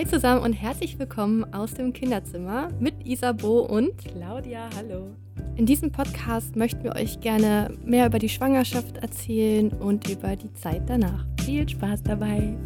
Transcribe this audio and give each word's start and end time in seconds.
Hi 0.00 0.06
zusammen 0.06 0.42
und 0.42 0.54
herzlich 0.54 0.98
willkommen 0.98 1.44
aus 1.52 1.74
dem 1.74 1.92
Kinderzimmer 1.92 2.70
mit 2.80 3.06
Isabo 3.06 3.60
und 3.60 3.98
Claudia, 3.98 4.70
hallo. 4.74 5.14
In 5.56 5.66
diesem 5.66 5.92
Podcast 5.92 6.56
möchten 6.56 6.84
wir 6.84 6.96
euch 6.96 7.20
gerne 7.20 7.76
mehr 7.84 8.06
über 8.06 8.18
die 8.18 8.30
Schwangerschaft 8.30 8.96
erzählen 8.96 9.68
und 9.68 10.08
über 10.08 10.36
die 10.36 10.50
Zeit 10.54 10.84
danach. 10.86 11.26
Viel 11.44 11.68
Spaß 11.68 12.02
dabei. 12.02 12.56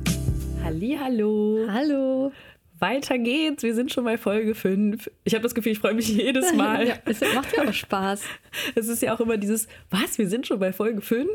Halli, 0.62 0.96
hallo. 1.02 1.66
Hallo. 1.68 2.30
Weiter 2.78 3.18
geht's. 3.18 3.64
Wir 3.64 3.74
sind 3.74 3.92
schon 3.92 4.04
bei 4.04 4.16
Folge 4.16 4.54
5. 4.54 5.10
Ich 5.24 5.34
habe 5.34 5.42
das 5.42 5.56
Gefühl, 5.56 5.72
ich 5.72 5.80
freue 5.80 5.94
mich 5.94 6.06
jedes 6.16 6.52
Mal. 6.54 6.86
ja, 6.86 6.94
es 7.04 7.20
macht 7.34 7.52
ja 7.56 7.68
auch 7.68 7.72
Spaß. 7.72 8.22
Es 8.76 8.86
ist 8.86 9.02
ja 9.02 9.12
auch 9.12 9.18
immer 9.18 9.38
dieses, 9.38 9.66
was, 9.90 10.18
wir 10.18 10.28
sind 10.28 10.46
schon 10.46 10.60
bei 10.60 10.72
Folge 10.72 11.00
5? 11.00 11.28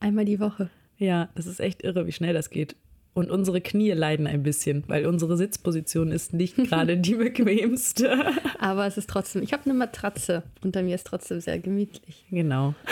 Einmal 0.00 0.24
die 0.24 0.40
Woche. 0.40 0.70
Ja, 0.98 1.28
das 1.36 1.46
ist 1.46 1.60
echt 1.60 1.84
irre, 1.84 2.08
wie 2.08 2.12
schnell 2.12 2.34
das 2.34 2.50
geht. 2.50 2.74
Und 3.12 3.30
unsere 3.30 3.60
Knie 3.60 3.90
leiden 3.90 4.26
ein 4.26 4.42
bisschen, 4.42 4.84
weil 4.86 5.06
unsere 5.06 5.36
Sitzposition 5.36 6.12
ist 6.12 6.32
nicht 6.32 6.56
gerade 6.68 6.96
die 6.96 7.16
bequemste. 7.16 8.32
Aber 8.58 8.86
es 8.86 8.96
ist 8.96 9.10
trotzdem, 9.10 9.42
ich 9.42 9.52
habe 9.52 9.64
eine 9.64 9.74
Matratze. 9.74 10.42
Unter 10.62 10.82
mir 10.82 10.94
ist 10.94 11.06
trotzdem 11.06 11.40
sehr 11.40 11.58
gemütlich. 11.58 12.24
Genau. 12.30 12.74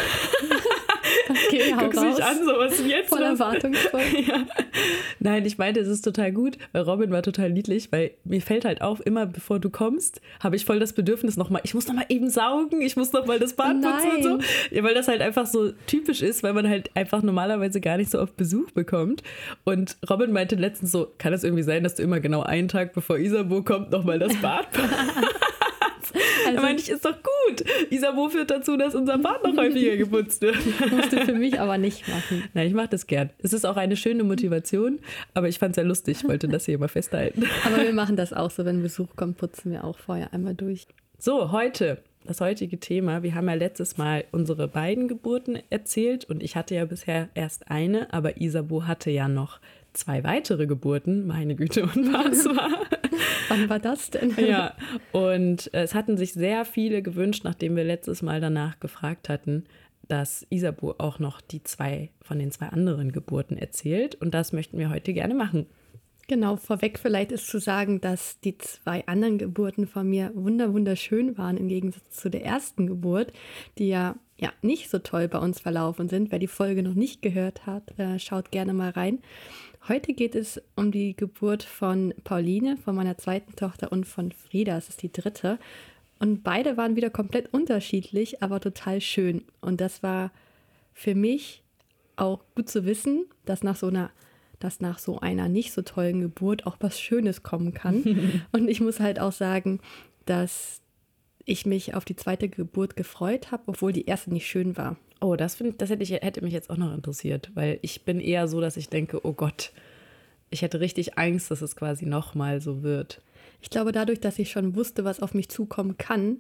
Okay, 1.29 1.75
hau 1.75 1.85
Guckst 1.85 2.01
raus. 2.01 2.17
mich 2.17 2.25
an, 2.25 2.37
so 2.45 2.53
was 2.53 2.87
jetzt 2.87 3.09
Voll 3.09 3.23
erwartungsvoll. 3.23 4.01
ja. 4.27 4.47
Nein, 5.19 5.45
ich 5.45 5.59
meinte, 5.59 5.81
es 5.81 5.89
ist 5.89 6.03
total 6.03 6.33
gut, 6.33 6.59
weil 6.73 6.83
Robin 6.83 7.11
war 7.11 7.23
total 7.23 7.51
niedlich, 7.51 7.93
weil 7.93 8.13
mir 8.25 8.41
fällt 8.41 8.65
halt 8.65 8.83
auf, 8.83 9.05
immer 9.05 9.27
bevor 9.27 9.59
du 9.59 9.71
kommst, 9.71 10.21
habe 10.41 10.57
ich 10.57 10.65
voll 10.65 10.79
das 10.79 10.93
Bedürfnis 10.93 11.37
nochmal, 11.37 11.63
ich 11.65 11.75
muss 11.75 11.87
nochmal 11.87 12.07
eben 12.09 12.31
saugen, 12.31 12.81
ich 12.81 12.97
muss 12.97 13.13
nochmal 13.13 13.39
das 13.39 13.55
Bad 13.55 13.81
putzen 13.81 14.11
und 14.17 14.23
so. 14.23 14.39
Ja, 14.75 14.83
weil 14.83 14.95
das 14.95 15.09
halt 15.09 15.21
einfach 15.21 15.47
so 15.47 15.73
typisch 15.87 16.23
ist, 16.23 16.43
weil 16.43 16.53
man 16.53 16.69
halt 16.69 16.91
einfach 16.95 17.23
normalerweise 17.23 17.81
gar 17.81 17.97
nicht 17.97 18.11
so 18.11 18.21
oft 18.21 18.37
Besuch 18.37 18.71
bekommt. 18.73 19.23
Und 19.65 19.97
Robin 20.09 20.33
meinte 20.33 20.57
letztens 20.57 20.93
so, 20.93 21.13
kann 21.19 21.33
es 21.33 21.45
irgendwie 21.45 21.63
sein, 21.63 21.83
dass 21.83 21.95
du 21.95 22.03
immer 22.03 22.21
genau 22.21 22.43
einen 22.43 22.69
Tag 22.69 22.93
bevor 22.95 23.19
Isabo 23.19 23.63
kommt, 23.63 23.91
nochmal 23.91 24.19
das 24.19 24.35
Bad 24.37 24.71
putzt? 24.73 24.89
Also 26.47 26.61
meinte 26.61 26.83
ich, 26.83 26.91
ist 26.91 27.05
doch 27.05 27.17
gut. 27.17 27.65
Isabo 27.91 28.29
führt 28.29 28.51
dazu, 28.51 28.77
dass 28.77 28.95
unser 28.95 29.19
Bad 29.19 29.45
noch 29.45 29.57
häufiger 29.57 29.97
geputzt 29.99 30.43
wird. 30.43 30.57
musst 30.91 31.13
du 31.13 31.25
für 31.25 31.35
mich 31.35 31.61
aber 31.61 31.79
nicht 31.79 32.09
machen. 32.09 32.45
Nein, 32.55 32.69
ich 32.69 32.75
mache 32.75 32.89
das 32.89 33.07
gern. 33.07 33.31
Es 33.39 33.53
ist 33.53 33.65
auch 33.65 33.77
eine 33.77 33.97
schöne 33.97 34.25
Motivation, 34.25 34.99
aber 35.35 35.49
ich 35.49 35.59
fand 35.59 35.73
es 35.73 35.77
sehr 35.77 35.85
lustig. 35.85 36.19
Ich 36.23 36.29
wollte 36.29 36.49
das 36.49 36.67
hier 36.67 36.79
mal 36.79 36.89
festhalten. 36.89 37.45
Aber 37.65 37.83
wir 37.83 37.93
machen 37.93 38.17
das 38.17 38.33
auch 38.33 38.51
so, 38.51 38.65
wenn 38.65 38.83
Besuch 38.83 39.15
kommt, 39.17 39.37
putzen 39.37 39.73
wir 39.73 39.85
auch 39.85 39.99
vorher 39.99 40.33
einmal 40.33 40.55
durch. 40.55 40.87
So, 41.19 41.53
heute, 41.53 41.99
das 42.25 42.41
heutige 42.41 42.79
Thema. 42.79 43.23
Wir 43.23 43.35
haben 43.35 43.49
ja 43.49 43.55
letztes 43.55 43.97
Mal 43.97 44.25
unsere 44.33 44.69
beiden 44.69 45.09
Geburten 45.09 45.59
erzählt 45.71 46.25
und 46.25 46.43
ich 46.43 46.57
hatte 46.57 46.75
ja 46.75 46.85
bisher 46.85 47.29
erst 47.35 47.71
eine, 47.71 48.13
aber 48.13 48.41
Isabo 48.41 48.87
hatte 48.87 49.11
ja 49.11 49.29
noch 49.29 49.61
zwei 49.99 50.25
weitere 50.25 50.67
Geburten. 50.67 51.27
Meine 51.27 51.55
Güte, 51.55 51.83
und 51.83 52.13
was 52.13 52.45
war? 52.57 52.87
Wann 53.49 53.69
war 53.69 53.79
das 53.79 54.11
denn? 54.11 54.35
ja, 54.39 54.75
und 55.13 55.71
es 55.73 55.95
hatten 55.95 56.17
sich 56.17 56.33
sehr 56.33 56.65
viele 56.65 57.03
gewünscht, 57.03 57.45
nachdem 57.45 57.77
wir 57.77 57.85
letztes 57.85 58.23
Mal 58.23 58.41
danach 58.41 58.81
gefragt 58.81 59.29
hatten, 59.29 59.65
dass 60.09 60.47
Isabu 60.51 60.95
auch 60.99 61.19
noch 61.19 61.41
die 61.41 61.63
zwei 61.63 62.11
von 62.23 62.39
den 62.39 62.51
zwei 62.51 62.67
anderen 62.67 63.13
Geburten 63.13 63.57
erzählt. 63.57 64.15
Und 64.17 64.35
das 64.35 64.53
möchten 64.53 64.79
wir 64.79 64.91
heute 64.91 65.13
gerne 65.13 65.35
machen. 65.35 65.67
Genau, 66.29 66.57
vorweg 66.57 66.99
vielleicht 66.99 67.33
ist 67.33 67.47
zu 67.47 67.59
sagen, 67.59 68.03
dass 68.03 68.39
die 68.41 68.59
zwei 68.59 69.07
anderen 69.07 69.39
Geburten 69.39 69.87
von 69.87 70.07
mir 70.09 70.31
wunder 70.35 70.75
wunderschön 70.75 71.39
waren 71.39 71.57
im 71.57 71.69
Gegensatz 71.69 72.11
zu 72.11 72.29
der 72.29 72.45
ersten 72.45 72.87
Geburt, 72.87 73.33
die 73.79 73.89
ja, 73.89 74.15
ja 74.37 74.53
nicht 74.61 74.91
so 74.91 74.99
toll 74.99 75.27
bei 75.29 75.39
uns 75.39 75.59
verlaufen 75.59 76.11
sind. 76.11 76.31
Wer 76.31 76.39
die 76.39 76.47
Folge 76.47 76.83
noch 76.83 76.93
nicht 76.93 77.23
gehört 77.23 77.65
hat, 77.65 77.99
äh, 77.99 78.19
schaut 78.19 78.51
gerne 78.51 78.75
mal 78.75 78.91
rein. 78.91 79.21
Heute 79.89 80.13
geht 80.13 80.35
es 80.35 80.61
um 80.77 80.93
die 80.93 81.17
Geburt 81.17 81.63
von 81.63 82.13
Pauline, 82.23 82.77
von 82.77 82.95
meiner 82.95 83.17
zweiten 83.17 83.57
Tochter 83.57 83.91
und 83.91 84.07
von 84.07 84.33
Frieda, 84.33 84.75
das 84.75 84.91
ist 84.91 85.03
die 85.03 85.11
dritte. 85.11 85.59
Und 86.19 86.43
beide 86.45 86.77
waren 86.77 86.95
wieder 86.95 87.09
komplett 87.09 87.55
unterschiedlich, 87.55 88.43
aber 88.43 88.61
total 88.61 89.01
schön. 89.01 89.45
Und 89.63 89.81
das 89.81 90.03
war 90.03 90.31
für 90.93 91.15
mich 91.15 91.63
auch 92.17 92.41
gut 92.55 92.69
zu 92.69 92.85
wissen, 92.85 93.25
dass 93.47 93.63
nach 93.63 93.77
so 93.77 93.87
einer, 93.87 94.11
dass 94.59 94.81
nach 94.81 94.99
so 94.99 95.21
einer 95.21 95.49
nicht 95.49 95.73
so 95.73 95.81
tollen 95.81 96.21
Geburt 96.21 96.67
auch 96.67 96.77
was 96.81 97.01
Schönes 97.01 97.43
kommen 97.43 97.73
kann. 97.73 98.43
Und 98.53 98.69
ich 98.69 98.83
muss 98.83 99.01
halt 99.01 99.19
auch 99.19 99.33
sagen, 99.33 99.81
dass 100.27 100.83
ich 101.49 101.67
mich 101.67 101.95
auf 101.95 102.05
die 102.05 102.17
zweite 102.17 102.49
Geburt 102.49 102.97
gefreut 102.97 103.51
habe, 103.51 103.65
obwohl 103.67 103.93
die 103.93 104.07
erste 104.07 104.33
nicht 104.33 104.47
schön 104.47 104.77
war. 104.77 104.97
Oh, 105.21 105.35
das, 105.35 105.57
find, 105.57 105.81
das 105.83 105.91
hätte, 105.91 106.03
ich, 106.03 106.11
hätte 106.13 106.43
mich 106.43 106.53
jetzt 106.53 106.71
auch 106.71 106.77
noch 106.77 106.95
interessiert, 106.95 107.51
weil 107.55 107.79
ich 107.83 108.05
bin 108.05 108.21
eher 108.21 108.47
so, 108.47 108.61
dass 108.61 108.77
ich 108.77 108.89
denke, 108.89 109.25
oh 109.27 109.33
Gott, 109.33 109.73
ich 110.51 110.63
hätte 110.63 110.81
richtig 110.81 111.19
Angst, 111.19 111.51
dass 111.51 111.61
es 111.63 111.75
quasi 111.77 112.07
nochmal 112.07 112.61
so 112.61 112.83
wird. 112.83 113.21
Ich 113.61 113.71
glaube, 113.71 113.93
dadurch, 113.93 114.21
dass 114.21 114.39
ich 114.39 114.51
schon 114.51 114.77
wusste, 114.77 115.05
was 115.05 115.21
auf 115.21 115.35
mich 115.35 115.49
zukommen 115.49 115.97
kann 115.99 116.39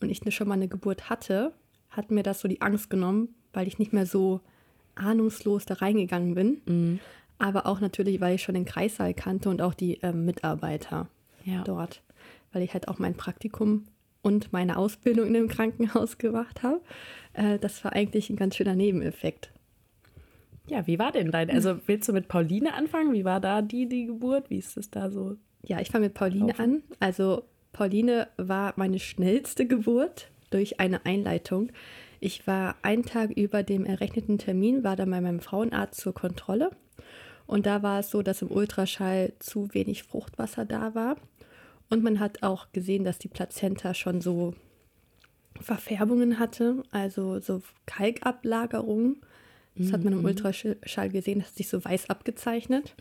und 0.00 0.10
ich 0.10 0.20
schon 0.34 0.48
mal 0.48 0.54
eine 0.54 0.68
Geburt 0.68 1.10
hatte, 1.10 1.52
hat 1.90 2.10
mir 2.10 2.22
das 2.22 2.40
so 2.40 2.48
die 2.48 2.60
Angst 2.62 2.90
genommen, 2.90 3.34
weil 3.52 3.66
ich 3.66 3.78
nicht 3.78 3.92
mehr 3.92 4.06
so 4.06 4.40
ahnungslos 4.94 5.64
da 5.66 5.74
reingegangen 5.74 6.34
bin. 6.34 7.00
Aber 7.38 7.66
auch 7.66 7.80
natürlich, 7.80 8.20
weil 8.20 8.36
ich 8.36 8.42
schon 8.42 8.54
den 8.54 8.64
Kreissaal 8.64 9.14
kannte 9.14 9.48
und 9.48 9.62
auch 9.62 9.74
die 9.74 9.98
ähm, 10.02 10.24
Mitarbeiter 10.24 11.08
Ja. 11.44 11.64
dort, 11.64 12.02
weil 12.52 12.62
ich 12.62 12.72
halt 12.72 12.88
auch 12.88 12.98
mein 12.98 13.14
Praktikum 13.14 13.86
und 14.22 14.52
meine 14.52 14.78
Ausbildung 14.78 15.26
in 15.26 15.34
dem 15.34 15.48
Krankenhaus 15.48 16.18
gemacht 16.18 16.62
habe. 16.62 16.80
Äh, 17.32 17.58
das 17.58 17.84
war 17.84 17.92
eigentlich 17.92 18.30
ein 18.30 18.36
ganz 18.36 18.56
schöner 18.56 18.74
Nebeneffekt. 18.74 19.52
Ja, 20.68 20.86
wie 20.86 20.98
war 20.98 21.12
denn 21.12 21.30
dein? 21.30 21.50
Also 21.50 21.80
willst 21.86 22.08
du 22.08 22.12
mit 22.12 22.28
Pauline 22.28 22.74
anfangen? 22.74 23.12
Wie 23.12 23.24
war 23.24 23.40
da 23.40 23.62
die, 23.62 23.88
die 23.88 24.06
Geburt? 24.06 24.48
Wie 24.48 24.58
ist 24.58 24.76
es 24.76 24.90
da 24.90 25.10
so? 25.10 25.36
Ja, 25.62 25.80
ich 25.80 25.90
fange 25.90 26.06
mit 26.06 26.14
Pauline 26.14 26.58
an. 26.58 26.82
Also 27.00 27.44
Pauline 27.72 28.28
war 28.36 28.72
meine 28.76 28.98
schnellste 28.98 29.66
Geburt 29.66 30.30
durch 30.50 30.78
eine 30.80 31.04
Einleitung. 31.04 31.70
Ich 32.20 32.46
war 32.46 32.76
einen 32.82 33.04
Tag 33.04 33.30
über 33.32 33.62
dem 33.62 33.84
errechneten 33.84 34.38
Termin, 34.38 34.84
war 34.84 34.94
dann 34.94 35.10
bei 35.10 35.20
meinem 35.20 35.40
Frauenarzt 35.40 36.00
zur 36.00 36.14
Kontrolle. 36.14 36.70
Und 37.46 37.66
da 37.66 37.82
war 37.82 38.00
es 38.00 38.10
so, 38.10 38.22
dass 38.22 38.42
im 38.42 38.50
Ultraschall 38.50 39.32
zu 39.40 39.74
wenig 39.74 40.04
Fruchtwasser 40.04 40.64
da 40.64 40.94
war. 40.94 41.16
Und 41.92 42.02
man 42.02 42.20
hat 42.20 42.42
auch 42.42 42.72
gesehen, 42.72 43.04
dass 43.04 43.18
die 43.18 43.28
Plazenta 43.28 43.92
schon 43.92 44.22
so 44.22 44.54
Verfärbungen 45.60 46.38
hatte, 46.38 46.82
also 46.90 47.38
so 47.38 47.60
Kalkablagerungen. 47.84 49.20
Das 49.74 49.92
hat 49.92 50.02
man 50.02 50.14
im 50.14 50.24
Ultraschall 50.24 51.10
gesehen, 51.10 51.40
das 51.40 51.48
hat 51.48 51.56
sich 51.56 51.68
so 51.68 51.84
weiß 51.84 52.08
abgezeichnet. 52.08 52.94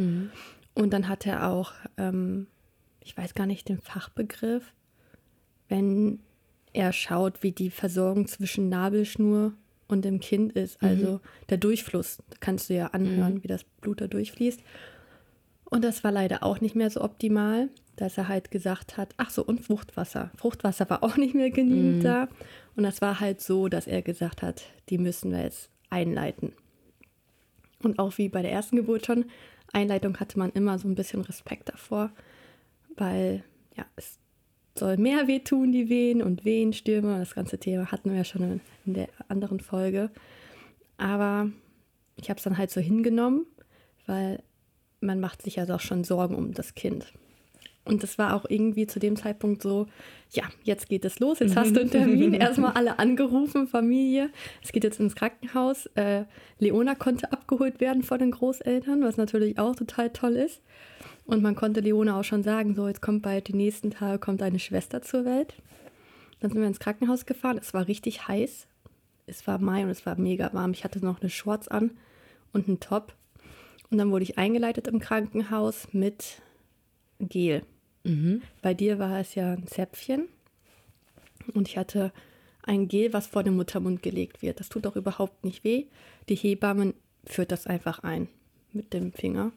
Und 0.73 0.91
dann 0.91 1.07
hat 1.07 1.25
er 1.25 1.47
auch, 1.47 1.71
ähm, 1.97 2.47
ich 3.01 3.15
weiß 3.15 3.33
gar 3.33 3.45
nicht 3.45 3.69
den 3.69 3.79
Fachbegriff, 3.79 4.73
wenn 5.69 6.19
er 6.73 6.91
schaut, 6.91 7.43
wie 7.43 7.53
die 7.53 7.69
Versorgung 7.69 8.27
zwischen 8.27 8.67
Nabelschnur 8.67 9.53
und 9.87 10.03
dem 10.03 10.19
Kind 10.19 10.51
ist, 10.51 10.83
also 10.83 11.21
der 11.49 11.57
Durchfluss, 11.57 12.17
kannst 12.41 12.69
du 12.69 12.73
ja 12.73 12.87
anhören, 12.87 13.41
wie 13.43 13.47
das 13.47 13.63
Blut 13.63 14.01
da 14.01 14.07
durchfließt. 14.07 14.61
Und 15.65 15.83
das 15.85 16.03
war 16.03 16.11
leider 16.11 16.43
auch 16.43 16.59
nicht 16.59 16.75
mehr 16.75 16.89
so 16.89 17.01
optimal, 17.01 17.69
dass 17.95 18.17
er 18.17 18.27
halt 18.27 18.51
gesagt 18.51 18.97
hat, 18.97 19.13
ach 19.17 19.29
so, 19.29 19.43
und 19.43 19.61
Fruchtwasser. 19.61 20.31
Fruchtwasser 20.37 20.89
war 20.89 21.03
auch 21.03 21.17
nicht 21.17 21.35
mehr 21.35 21.51
genügend 21.51 22.03
da. 22.03 22.27
Und 22.75 22.83
das 22.83 23.01
war 23.01 23.19
halt 23.19 23.41
so, 23.41 23.67
dass 23.67 23.87
er 23.87 24.01
gesagt 24.01 24.41
hat, 24.41 24.63
die 24.89 24.97
müssen 24.97 25.31
wir 25.31 25.43
jetzt 25.43 25.69
einleiten. 25.89 26.53
Und 27.83 27.99
auch 27.99 28.17
wie 28.17 28.29
bei 28.29 28.41
der 28.41 28.51
ersten 28.51 28.75
Geburt 28.75 29.05
schon, 29.05 29.25
Einleitung 29.73 30.17
hatte 30.19 30.37
man 30.39 30.51
immer 30.51 30.79
so 30.79 30.87
ein 30.87 30.95
bisschen 30.95 31.21
Respekt 31.21 31.69
davor, 31.69 32.11
weil 32.95 33.43
ja, 33.75 33.85
es 33.95 34.19
soll 34.77 34.97
mehr 34.97 35.27
wehtun, 35.27 35.71
die 35.71 35.89
Wehen 35.89 36.21
und 36.21 36.45
Wehenstürme. 36.45 37.19
Das 37.19 37.35
ganze 37.35 37.57
Thema 37.57 37.91
hatten 37.91 38.09
wir 38.09 38.17
ja 38.17 38.23
schon 38.23 38.43
in, 38.43 38.61
in 38.85 38.93
der 38.93 39.09
anderen 39.27 39.59
Folge. 39.59 40.11
Aber 40.97 41.49
ich 42.15 42.29
habe 42.29 42.37
es 42.37 42.43
dann 42.43 42.57
halt 42.57 42.71
so 42.71 42.79
hingenommen, 42.79 43.45
weil 44.05 44.41
man 44.99 45.19
macht 45.19 45.41
sich 45.41 45.55
ja 45.55 45.65
doch 45.65 45.79
schon 45.79 46.03
Sorgen 46.03 46.35
um 46.35 46.53
das 46.53 46.75
Kind. 46.75 47.13
Und 47.83 48.03
das 48.03 48.19
war 48.19 48.35
auch 48.35 48.45
irgendwie 48.47 48.85
zu 48.85 48.99
dem 48.99 49.15
Zeitpunkt 49.15 49.63
so, 49.63 49.87
ja, 50.29 50.43
jetzt 50.63 50.87
geht 50.87 51.03
es 51.03 51.19
los, 51.19 51.39
jetzt 51.39 51.55
hast 51.55 51.75
du 51.75 51.81
einen 51.81 51.89
Termin. 51.89 52.33
Erstmal 52.35 52.73
alle 52.73 52.99
angerufen, 52.99 53.67
Familie. 53.67 54.29
Es 54.61 54.71
geht 54.71 54.83
jetzt 54.83 54.99
ins 54.99 55.15
Krankenhaus. 55.15 55.87
Äh, 55.95 56.25
Leona 56.59 56.93
konnte 56.93 57.31
abgeholt 57.31 57.79
werden 57.79 58.03
von 58.03 58.19
den 58.19 58.31
Großeltern, 58.31 59.01
was 59.01 59.17
natürlich 59.17 59.57
auch 59.57 59.75
total 59.75 60.11
toll 60.11 60.35
ist. 60.35 60.61
Und 61.25 61.41
man 61.41 61.55
konnte 61.55 61.79
Leona 61.79 62.19
auch 62.19 62.23
schon 62.23 62.43
sagen, 62.43 62.75
so, 62.75 62.87
jetzt 62.87 63.01
kommt 63.01 63.23
bald 63.23 63.47
die 63.47 63.55
nächsten 63.55 63.89
Tage, 63.89 64.19
kommt 64.19 64.41
deine 64.41 64.59
Schwester 64.59 65.01
zur 65.01 65.25
Welt. 65.25 65.55
Dann 66.39 66.51
sind 66.51 66.61
wir 66.61 66.67
ins 66.67 66.79
Krankenhaus 66.79 67.25
gefahren. 67.25 67.57
Es 67.59 67.73
war 67.73 67.87
richtig 67.87 68.27
heiß. 68.27 68.67
Es 69.25 69.47
war 69.47 69.59
Mai 69.59 69.83
und 69.83 69.89
es 69.89 70.05
war 70.05 70.17
mega 70.19 70.53
warm. 70.53 70.71
Ich 70.71 70.83
hatte 70.83 71.03
noch 71.03 71.21
eine 71.21 71.29
Shorts 71.29 71.67
an 71.67 71.91
und 72.53 72.67
einen 72.67 72.79
Top. 72.79 73.13
Und 73.89 73.97
dann 73.97 74.11
wurde 74.11 74.23
ich 74.23 74.37
eingeleitet 74.37 74.87
im 74.87 74.99
Krankenhaus 74.99 75.87
mit 75.91 76.41
Gel. 77.29 77.63
Bei 78.61 78.73
dir 78.73 78.99
war 78.99 79.19
es 79.19 79.35
ja 79.35 79.53
ein 79.53 79.67
Zäpfchen 79.67 80.27
und 81.53 81.67
ich 81.67 81.77
hatte 81.77 82.11
ein 82.63 82.87
Gel, 82.87 83.13
was 83.13 83.27
vor 83.27 83.43
den 83.43 83.55
Muttermund 83.55 84.03
gelegt 84.03 84.41
wird. 84.41 84.59
Das 84.59 84.69
tut 84.69 84.85
auch 84.87 84.95
überhaupt 84.95 85.43
nicht 85.43 85.63
weh. 85.63 85.85
Die 86.29 86.35
Hebammen 86.35 86.93
führt 87.25 87.51
das 87.51 87.67
einfach 87.67 87.99
ein 88.03 88.27
mit 88.73 88.93
dem 88.93 89.11
Finger. 89.11 89.51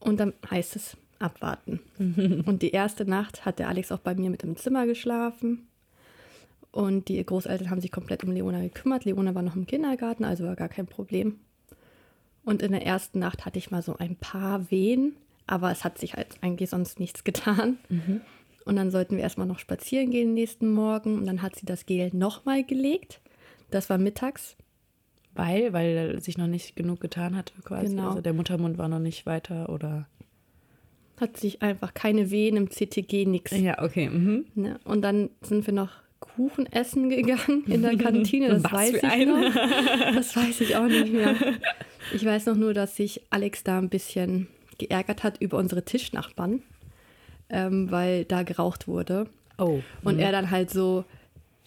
Und 0.00 0.20
dann 0.20 0.32
heißt 0.50 0.76
es, 0.76 0.96
abwarten. 1.18 1.80
Und 1.98 2.62
die 2.62 2.70
erste 2.70 3.04
Nacht 3.04 3.44
hat 3.44 3.58
der 3.58 3.68
Alex 3.68 3.92
auch 3.92 4.00
bei 4.00 4.14
mir 4.14 4.30
mit 4.30 4.42
im 4.42 4.56
Zimmer 4.56 4.86
geschlafen. 4.86 5.66
Und 6.70 7.08
die 7.08 7.24
Großeltern 7.24 7.70
haben 7.70 7.80
sich 7.80 7.92
komplett 7.92 8.24
um 8.24 8.32
Leona 8.32 8.60
gekümmert. 8.60 9.04
Leona 9.04 9.34
war 9.34 9.42
noch 9.42 9.56
im 9.56 9.66
Kindergarten, 9.66 10.24
also 10.24 10.44
war 10.44 10.56
gar 10.56 10.68
kein 10.68 10.86
Problem. 10.86 11.38
Und 12.44 12.62
in 12.62 12.72
der 12.72 12.84
ersten 12.84 13.20
Nacht 13.20 13.46
hatte 13.46 13.58
ich 13.58 13.70
mal 13.70 13.82
so 13.82 13.96
ein 13.96 14.16
paar 14.16 14.70
Wehen, 14.70 15.16
aber 15.46 15.70
es 15.70 15.84
hat 15.84 15.98
sich 15.98 16.14
halt 16.14 16.28
eigentlich 16.40 16.70
sonst 16.70 17.00
nichts 17.00 17.24
getan. 17.24 17.78
Mhm. 17.88 18.20
Und 18.64 18.76
dann 18.76 18.90
sollten 18.90 19.16
wir 19.16 19.22
erstmal 19.22 19.46
noch 19.46 19.58
spazieren 19.58 20.10
gehen 20.10 20.28
den 20.28 20.34
nächsten 20.34 20.72
Morgen. 20.72 21.18
Und 21.18 21.26
dann 21.26 21.42
hat 21.42 21.56
sie 21.56 21.66
das 21.66 21.86
Gel 21.86 22.10
nochmal 22.12 22.64
gelegt. 22.64 23.20
Das 23.70 23.90
war 23.90 23.98
mittags. 23.98 24.56
Weil, 25.34 25.72
weil 25.72 26.20
sich 26.20 26.38
noch 26.38 26.46
nicht 26.46 26.76
genug 26.76 27.00
getan 27.00 27.36
hatte 27.36 27.54
quasi. 27.64 27.88
Genau. 27.88 28.10
Also 28.10 28.20
der 28.20 28.32
Muttermund 28.32 28.78
war 28.78 28.88
noch 28.88 29.00
nicht 29.00 29.26
weiter 29.26 29.68
oder. 29.68 30.06
Hat 31.20 31.36
sich 31.36 31.60
einfach 31.60 31.92
keine 31.92 32.30
Wehen 32.30 32.56
im 32.56 32.70
CTG, 32.70 33.26
nix. 33.26 33.50
Ja, 33.52 33.82
okay. 33.82 34.08
Mhm. 34.08 34.46
Ne? 34.54 34.78
Und 34.84 35.02
dann 35.02 35.30
sind 35.42 35.66
wir 35.66 35.74
noch 35.74 35.90
Kuchen 36.20 36.66
essen 36.66 37.10
gegangen 37.10 37.64
in 37.66 37.82
der 37.82 37.96
Kantine. 37.96 38.48
Das 38.48 38.64
Was 38.64 38.72
weiß 38.72 38.94
ich 38.94 39.04
ein? 39.04 39.28
noch. 39.28 39.54
Das 40.14 40.36
weiß 40.36 40.60
ich 40.62 40.76
auch 40.76 40.86
nicht 40.86 41.12
mehr. 41.12 41.34
Ich 42.14 42.24
weiß 42.24 42.46
noch 42.46 42.56
nur, 42.56 42.74
dass 42.74 42.96
sich 42.96 43.20
Alex 43.30 43.64
da 43.64 43.78
ein 43.78 43.88
bisschen 43.88 44.48
geärgert 44.78 45.22
hat 45.22 45.40
über 45.40 45.58
unsere 45.58 45.84
Tischnachbarn, 45.84 46.62
ähm, 47.48 47.90
weil 47.90 48.24
da 48.24 48.42
geraucht 48.42 48.88
wurde. 48.88 49.26
Oh. 49.58 49.80
Und 50.02 50.18
er 50.18 50.32
dann 50.32 50.50
halt 50.50 50.70
so, 50.70 51.04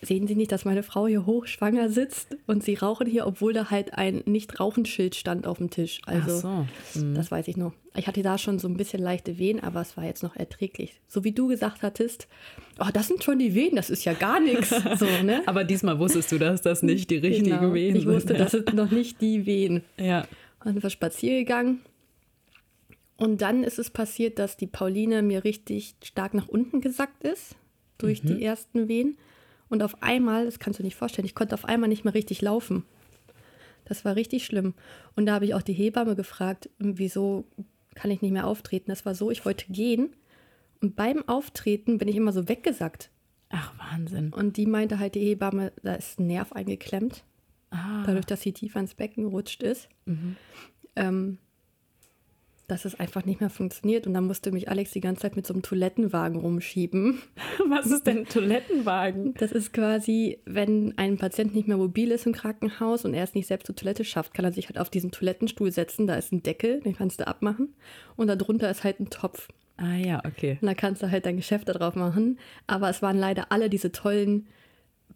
sehen 0.02 0.28
Sie 0.28 0.36
nicht, 0.36 0.52
dass 0.52 0.66
meine 0.66 0.84
Frau 0.84 1.08
hier 1.08 1.26
hochschwanger 1.26 1.90
sitzt 1.90 2.36
und 2.46 2.64
sie 2.64 2.76
rauchen 2.76 3.08
hier, 3.08 3.26
obwohl 3.26 3.54
da 3.54 3.72
halt 3.72 3.94
ein 3.94 4.22
Nicht-Rauchen-Schild 4.26 5.16
stand 5.16 5.48
auf 5.48 5.58
dem 5.58 5.70
Tisch. 5.70 6.02
Also 6.06 6.38
so. 6.94 7.00
Mhm. 7.00 7.16
das 7.16 7.32
weiß 7.32 7.48
ich 7.48 7.58
noch. 7.58 7.74
Ich 7.96 8.06
hatte 8.08 8.22
da 8.22 8.38
schon 8.38 8.60
so 8.60 8.68
ein 8.68 8.78
bisschen 8.78 9.02
leichte 9.02 9.40
Wehen, 9.40 9.64
aber 9.64 9.82
es 9.82 9.98
war 9.98 10.04
jetzt 10.04 10.22
noch 10.22 10.36
erträglich. 10.36 11.00
So 11.08 11.24
wie 11.24 11.32
du 11.32 11.48
gesagt 11.48 11.82
hattest, 11.82 12.28
oh, 12.80 12.90
das 12.94 13.08
sind 13.08 13.24
schon 13.24 13.40
die 13.40 13.56
Wehen, 13.56 13.76
das 13.76 13.90
ist 13.90 14.06
ja 14.06 14.14
gar 14.14 14.40
nichts. 14.40 14.70
So, 14.98 15.08
ne? 15.24 15.42
Aber 15.48 15.64
diesmal 15.64 15.98
wusstest 15.98 16.32
du, 16.32 16.38
dass 16.38 16.62
das 16.62 16.84
nicht 16.84 17.10
die 17.10 17.18
richtigen 17.18 17.58
Genau. 17.60 17.74
Wehen 17.74 17.96
Ich 17.96 18.04
sind. 18.04 18.14
wusste, 18.14 18.34
das 18.36 18.52
sind 18.52 18.74
noch 18.74 18.92
nicht 18.92 19.20
die 19.22 19.46
Wehen. 19.46 19.84
Ja. 19.98 20.28
Dann 20.64 20.74
sind 20.74 20.84
wir 20.84 20.90
spazieren 20.90 21.38
gegangen. 21.40 21.80
Und 23.18 23.42
dann 23.42 23.64
ist 23.64 23.80
es 23.80 23.90
passiert, 23.90 24.40
dass 24.40 24.58
die 24.58 24.68
Pauline 24.68 25.22
mir 25.24 25.44
richtig 25.44 25.96
stark 26.04 26.34
nach 26.34 26.48
unten 26.48 26.82
gesackt 26.82 27.24
ist 27.24 27.56
durch 27.98 28.22
die 28.22 28.44
ersten 28.44 28.88
Wehen. 28.88 29.18
Und 29.70 29.82
auf 29.84 30.02
einmal, 30.04 30.46
das 30.46 30.60
kannst 30.60 30.80
du 30.80 30.84
nicht 30.84 30.96
vorstellen, 30.96 31.26
ich 31.26 31.36
konnte 31.36 31.56
auf 31.56 31.66
einmal 31.66 31.90
nicht 31.90 32.06
mehr 32.06 32.14
richtig 32.14 32.42
laufen. 32.42 32.84
Das 33.86 34.06
war 34.06 34.16
richtig 34.16 34.46
schlimm. 34.46 34.76
Und 35.16 35.26
da 35.26 35.34
habe 35.34 35.46
ich 35.46 35.54
auch 35.56 35.62
die 35.62 35.74
Hebamme 35.74 36.16
gefragt, 36.16 36.70
wieso 36.78 37.46
kann 37.96 38.12
ich 38.12 38.22
nicht 38.22 38.32
mehr 38.32 38.46
auftreten. 38.46 38.90
Das 38.92 39.06
war 39.06 39.16
so, 39.16 39.32
ich 39.32 39.46
wollte 39.46 39.66
gehen. 39.72 40.10
Und 40.82 40.96
beim 40.96 41.28
Auftreten 41.28 41.98
bin 41.98 42.08
ich 42.08 42.16
immer 42.16 42.32
so 42.32 42.48
weggesackt. 42.48 43.10
Ach, 43.50 43.74
Wahnsinn. 43.80 44.32
Und 44.32 44.58
die 44.58 44.66
meinte 44.68 45.00
halt, 45.00 45.16
die 45.16 45.22
Hebamme, 45.22 45.72
da 45.82 45.96
ist 45.96 46.20
ein 46.20 46.28
Nerv 46.28 46.52
eingeklemmt 46.54 47.24
Ah. 47.70 48.04
dadurch, 48.06 48.26
dass 48.26 48.42
sie 48.42 48.54
tiefer 48.54 48.80
ins 48.80 48.94
Becken 48.94 49.24
gerutscht 49.24 49.62
ist, 49.62 49.90
ähm, 50.96 51.38
dass 52.68 52.84
es 52.84 53.00
einfach 53.00 53.24
nicht 53.26 53.40
mehr 53.40 53.50
funktioniert. 53.50 54.08
Und 54.08 54.14
dann 54.14 54.28
musste 54.28 54.52
mich 54.52 54.70
Alex 54.70 54.92
die 54.92 55.00
ganze 55.00 55.22
Zeit 55.22 55.36
mit 55.36 55.48
so 55.48 55.54
einem 55.54 55.64
Toilettenwagen 55.64 56.40
rumschieben. 56.40 57.22
Was 57.70 57.88
ist 57.88 58.06
denn 58.08 58.20
ein 58.20 58.26
Toilettenwagen? 58.26 59.34
Das 59.36 59.52
ist 59.52 59.72
quasi, 59.72 60.40
wenn 60.46 60.94
ein 60.98 61.18
Patient 61.18 61.56
nicht 61.56 61.68
mehr 61.68 61.78
mobil 61.78 62.12
ist 62.12 62.26
im 62.26 62.34
Krankenhaus 62.34 63.06
und 63.06 63.14
er 63.14 63.24
es 63.24 63.34
nicht 63.34 63.48
selbst 63.48 63.68
zur 63.68 63.76
Toilette 63.76 64.04
schafft, 64.04 64.34
kann 64.34 64.46
er 64.46 64.52
sich 64.52 64.68
halt 64.68 64.78
auf 64.78 64.90
diesen 64.90 65.12
Toilettenstuhl 65.12 65.72
setzen. 65.72 66.08
Da 66.08 66.16
ist 66.16 66.34
ein 66.34 66.44
Deckel, 66.44 66.82
den 66.82 66.96
kannst 66.96 67.20
du 67.20 67.28
abmachen. 67.28 67.74
Und 68.18 68.28
darunter 68.28 68.70
ist 68.70 68.84
halt 68.84 69.00
ein 69.00 69.10
Topf. 69.10 69.48
Ah 69.78 69.96
ja, 69.96 70.22
okay. 70.26 70.58
Und 70.60 70.68
da 70.68 70.74
kannst 70.74 71.02
du 71.02 71.10
halt 71.10 71.26
dein 71.26 71.38
Geschäft 71.38 71.70
da 71.70 71.74
drauf 71.74 71.96
machen. 71.96 72.38
Aber 72.66 72.90
es 72.90 73.02
waren 73.02 73.18
leider 73.18 73.52
alle 73.52 73.70
diese 73.70 73.92
tollen 73.92 74.48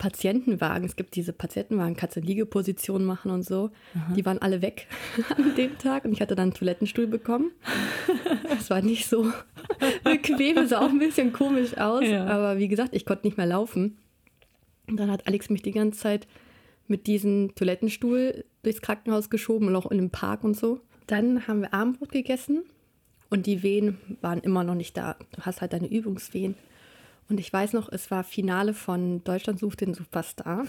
Patientenwagen. 0.01 0.83
Es 0.83 0.95
gibt 0.95 1.15
diese 1.15 1.31
Patientenwagen, 1.31 1.95
kannst 1.95 2.15
du 2.15 2.21
Liegeposition 2.21 3.05
machen 3.05 3.29
und 3.29 3.43
so. 3.43 3.69
Die 4.15 4.25
waren 4.25 4.39
alle 4.39 4.63
weg 4.63 4.87
an 5.37 5.53
dem 5.55 5.77
Tag 5.77 6.05
und 6.05 6.11
ich 6.11 6.21
hatte 6.21 6.33
dann 6.33 6.45
einen 6.45 6.53
Toilettenstuhl 6.55 7.05
bekommen. 7.05 7.51
Das 8.49 8.71
war 8.71 8.81
nicht 8.81 9.07
so 9.07 9.31
bequem, 10.03 10.57
es 10.57 10.69
sah 10.71 10.79
auch 10.79 10.89
ein 10.89 10.97
bisschen 10.97 11.31
komisch 11.33 11.77
aus. 11.77 12.03
Ja. 12.03 12.25
Aber 12.25 12.57
wie 12.57 12.67
gesagt, 12.67 12.95
ich 12.95 13.05
konnte 13.05 13.27
nicht 13.27 13.37
mehr 13.37 13.45
laufen. 13.45 13.99
Und 14.87 14.99
dann 14.99 15.11
hat 15.11 15.27
Alex 15.27 15.51
mich 15.51 15.61
die 15.61 15.71
ganze 15.71 15.99
Zeit 15.99 16.27
mit 16.87 17.05
diesem 17.05 17.53
Toilettenstuhl 17.53 18.43
durchs 18.63 18.81
Krankenhaus 18.81 19.29
geschoben 19.29 19.67
und 19.67 19.75
auch 19.75 19.91
in 19.91 19.99
den 19.99 20.09
Park 20.09 20.43
und 20.43 20.57
so. 20.57 20.81
Dann 21.05 21.47
haben 21.47 21.61
wir 21.61 21.75
Abendbrot 21.75 22.11
gegessen 22.11 22.63
und 23.29 23.45
die 23.45 23.61
Wehen 23.61 23.99
waren 24.21 24.39
immer 24.39 24.63
noch 24.63 24.73
nicht 24.73 24.97
da. 24.97 25.15
Du 25.35 25.43
hast 25.43 25.61
halt 25.61 25.73
deine 25.73 25.91
Übungswehen. 25.91 26.55
Und 27.31 27.39
ich 27.39 27.53
weiß 27.53 27.71
noch, 27.71 27.89
es 27.89 28.11
war 28.11 28.25
Finale 28.25 28.73
von 28.73 29.23
Deutschland 29.23 29.57
sucht 29.57 29.79
den 29.79 29.93
Superstar. 29.93 30.65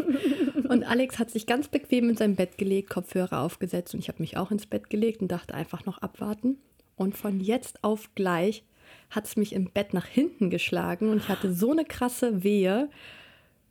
und 0.68 0.84
Alex 0.84 1.18
hat 1.18 1.30
sich 1.30 1.46
ganz 1.46 1.68
bequem 1.68 2.10
in 2.10 2.16
sein 2.18 2.36
Bett 2.36 2.58
gelegt, 2.58 2.90
Kopfhörer 2.90 3.40
aufgesetzt 3.40 3.94
und 3.94 4.00
ich 4.00 4.08
habe 4.08 4.20
mich 4.20 4.36
auch 4.36 4.50
ins 4.50 4.66
Bett 4.66 4.90
gelegt 4.90 5.22
und 5.22 5.28
dachte 5.32 5.54
einfach 5.54 5.86
noch 5.86 5.96
abwarten. 5.96 6.58
Und 6.94 7.16
von 7.16 7.40
jetzt 7.40 7.82
auf 7.82 8.14
gleich 8.14 8.64
hat 9.08 9.24
es 9.24 9.36
mich 9.36 9.54
im 9.54 9.70
Bett 9.70 9.94
nach 9.94 10.04
hinten 10.04 10.50
geschlagen 10.50 11.08
und 11.08 11.16
ich 11.16 11.28
hatte 11.30 11.54
so 11.54 11.72
eine 11.72 11.86
krasse 11.86 12.44
Wehe, 12.44 12.90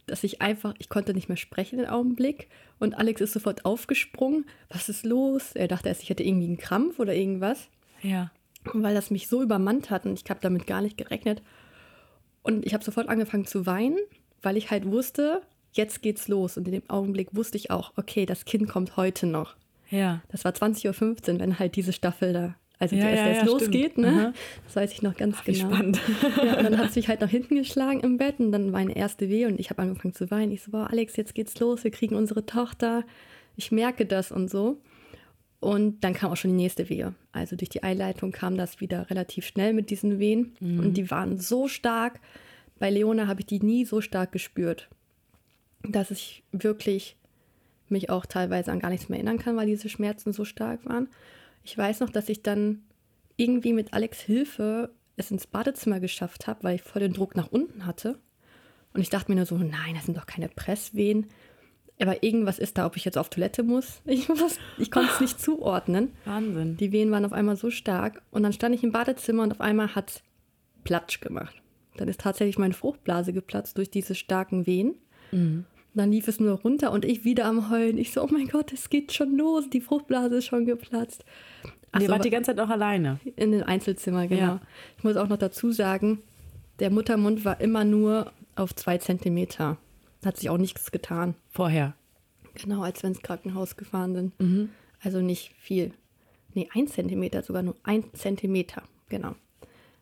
dass 0.08 0.24
ich 0.24 0.42
einfach, 0.42 0.74
ich 0.80 0.90
konnte 0.90 1.14
nicht 1.14 1.30
mehr 1.30 1.38
sprechen 1.38 1.78
im 1.78 1.86
Augenblick. 1.86 2.50
Und 2.80 2.98
Alex 2.98 3.22
ist 3.22 3.34
sofort 3.34 3.64
aufgesprungen. 3.64 4.48
Was 4.70 4.90
ist 4.90 5.06
los? 5.06 5.52
Er 5.54 5.68
dachte 5.68 5.88
erst, 5.88 6.02
ich 6.02 6.10
hätte 6.10 6.24
irgendwie 6.24 6.48
einen 6.48 6.58
Krampf 6.58 6.98
oder 6.98 7.14
irgendwas 7.14 7.70
Ja. 8.02 8.32
weil 8.64 8.96
das 8.96 9.12
mich 9.12 9.28
so 9.28 9.44
übermannt 9.44 9.92
hat 9.92 10.08
und 10.08 10.20
ich 10.20 10.28
habe 10.32 10.40
damit 10.42 10.66
gar 10.66 10.82
nicht 10.82 10.98
gerechnet. 10.98 11.44
Und 12.44 12.66
ich 12.66 12.74
habe 12.74 12.84
sofort 12.84 13.10
angefangen 13.10 13.46
zu 13.46 13.66
weinen, 13.66 13.98
weil 14.42 14.58
ich 14.58 14.70
halt 14.70 14.86
wusste, 14.86 15.42
jetzt 15.72 16.02
geht's 16.02 16.28
los. 16.28 16.58
Und 16.58 16.68
in 16.68 16.74
dem 16.74 16.90
Augenblick 16.90 17.30
wusste 17.36 17.58
ich 17.58 17.72
auch, 17.72 17.94
okay, 17.96 18.26
das 18.26 18.46
Kind 18.46 18.70
kommt 18.70 18.98
heute 18.98 19.26
noch. 19.26 19.56
Ja. 19.90 20.22
Das 20.30 20.44
war 20.46 20.52
20.15 20.52 21.34
Uhr, 21.34 21.40
wenn 21.40 21.60
halt 21.60 21.76
diese 21.76 21.94
Staffel 21.94 22.34
da, 22.34 22.56
also 22.80 22.96
Ja, 22.96 23.10
erst, 23.10 23.24
ja, 23.26 23.32
ja, 23.34 23.44
losgeht, 23.46 23.92
stimmt. 23.94 23.98
ne? 23.98 24.08
Aha. 24.28 24.34
Das 24.66 24.76
weiß 24.76 24.92
ich 24.92 25.02
noch 25.02 25.16
ganz 25.16 25.38
Wie 25.46 25.54
genau. 25.54 25.74
spannend. 25.74 26.00
Ja, 26.44 26.58
und 26.58 26.64
dann 26.64 26.78
hat 26.78 26.90
es 26.90 26.96
mich 26.96 27.08
halt 27.08 27.22
nach 27.22 27.30
hinten 27.30 27.56
geschlagen 27.56 28.02
im 28.02 28.18
Bett 28.18 28.40
und 28.40 28.52
dann 28.52 28.72
meine 28.72 28.96
erste 28.96 29.30
Wehe 29.30 29.48
und 29.48 29.60
ich 29.60 29.70
habe 29.70 29.82
angefangen 29.82 30.14
zu 30.14 30.30
weinen. 30.32 30.52
Ich 30.52 30.64
so, 30.64 30.72
boah, 30.72 30.90
Alex, 30.90 31.16
jetzt 31.16 31.34
geht's 31.36 31.58
los, 31.60 31.84
wir 31.84 31.92
kriegen 31.92 32.16
unsere 32.16 32.46
Tochter. 32.46 33.04
Ich 33.56 33.72
merke 33.72 34.06
das 34.06 34.32
und 34.32 34.50
so. 34.50 34.78
Und 35.64 36.04
dann 36.04 36.14
kam 36.14 36.30
auch 36.30 36.36
schon 36.36 36.52
die 36.52 36.58
nächste 36.58 36.90
Wehe. 36.90 37.16
Also 37.32 37.56
durch 37.56 37.70
die 37.70 37.84
Einleitung 37.84 38.34
kam 38.34 38.58
das 38.58 38.82
wieder 38.82 39.10
relativ 39.10 39.46
schnell 39.46 39.72
mit 39.72 39.90
diesen 39.90 40.20
Wehen. 40.20 40.58
Und 40.60 40.96
die 40.96 41.10
waren 41.10 41.40
so 41.40 41.70
stark. 41.70 42.20
Bei 42.80 42.90
Leona 42.90 43.28
habe 43.28 43.40
ich 43.40 43.46
die 43.46 43.62
nie 43.62 43.86
so 43.86 44.02
stark 44.02 44.34
gespürt, 44.34 44.90
dass 45.84 46.12
ich 46.12 46.44
wirklich 46.52 47.16
mich 47.88 48.10
auch 48.10 48.26
teilweise 48.26 48.74
an 48.74 48.80
gar 48.80 48.90
nichts 48.90 49.08
mehr 49.08 49.20
erinnern 49.20 49.40
kann, 49.40 49.56
weil 49.56 49.68
diese 49.68 49.88
Schmerzen 49.88 50.34
so 50.34 50.44
stark 50.44 50.86
waren. 50.86 51.08
Ich 51.64 51.78
weiß 51.78 52.02
noch, 52.02 52.10
dass 52.10 52.28
ich 52.28 52.44
dann 52.44 52.82
irgendwie 53.38 53.72
mit 53.72 53.94
Alex 53.94 54.20
Hilfe 54.20 54.90
es 55.16 55.32
ins 55.32 55.48
Badezimmer 55.48 56.02
geschafft 56.02 56.46
habe, 56.46 56.64
weil 56.64 56.76
ich 56.76 56.82
voll 56.82 57.02
den 57.02 57.14
Druck 57.14 57.38
nach 57.38 57.52
unten 57.52 57.86
hatte. 57.86 58.20
Und 58.94 59.00
ich 59.00 59.10
dachte 59.10 59.32
mir 59.32 59.38
nur 59.38 59.46
so, 59.46 59.58
nein, 59.58 59.96
das 59.96 60.06
sind 60.06 60.18
doch 60.18 60.26
keine 60.26 60.50
Presswehen. 60.50 61.28
Aber 62.02 62.24
irgendwas 62.24 62.60
ist 62.60 62.78
da, 62.78 62.86
ob 62.86 62.98
ich 62.98 63.06
jetzt 63.06 63.18
auf 63.18 63.30
Toilette 63.30 63.64
muss. 63.64 64.02
Ich, 64.06 64.28
muss- 64.30 64.60
ich 64.78 64.92
konnte 64.92 65.12
es 65.14 65.22
nicht 65.22 65.40
zuordnen. 65.40 66.10
Wahnsinn. 66.26 66.76
Die 66.78 66.92
Wehen 66.92 67.12
waren 67.12 67.24
auf 67.26 67.34
einmal 67.34 67.56
so 67.56 67.70
stark. 67.70 68.22
Und 68.32 68.44
dann 68.44 68.52
stand 68.54 68.76
ich 68.76 68.84
im 68.84 68.92
Badezimmer 68.92 69.44
und 69.44 69.52
auf 69.52 69.62
einmal 69.62 69.96
hat 69.96 70.22
Platsch 70.84 71.22
gemacht. 71.22 71.56
Dann 71.98 72.08
ist 72.08 72.20
tatsächlich 72.22 72.58
meine 72.58 72.74
Fruchtblase 72.74 73.32
geplatzt 73.34 73.78
durch 73.78 73.90
diese 73.92 74.16
starken 74.16 74.66
Wehen. 74.66 74.96
Dann 75.32 76.12
lief 76.12 76.28
es 76.28 76.40
nur 76.40 76.60
runter 76.62 76.92
und 76.92 77.06
ich 77.06 77.24
wieder 77.24 77.46
am 77.46 77.70
Heulen. 77.70 77.98
Ich 78.00 78.12
so, 78.14 78.24
oh 78.24 78.28
mein 78.32 78.48
Gott, 78.48 78.74
es 78.74 78.90
geht 78.90 79.14
schon 79.14 79.38
los. 79.38 79.70
Die 79.70 79.82
Fruchtblase 79.82 80.38
ist 80.38 80.46
schon 80.46 80.66
geplatzt. 80.66 81.24
Ach 81.92 82.00
Ihr 82.02 82.08
so, 82.08 82.12
wart 82.12 82.26
die 82.26 82.32
ganze 82.32 82.52
Zeit 82.56 82.60
auch 82.60 82.70
alleine. 82.70 83.20
in 83.36 83.52
den 83.52 83.62
Einzelzimmer, 83.64 84.28
genau. 84.28 84.42
Ja. 84.42 84.62
Ich 84.98 85.04
muss 85.04 85.16
auch 85.16 85.28
noch 85.28 85.38
dazu 85.38 85.72
sagen, 85.72 86.20
der 86.80 86.90
Muttermund 86.90 87.46
war 87.46 87.62
immer 87.62 87.84
nur 87.86 88.32
auf 88.56 88.74
zwei 88.76 88.98
Zentimeter. 88.98 89.78
Hat 90.26 90.38
sich 90.38 90.50
auch 90.50 90.58
nichts 90.58 90.92
getan. 90.92 91.36
Vorher. 91.50 91.96
Genau, 92.56 92.84
als 92.84 93.02
wir 93.04 93.10
ins 93.10 93.22
Krankenhaus 93.22 93.76
gefahren 93.76 94.14
sind. 94.14 94.40
Mhm. 94.40 94.70
Also 95.02 95.22
nicht 95.22 95.54
viel. 95.60 95.92
Nee, 96.54 96.70
ein 96.74 96.88
Zentimeter, 96.88 97.42
sogar 97.44 97.64
nur 97.64 97.76
ein 97.84 98.04
Zentimeter. 98.14 98.84
Genau. 99.10 99.36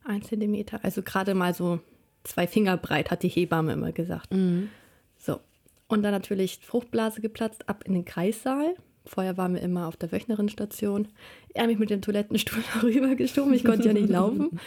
Ein 0.04 0.22
Zentimeter. 0.22 0.80
Also 0.84 1.02
gerade 1.02 1.34
mal 1.34 1.54
so 1.54 1.80
zwei 2.24 2.48
Finger 2.48 2.78
breit, 2.78 3.12
hat 3.12 3.24
die 3.24 3.30
Hebamme 3.30 3.74
immer 3.74 3.92
gesagt. 3.92 4.34
Mhm. 4.34 4.70
So. 5.18 5.40
Und 5.88 6.04
dann 6.04 6.12
natürlich 6.12 6.60
Fruchtblase 6.62 7.22
geplatzt, 7.22 7.68
ab 7.68 7.84
in 7.86 7.94
den 7.94 8.06
Kreissaal. 8.06 8.76
Vorher 9.06 9.38
waren 9.38 9.56
wir 9.56 9.62
immer 9.62 9.88
auf 9.88 9.98
der 9.98 10.12
Wöchnerinnenstation. 10.12 11.08
Er 11.54 11.64
hat 11.64 11.70
mich 11.70 11.80
mit 11.80 11.90
dem 11.90 12.02
Toilettenstuhl 12.02 12.64
rübergeschoben. 12.84 13.54
Ich 13.54 13.64
konnte 13.64 13.88
ja 13.88 13.94
nicht 13.94 14.10
laufen. 14.10 14.60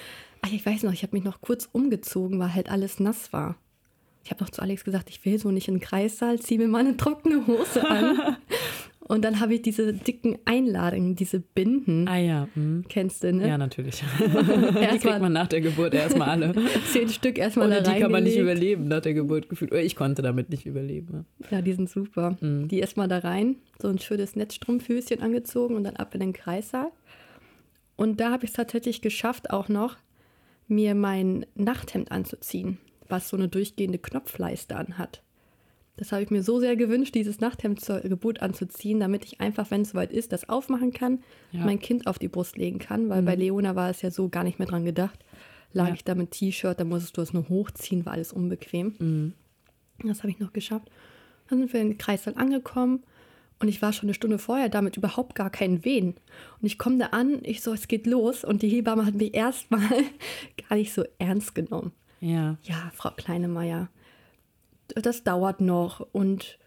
Ach, 0.43 0.51
ich 0.53 0.65
weiß 0.65 0.83
noch, 0.83 0.93
ich 0.93 1.03
habe 1.03 1.15
mich 1.15 1.25
noch 1.25 1.41
kurz 1.41 1.69
umgezogen, 1.71 2.39
weil 2.39 2.55
halt 2.55 2.71
alles 2.71 3.01
nass 3.01 3.33
war. 3.33 3.57
Ich 4.25 4.31
habe 4.31 4.43
noch 4.43 4.51
zu 4.51 4.63
Alex 4.63 4.85
gesagt, 4.85 5.11
ich 5.11 5.25
will 5.25 5.39
so 5.39 5.51
nicht 5.51 5.69
in 5.69 5.75
den 5.75 5.81
Kreissaal, 5.81 6.41
zieh 6.41 6.57
mir 6.57 6.67
mal 6.67 6.79
eine 6.79 6.97
trockene 6.97 7.47
Hose 7.47 7.87
an. 7.89 8.37
Und 9.07 9.23
dann 9.23 9.39
habe 9.41 9.53
ich 9.55 9.61
diese 9.61 9.93
dicken 9.93 10.39
Einladungen, 10.47 11.15
diese 11.15 11.39
Binden. 11.39 12.09
Ah 12.09 12.17
ja. 12.17 12.49
Mhm. 12.55 12.87
Kennst 12.89 13.23
du, 13.23 13.35
ne? 13.35 13.47
Ja, 13.47 13.59
natürlich. 13.59 14.03
die 14.19 14.99
kriegt 14.99 15.21
man 15.21 15.35
nach 15.35 15.47
der 15.47 15.61
Geburt 15.61 15.93
erstmal 15.93 16.31
alle. 16.31 16.55
Zehn 16.91 17.11
Stück 17.11 17.37
erstmal 17.37 17.67
Ohne 17.67 17.83
da 17.83 17.93
die 17.93 18.01
kann 18.01 18.11
man 18.11 18.25
nicht 18.25 18.39
überleben 18.39 18.89
nach 18.89 19.03
der 19.03 19.13
Geburt 19.13 19.51
gefühlt. 19.51 19.73
Oder 19.73 19.83
ich 19.83 19.95
konnte 19.95 20.23
damit 20.23 20.49
nicht 20.49 20.65
überleben. 20.65 21.27
Ja, 21.51 21.61
die 21.61 21.75
sind 21.75 21.91
super. 21.91 22.39
Mhm. 22.41 22.69
Die 22.69 22.79
erstmal 22.79 23.09
da 23.09 23.19
rein, 23.19 23.57
so 23.79 23.89
ein 23.89 23.99
schönes 23.99 24.37
Netzstrumpfhöschen 24.37 25.21
angezogen 25.21 25.75
und 25.75 25.85
dann 25.85 25.97
ab 25.97 26.15
in 26.15 26.21
den 26.21 26.33
Kreissaal. 26.33 26.91
Und 27.97 28.21
da 28.21 28.31
habe 28.31 28.45
ich 28.45 28.53
es 28.53 28.57
tatsächlich 28.57 29.03
geschafft, 29.03 29.51
auch 29.51 29.69
noch 29.69 29.99
mir 30.67 30.95
mein 30.95 31.45
Nachthemd 31.55 32.11
anzuziehen, 32.11 32.79
was 33.09 33.29
so 33.29 33.37
eine 33.37 33.49
durchgehende 33.49 33.99
Knopfleiste 33.99 34.77
anhat. 34.77 35.23
Das 35.97 36.11
habe 36.11 36.23
ich 36.25 36.31
mir 36.31 36.43
so 36.43 36.59
sehr 36.59 36.75
gewünscht, 36.75 37.15
dieses 37.15 37.39
Nachthemd 37.39 37.81
zur 37.81 38.01
Geburt 38.01 38.43
anzuziehen, 38.43 38.99
damit 38.99 39.25
ich 39.25 39.41
einfach, 39.41 39.71
wenn 39.71 39.83
es 39.83 39.91
soweit 39.91 40.13
ist, 40.13 40.33
das 40.33 40.49
aufmachen 40.49 40.93
kann, 40.93 41.21
Ja. 41.53 41.65
mein 41.65 41.79
Kind 41.79 42.09
auf 42.09 42.19
die 42.19 42.27
Brust 42.29 42.57
legen 42.57 42.81
kann, 42.81 43.09
weil 43.09 43.23
bei 43.23 43.37
Leona 43.37 43.77
war 43.77 43.91
es 43.91 44.03
ja 44.03 44.11
so 44.11 44.29
gar 44.29 44.43
nicht 44.43 44.59
mehr 44.59 44.67
dran 44.67 44.85
gedacht. 44.85 45.25
Lag 45.73 45.89
Ja. 45.89 45.95
ich 45.95 46.05
da 46.05 46.15
mit 46.17 46.33
T-Shirt, 46.33 46.81
da 46.81 46.85
musstest 46.85 47.17
du 47.17 47.21
es 47.23 47.33
nur 47.33 47.49
hochziehen, 47.49 48.05
war 48.07 48.15
alles 48.15 48.33
unbequem. 48.33 49.33
Das 50.03 50.19
habe 50.21 50.31
ich 50.31 50.41
noch 50.41 50.53
geschafft. 50.53 50.91
Dann 51.49 51.59
sind 51.61 51.73
wir 51.73 51.81
in 51.81 51.91
den 51.91 51.99
Kreissaal 51.99 52.35
angekommen 52.37 53.05
und 53.61 53.69
ich 53.69 53.81
war 53.81 53.93
schon 53.93 54.07
eine 54.09 54.15
Stunde 54.15 54.39
vorher 54.39 54.69
damit 54.69 54.97
überhaupt 54.97 55.37
gar 55.37 55.51
keinen 55.51 55.85
Wehen. 55.85 56.15
Und 56.61 56.67
ich 56.67 56.77
komme 56.79 56.99
da 56.99 57.07
an, 57.07 57.39
ich 57.45 57.61
so, 57.63 57.73
es 57.73 57.87
geht 57.87 58.07
los 58.07 58.43
und 58.43 58.63
die 58.63 58.69
Hebamme 58.69 59.07
hat 59.07 59.15
mich 59.15 59.33
erstmal 59.35 59.81
gar 60.69 60.77
nicht 60.77 60.93
so 60.93 61.05
ernst 61.19 61.55
genommen. 61.55 61.93
Ja. 62.25 62.57
Ja, 62.63 62.91
Frau 62.95 63.11
Kleinemeier, 63.11 63.89
das 64.95 65.25
dauert 65.25 65.61
noch 65.61 66.01
und 66.13 66.59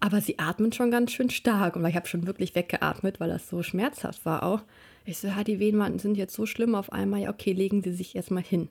aber 0.00 0.20
sie 0.20 0.38
atmen 0.38 0.72
schon 0.72 0.90
ganz 0.90 1.12
schön 1.12 1.30
stark 1.30 1.76
und 1.76 1.86
ich 1.86 1.94
habe 1.94 2.08
schon 2.08 2.26
wirklich 2.26 2.54
weggeatmet, 2.54 3.20
weil 3.20 3.30
das 3.30 3.48
so 3.48 3.62
schmerzhaft 3.62 4.26
war 4.26 4.42
auch. 4.42 4.62
Ich 5.06 5.18
so, 5.18 5.28
ja, 5.28 5.44
die 5.44 5.60
Wehen 5.60 5.98
sind 5.98 6.16
jetzt 6.16 6.34
so 6.34 6.46
schlimm 6.46 6.74
auf 6.74 6.92
einmal. 6.92 7.20
Ja, 7.20 7.30
okay, 7.30 7.52
legen 7.52 7.82
Sie 7.82 7.92
sich 7.92 8.16
erstmal 8.16 8.42
hin. 8.42 8.68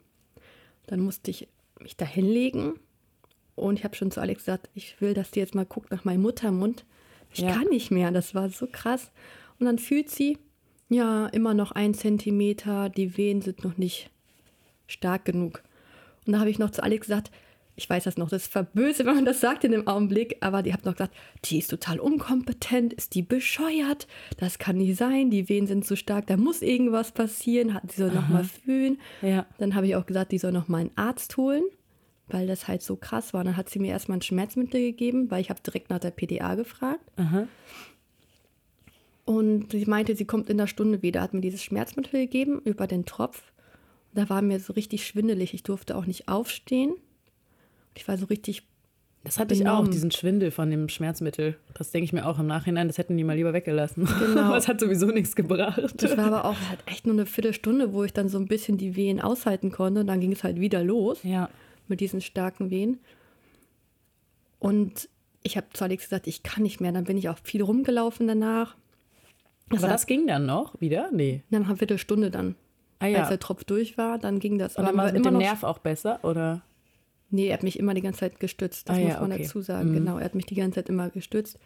Dann 0.85 0.99
musste 0.99 1.31
ich 1.31 1.47
mich 1.79 1.95
da 1.95 2.05
hinlegen 2.05 2.73
und 3.55 3.79
ich 3.79 3.85
habe 3.85 3.95
schon 3.95 4.11
zu 4.11 4.19
Alex 4.19 4.41
gesagt, 4.45 4.69
ich 4.75 4.99
will, 4.99 5.13
dass 5.13 5.31
die 5.31 5.39
jetzt 5.39 5.55
mal 5.55 5.65
guckt 5.65 5.91
nach 5.91 6.03
meinem 6.03 6.21
Muttermund. 6.23 6.85
Ich 7.31 7.39
Ja. 7.39 7.53
kann 7.53 7.67
nicht 7.69 7.89
mehr, 7.89 8.11
das 8.11 8.35
war 8.35 8.49
so 8.49 8.67
krass. 8.67 9.11
Und 9.59 9.65
dann 9.65 9.79
fühlt 9.79 10.09
sie, 10.09 10.37
ja, 10.89 11.27
immer 11.27 11.53
noch 11.53 11.71
ein 11.71 11.93
Zentimeter, 11.93 12.89
die 12.89 13.15
Wehen 13.17 13.41
sind 13.41 13.63
noch 13.63 13.77
nicht 13.77 14.11
stark 14.87 15.25
genug. 15.25 15.63
Und 16.25 16.33
da 16.33 16.39
habe 16.39 16.49
ich 16.49 16.59
noch 16.59 16.69
zu 16.71 16.83
Alex 16.83 17.07
gesagt, 17.07 17.31
ich 17.75 17.89
weiß 17.89 18.03
das 18.03 18.17
noch, 18.17 18.29
das 18.29 18.43
ist 18.43 18.51
verböse, 18.51 19.03
wenn 19.05 19.15
man 19.15 19.25
das 19.25 19.41
sagt 19.41 19.63
in 19.63 19.71
dem 19.71 19.87
Augenblick, 19.87 20.37
aber 20.41 20.61
die 20.61 20.73
hat 20.73 20.85
noch 20.85 20.93
gesagt, 20.93 21.15
die 21.45 21.57
ist 21.57 21.69
total 21.71 21.99
unkompetent, 21.99 22.93
ist 22.93 23.15
die 23.15 23.23
bescheuert, 23.23 24.05
das 24.37 24.59
kann 24.59 24.77
nicht 24.77 24.95
sein, 24.95 25.31
die 25.31 25.49
Wehen 25.49 25.65
sind 25.65 25.83
zu 25.83 25.97
stark, 25.97 26.27
da 26.27 26.37
muss 26.37 26.61
irgendwas 26.61 27.11
passieren, 27.13 27.73
hat- 27.73 27.91
sie 27.91 28.01
soll 28.03 28.11
noch 28.11 28.29
mal 28.29 28.43
fühlen. 28.43 28.99
Ja. 29.23 29.47
Dann 29.57 29.73
habe 29.73 29.87
ich 29.87 29.95
auch 29.95 30.05
gesagt, 30.05 30.31
die 30.31 30.37
soll 30.37 30.51
noch 30.51 30.67
mal 30.67 30.81
einen 30.81 30.91
Arzt 30.95 31.35
holen, 31.35 31.63
weil 32.27 32.45
das 32.45 32.67
halt 32.67 32.83
so 32.83 32.95
krass 32.95 33.33
war. 33.33 33.39
Und 33.41 33.47
dann 33.47 33.57
hat 33.57 33.69
sie 33.71 33.79
mir 33.79 33.89
erstmal 33.91 34.19
ein 34.19 34.21
Schmerzmittel 34.21 34.79
gegeben, 34.79 35.31
weil 35.31 35.41
ich 35.41 35.49
habe 35.49 35.61
direkt 35.65 35.89
nach 35.89 35.99
der 35.99 36.11
PDA 36.11 36.53
gefragt. 36.53 37.01
Aha. 37.15 37.47
Und 39.25 39.71
sie 39.71 39.85
meinte, 39.85 40.15
sie 40.15 40.25
kommt 40.25 40.49
in 40.49 40.57
der 40.57 40.67
Stunde 40.67 41.01
wieder, 41.01 41.21
hat 41.21 41.33
mir 41.33 41.41
dieses 41.41 41.63
Schmerzmittel 41.63 42.19
gegeben 42.21 42.61
über 42.65 42.87
den 42.87 43.05
Tropf. 43.05 43.41
Da 44.13 44.29
war 44.29 44.41
mir 44.41 44.59
so 44.59 44.73
richtig 44.73 45.05
schwindelig. 45.07 45.53
Ich 45.53 45.63
durfte 45.63 45.95
auch 45.97 46.05
nicht 46.05 46.27
aufstehen. 46.27 46.93
Ich 47.95 48.07
war 48.07 48.17
so 48.17 48.25
richtig, 48.25 48.63
Das 49.23 49.39
hatte 49.39 49.53
ich 49.55 49.61
auch, 49.61 49.71
Benommen. 49.77 49.91
diesen 49.91 50.11
Schwindel 50.11 50.51
von 50.51 50.69
dem 50.69 50.89
Schmerzmittel. 50.89 51.57
Das 51.73 51.91
denke 51.91 52.05
ich 52.05 52.13
mir 52.13 52.25
auch 52.27 52.37
im 52.39 52.47
Nachhinein, 52.47 52.87
das 52.87 52.97
hätten 52.97 53.17
die 53.17 53.23
mal 53.23 53.35
lieber 53.35 53.53
weggelassen. 53.53 54.05
Genau. 54.19 54.41
Aber 54.49 54.57
es 54.57 54.67
hat 54.67 54.79
sowieso 54.79 55.07
nichts 55.07 55.35
gebracht. 55.35 55.81
das 55.97 56.17
war 56.17 56.25
aber 56.25 56.45
auch 56.45 56.57
halt 56.69 56.79
echt 56.85 57.05
nur 57.07 57.15
eine 57.15 57.25
Viertelstunde, 57.25 57.93
wo 57.93 58.03
ich 58.03 58.13
dann 58.13 58.29
so 58.29 58.37
ein 58.37 58.47
bisschen 58.47 58.77
die 58.77 58.95
Wehen 58.95 59.19
aushalten 59.21 59.71
konnte. 59.71 60.01
Und 60.01 60.07
dann 60.07 60.19
ging 60.19 60.31
es 60.31 60.43
halt 60.43 60.59
wieder 60.59 60.83
los 60.83 61.19
Ja. 61.23 61.49
mit 61.87 61.99
diesen 61.99 62.21
starken 62.21 62.69
Wehen. 62.69 62.99
Und 64.59 65.09
ich 65.41 65.57
habe 65.57 65.67
zu 65.73 65.83
Alex 65.83 66.05
gesagt, 66.05 66.27
ich 66.27 66.43
kann 66.43 66.63
nicht 66.63 66.79
mehr. 66.81 66.91
Dann 66.91 67.03
bin 67.03 67.17
ich 67.17 67.29
auch 67.29 67.37
viel 67.43 67.61
rumgelaufen 67.61 68.27
danach. 68.27 68.75
Aber 69.69 69.81
hat- 69.81 69.91
das 69.91 70.05
ging 70.07 70.27
dann 70.27 70.45
noch 70.45 70.79
wieder? 70.79 71.09
Nee. 71.11 71.43
Nach 71.49 71.65
einer 71.65 71.75
Viertelstunde 71.77 72.29
dann. 72.31 72.55
Ah 73.03 73.07
ja. 73.07 73.19
Als 73.19 73.29
der 73.29 73.39
Tropf 73.39 73.63
durch 73.63 73.97
war, 73.97 74.17
dann 74.17 74.39
ging 74.39 74.57
das. 74.57 74.75
Und 74.75 74.85
dann 74.85 74.95
war 74.97 75.07
es 75.07 75.13
mit 75.13 75.25
dem 75.25 75.37
Nerv 75.37 75.63
auch 75.63 75.79
besser, 75.79 76.19
oder? 76.23 76.61
Nee, 77.29 77.47
er 77.47 77.55
hat 77.55 77.63
mich 77.63 77.79
immer 77.79 77.93
die 77.93 78.01
ganze 78.01 78.21
Zeit 78.21 78.39
gestützt. 78.39 78.87
Das 78.89 78.97
Ah, 78.97 79.01
muss 79.01 79.19
man 79.19 79.31
okay. 79.31 79.43
dazu 79.43 79.61
sagen. 79.61 79.93
Genau, 79.93 80.17
er 80.19 80.25
hat 80.25 80.35
mich 80.35 80.45
die 80.45 80.55
ganze 80.55 80.75
Zeit 80.75 80.89
immer 80.89 81.09
gestützt. 81.09 81.57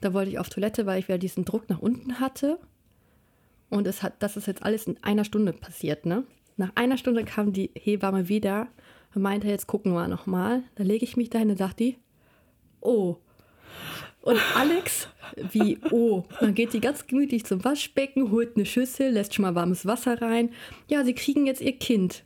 Da 0.00 0.14
wollte 0.14 0.30
ich 0.30 0.38
auf 0.38 0.48
Toilette, 0.48 0.86
weil 0.86 0.98
ich 0.98 1.08
wieder 1.08 1.18
diesen 1.18 1.44
Druck 1.44 1.68
nach 1.68 1.78
unten 1.80 2.20
hatte. 2.20 2.58
Und 3.68 3.86
es 3.86 4.02
hat, 4.02 4.14
das 4.20 4.36
ist 4.36 4.46
jetzt 4.46 4.62
alles 4.62 4.86
in 4.86 4.96
einer 5.02 5.24
Stunde 5.24 5.52
passiert, 5.52 6.06
ne? 6.06 6.24
Nach 6.56 6.72
einer 6.74 6.96
Stunde 6.96 7.24
kam 7.24 7.52
die 7.52 7.70
Hebamme 7.74 8.28
wieder 8.28 8.68
und 9.14 9.22
meinte, 9.22 9.46
jetzt 9.46 9.66
gucken 9.66 9.92
wir 9.92 10.08
nochmal. 10.08 10.62
Da 10.74 10.84
lege 10.84 11.04
ich 11.04 11.16
mich 11.16 11.30
dahin 11.30 11.50
und 11.50 11.56
sagt 11.58 11.80
die, 11.80 11.96
oh. 12.80 13.16
Und 14.22 14.38
Alex, 14.54 15.08
wie, 15.50 15.78
oh. 15.90 16.24
Dann 16.40 16.54
geht 16.54 16.72
die 16.74 16.80
ganz 16.80 17.06
gemütlich 17.06 17.44
zum 17.44 17.64
Waschbecken, 17.64 18.30
holt 18.30 18.56
eine 18.56 18.66
Schüssel, 18.66 19.10
lässt 19.12 19.34
schon 19.34 19.44
mal 19.44 19.54
warmes 19.54 19.86
Wasser 19.86 20.20
rein. 20.20 20.50
Ja, 20.88 21.04
sie 21.04 21.14
kriegen 21.14 21.46
jetzt 21.46 21.62
ihr 21.62 21.72
Kind. 21.78 22.24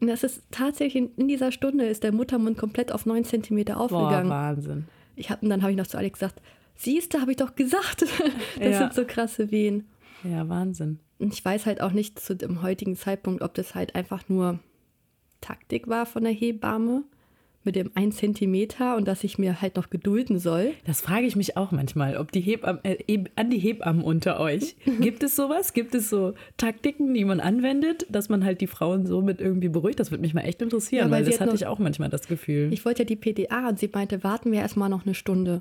Und 0.00 0.08
das 0.08 0.22
ist 0.24 0.42
tatsächlich, 0.50 1.08
in- 1.16 1.28
dieser 1.28 1.52
Stunde 1.52 1.86
ist 1.86 2.02
der 2.02 2.12
Muttermund 2.12 2.58
komplett 2.58 2.90
auf 2.92 3.06
9 3.06 3.24
cm 3.24 3.64
Boah, 3.64 3.76
aufgegangen. 3.76 4.30
Wahnsinn. 4.30 4.84
Ich 5.16 5.30
hab, 5.30 5.42
und 5.42 5.48
dann 5.50 5.62
habe 5.62 5.72
ich 5.72 5.78
noch 5.78 5.86
zu 5.86 5.98
Alex 5.98 6.18
gesagt, 6.18 6.40
siehst 6.76 7.14
du, 7.14 7.20
habe 7.20 7.30
ich 7.32 7.36
doch 7.36 7.54
gesagt. 7.54 8.04
Das 8.58 8.72
Ja. 8.72 8.78
sind 8.78 8.94
so 8.94 9.04
krasse 9.04 9.50
Wehen. 9.52 9.88
Ja, 10.24 10.48
Wahnsinn. 10.48 10.98
Und 11.20 11.32
ich 11.32 11.44
weiß 11.44 11.66
halt 11.66 11.80
auch 11.80 11.92
nicht 11.92 12.18
zu 12.18 12.34
dem 12.34 12.62
heutigen 12.62 12.96
Zeitpunkt, 12.96 13.42
ob 13.42 13.54
das 13.54 13.74
halt 13.76 13.94
einfach 13.94 14.28
nur 14.28 14.58
Taktik 15.40 15.86
war 15.88 16.06
von 16.06 16.24
der 16.24 16.32
Hebamme 16.32 17.04
mit 17.68 17.76
dem 17.76 17.90
1 17.94 18.16
Zentimeter 18.16 18.96
und 18.96 19.06
dass 19.06 19.22
ich 19.24 19.36
mir 19.36 19.60
halt 19.60 19.76
noch 19.76 19.90
gedulden 19.90 20.38
soll. 20.38 20.72
Das 20.86 21.02
frage 21.02 21.26
ich 21.26 21.36
mich 21.36 21.58
auch 21.58 21.70
manchmal, 21.70 22.16
ob 22.16 22.32
die 22.32 22.40
Hebammen, 22.40 22.82
äh, 22.82 22.96
eben- 23.06 23.26
an 23.36 23.50
die 23.50 23.58
Hebammen 23.58 24.02
unter 24.02 24.40
euch. 24.40 24.74
Gibt 25.00 25.22
es 25.22 25.36
sowas? 25.36 25.74
Gibt 25.74 25.94
es 25.94 26.08
so 26.08 26.32
Taktiken, 26.56 27.12
die 27.12 27.26
man 27.26 27.40
anwendet, 27.40 28.06
dass 28.08 28.30
man 28.30 28.42
halt 28.42 28.62
die 28.62 28.66
Frauen 28.66 29.04
so 29.06 29.20
mit 29.20 29.40
irgendwie 29.42 29.68
beruhigt? 29.68 30.00
Das 30.00 30.10
würde 30.10 30.22
mich 30.22 30.32
mal 30.32 30.40
echt 30.40 30.62
interessieren, 30.62 31.06
Ja, 31.08 31.10
weil 31.10 31.18
weil 31.20 31.24
das 31.26 31.34
hat 31.34 31.40
hatte 31.42 31.50
noch- 31.50 31.60
ich 31.60 31.66
auch 31.66 31.78
manchmal 31.78 32.08
das 32.08 32.26
Gefühl. 32.26 32.72
Ich 32.72 32.86
wollte 32.86 33.02
ja 33.02 33.06
die 33.06 33.16
PDA 33.16 33.68
und 33.68 33.78
sie 33.78 33.90
meinte, 33.92 34.24
warten 34.24 34.50
wir 34.50 34.60
erstmal 34.60 34.88
noch 34.88 35.04
eine 35.04 35.14
Stunde, 35.14 35.60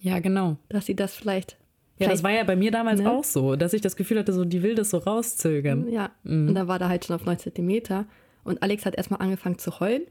ja, 0.00 0.18
genau. 0.18 0.58
dass 0.68 0.84
sie 0.84 0.94
das 0.96 1.14
vielleicht. 1.14 1.56
Ja, 1.98 2.08
das 2.08 2.22
war 2.22 2.30
ja 2.30 2.44
bei 2.44 2.54
mir 2.56 2.70
damals 2.70 3.00
Ne? 3.00 3.10
auch 3.10 3.24
so, 3.24 3.56
dass 3.56 3.72
ich 3.72 3.80
das 3.80 3.96
Gefühl 3.96 4.18
hatte, 4.20 4.32
so 4.32 4.44
die 4.44 4.62
will 4.62 4.74
das 4.76 4.90
so 4.90 4.98
rauszögern. 4.98 5.88
Ja, 5.90 6.10
und 6.24 6.54
da 6.54 6.68
war 6.68 6.78
der 6.78 6.88
halt 6.90 7.04
schon 7.06 7.16
auf 7.16 7.24
9 7.24 7.38
Zentimeter. 7.38 8.06
Und 8.44 8.62
Alex 8.62 8.86
hat 8.86 8.94
erstmal 8.94 9.20
angefangen 9.20 9.58
zu 9.58 9.80
heulen, 9.80 10.02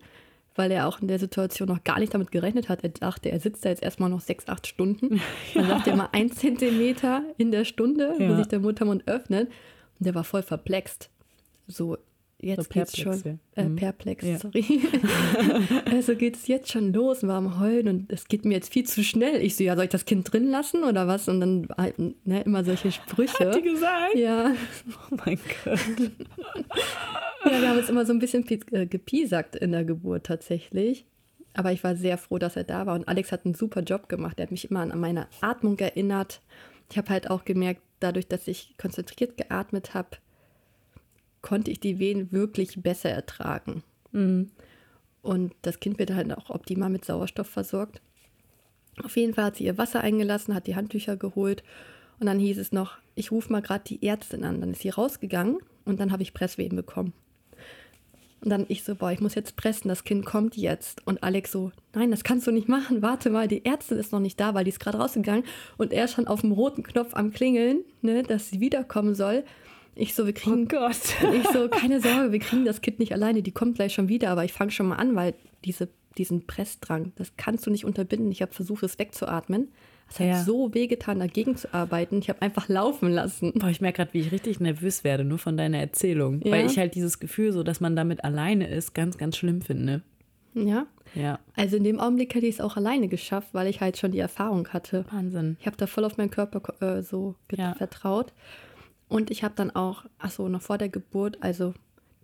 weil 0.57 0.71
er 0.71 0.87
auch 0.87 1.01
in 1.01 1.07
der 1.07 1.19
Situation 1.19 1.67
noch 1.67 1.83
gar 1.83 1.99
nicht 1.99 2.13
damit 2.13 2.31
gerechnet 2.31 2.67
hat. 2.69 2.83
Er 2.83 2.89
dachte, 2.89 3.31
er 3.31 3.39
sitzt 3.39 3.63
da 3.65 3.69
jetzt 3.69 3.83
erstmal 3.83 4.09
noch 4.09 4.21
sechs, 4.21 4.47
acht 4.47 4.67
Stunden. 4.67 5.21
Dann 5.53 5.67
sagt 5.67 5.87
er 5.87 5.95
mal 5.95 6.09
ein 6.11 6.31
Zentimeter 6.31 7.23
in 7.37 7.51
der 7.51 7.63
Stunde, 7.65 8.13
wo 8.17 8.23
Ja. 8.23 8.37
sich 8.37 8.47
der 8.47 8.59
Muttermund 8.59 9.07
öffnet. 9.07 9.47
Und 9.99 10.05
der 10.05 10.15
war 10.15 10.23
voll 10.23 10.43
verplext. 10.43 11.09
So, 11.67 11.97
jetzt 12.39 12.63
So 12.65 12.69
geht's 12.69 12.91
perplex, 12.93 13.21
schon. 13.23 13.39
ja. 13.55 13.63
Äh, 13.63 13.67
Mhm. 13.67 13.75
perplex, 13.77 14.23
Ja. 14.25 14.37
sorry. 14.39 14.63
also 15.91 16.15
geht's 16.15 16.47
jetzt 16.47 16.71
schon 16.71 16.93
los, 16.93 17.25
war 17.25 17.35
am 17.37 17.59
Heulen 17.59 17.87
und 17.87 18.11
es 18.13 18.27
geht 18.27 18.45
mir 18.45 18.53
jetzt 18.53 18.71
viel 18.71 18.85
zu 18.85 19.03
schnell. 19.03 19.41
Ich 19.41 19.55
so, 19.55 19.63
ja, 19.63 19.75
soll 19.75 19.85
ich 19.85 19.89
das 19.89 20.05
Kind 20.05 20.31
drin 20.31 20.49
lassen 20.49 20.83
oder 20.83 21.07
was? 21.07 21.27
Und 21.27 21.39
dann 21.41 21.67
halt, 21.77 21.95
ne, 22.25 22.41
immer 22.43 22.63
solche 22.63 22.91
Sprüche. 22.91 23.47
Hat 23.47 23.55
die 23.55 23.61
gesagt? 23.63 24.15
ja. 24.15 24.53
Oh 25.11 25.15
mein 25.25 25.39
Gott. 25.65 25.79
Ja, 27.51 27.61
wir 27.61 27.69
haben 27.69 27.77
uns 27.77 27.89
immer 27.89 28.05
so 28.05 28.13
ein 28.13 28.19
bisschen 28.19 28.45
äh, 28.71 28.85
gepiesackt 28.85 29.55
in 29.55 29.71
der 29.71 29.85
Geburt 29.85 30.25
tatsächlich. 30.25 31.05
Aber 31.53 31.71
ich 31.71 31.83
war 31.83 31.95
sehr 31.95 32.17
froh, 32.17 32.37
dass 32.37 32.55
er 32.55 32.63
da 32.63 32.85
war. 32.85 32.95
Und 32.95 33.07
Alex 33.07 33.31
hat 33.31 33.45
einen 33.45 33.55
super 33.55 33.81
Job 33.81 34.09
gemacht. 34.09 34.39
Er 34.39 34.43
hat 34.43 34.51
mich 34.51 34.69
immer 34.69 34.81
an 34.81 34.99
meine 34.99 35.27
Atmung 35.41 35.79
erinnert. 35.79 36.41
Ich 36.91 36.97
habe 36.97 37.09
halt 37.09 37.29
auch 37.29 37.45
gemerkt, 37.45 37.81
dadurch, 37.99 38.27
dass 38.27 38.47
ich 38.47 38.75
konzentriert 38.77 39.37
geatmet 39.37 39.93
habe, 39.93 40.17
konnte 41.41 41.71
ich 41.71 41.79
die 41.79 41.99
Wehen 41.99 42.31
wirklich 42.31 42.81
besser 42.81 43.09
ertragen. 43.09 43.83
Und 44.11 45.55
das 45.61 45.79
Kind 45.79 45.97
wird 45.99 46.13
halt 46.13 46.31
auch 46.31 46.49
optimal 46.49 46.89
mit 46.89 47.05
Sauerstoff 47.05 47.47
versorgt. 47.47 48.01
Auf 49.03 49.15
jeden 49.15 49.33
Fall 49.33 49.45
hat 49.45 49.55
sie 49.57 49.65
ihr 49.65 49.77
Wasser 49.77 50.01
eingelassen, 50.01 50.53
hat 50.53 50.67
die 50.67 50.75
Handtücher 50.75 51.17
geholt 51.17 51.63
und 52.19 52.25
dann 52.27 52.39
hieß 52.39 52.57
es 52.57 52.71
noch, 52.71 52.97
ich 53.15 53.31
rufe 53.31 53.51
mal 53.51 53.61
gerade 53.61 53.83
die 53.85 54.05
Ärztin 54.05 54.43
an. 54.43 54.59
Dann 54.59 54.71
ist 54.71 54.81
sie 54.81 54.89
rausgegangen 54.89 55.57
und 55.85 55.99
dann 55.99 56.11
habe 56.11 56.23
ich 56.23 56.33
Presswehen 56.33 56.75
bekommen. 56.75 57.13
Und 58.41 58.49
dann 58.49 58.65
ich 58.67 58.83
so, 58.83 58.95
boah, 58.95 59.11
ich 59.11 59.19
muss 59.19 59.35
jetzt 59.35 59.55
pressen, 59.55 59.89
das 59.89 60.03
Kind 60.03 60.25
kommt 60.25 60.55
jetzt. 60.55 61.05
Und 61.05 61.23
Alex 61.23 61.51
so, 61.51 61.71
nein, 61.93 62.11
das 62.11 62.23
kannst 62.23 62.45
du 62.45 62.51
nicht 62.51 62.69
machen, 62.69 63.01
warte 63.01 63.29
mal, 63.29 63.47
die 63.47 63.65
Ärztin 63.65 63.97
ist 63.97 64.11
noch 64.11 64.19
nicht 64.19 64.39
da, 64.39 64.53
weil 64.53 64.63
die 64.63 64.69
ist 64.69 64.79
gerade 64.79 64.99
rausgegangen 64.99 65.43
und 65.77 65.91
er 65.91 66.05
ist 66.05 66.13
schon 66.13 66.27
auf 66.27 66.41
dem 66.41 66.51
roten 66.51 66.83
Knopf 66.83 67.15
am 67.15 67.31
Klingeln, 67.31 67.79
ne, 68.01 68.21
dass 68.23 68.49
sie 68.49 68.59
wiederkommen 68.59 69.15
soll. 69.15 69.43
Ich 69.95 70.13
so, 70.13 70.27
wir 70.27 70.33
Oh 70.33 70.39
kriegen 70.39 70.67
Gott. 70.67 71.15
ich 71.33 71.47
so, 71.51 71.67
keine 71.71 71.99
Sorge, 71.99 72.31
wir 72.31 72.39
kriegen 72.39 72.65
das 72.65 72.81
Kind 72.81 72.99
nicht 72.99 73.13
alleine, 73.13 73.41
die 73.41 73.51
kommt 73.51 73.75
gleich 73.75 73.93
schon 73.93 74.09
wieder, 74.09 74.29
aber 74.29 74.45
ich 74.45 74.53
fange 74.53 74.71
schon 74.71 74.87
mal 74.87 74.97
an, 74.97 75.15
weil 75.15 75.33
diese, 75.65 75.89
diesen 76.19 76.45
Pressdrang, 76.45 77.13
das 77.15 77.33
kannst 77.37 77.65
du 77.65 77.71
nicht 77.71 77.85
unterbinden. 77.85 78.31
Ich 78.31 78.43
habe 78.43 78.53
versucht, 78.53 78.83
es 78.83 78.99
wegzuatmen, 78.99 79.69
Es 80.09 80.19
hat 80.19 80.27
Ja. 80.27 80.43
so 80.43 80.73
wehgetan, 80.73 81.19
dagegen 81.19 81.55
zu 81.57 81.73
arbeiten. 81.73 82.19
Ich 82.19 82.29
habe 82.29 82.41
einfach 82.41 82.69
laufen 82.69 83.09
lassen. 83.09 83.51
Boah, 83.55 83.69
ich 83.69 83.81
merke 83.81 83.97
gerade, 83.97 84.13
wie 84.13 84.21
ich 84.21 84.31
richtig 84.31 84.59
nervös 84.59 85.03
werde, 85.03 85.23
nur 85.25 85.37
von 85.37 85.57
deiner 85.57 85.79
Erzählung. 85.79 86.41
Ja. 86.43 86.51
Weil 86.53 86.65
ich 86.65 86.77
halt 86.77 86.95
dieses 86.95 87.19
Gefühl, 87.19 87.51
so 87.51 87.63
dass 87.63 87.79
man 87.81 87.95
damit 87.95 88.23
alleine 88.23 88.67
ist, 88.69 88.93
ganz, 88.93 89.17
ganz 89.17 89.35
schlimm 89.37 89.61
finde. 89.61 90.01
Ja. 90.53 90.87
Ja, 91.15 91.39
Also 91.55 91.77
in 91.77 91.83
dem 91.85 91.99
Augenblick 91.99 92.35
hätte 92.35 92.45
ich 92.47 92.55
es 92.55 92.61
auch 92.61 92.75
alleine 92.75 93.07
geschafft, 93.07 93.49
weil 93.53 93.67
ich 93.67 93.79
halt 93.79 93.97
schon 93.97 94.11
die 94.11 94.19
Erfahrung 94.19 94.67
hatte. 94.69 95.05
Wahnsinn. 95.11 95.55
Ich 95.59 95.65
habe 95.65 95.77
da 95.77 95.87
voll 95.87 96.03
auf 96.03 96.17
meinen 96.17 96.31
Körper 96.31 96.61
äh, 96.81 97.01
so 97.01 97.35
Ja. 97.55 97.75
vertraut. 97.75 98.33
Und 99.07 99.31
ich 99.31 99.43
habe 99.43 99.53
dann 99.55 99.71
auch, 99.71 100.03
ach 100.19 100.31
so, 100.31 100.49
noch 100.49 100.61
vor 100.61 100.77
der 100.77 100.89
Geburt, 100.89 101.37
also 101.41 101.73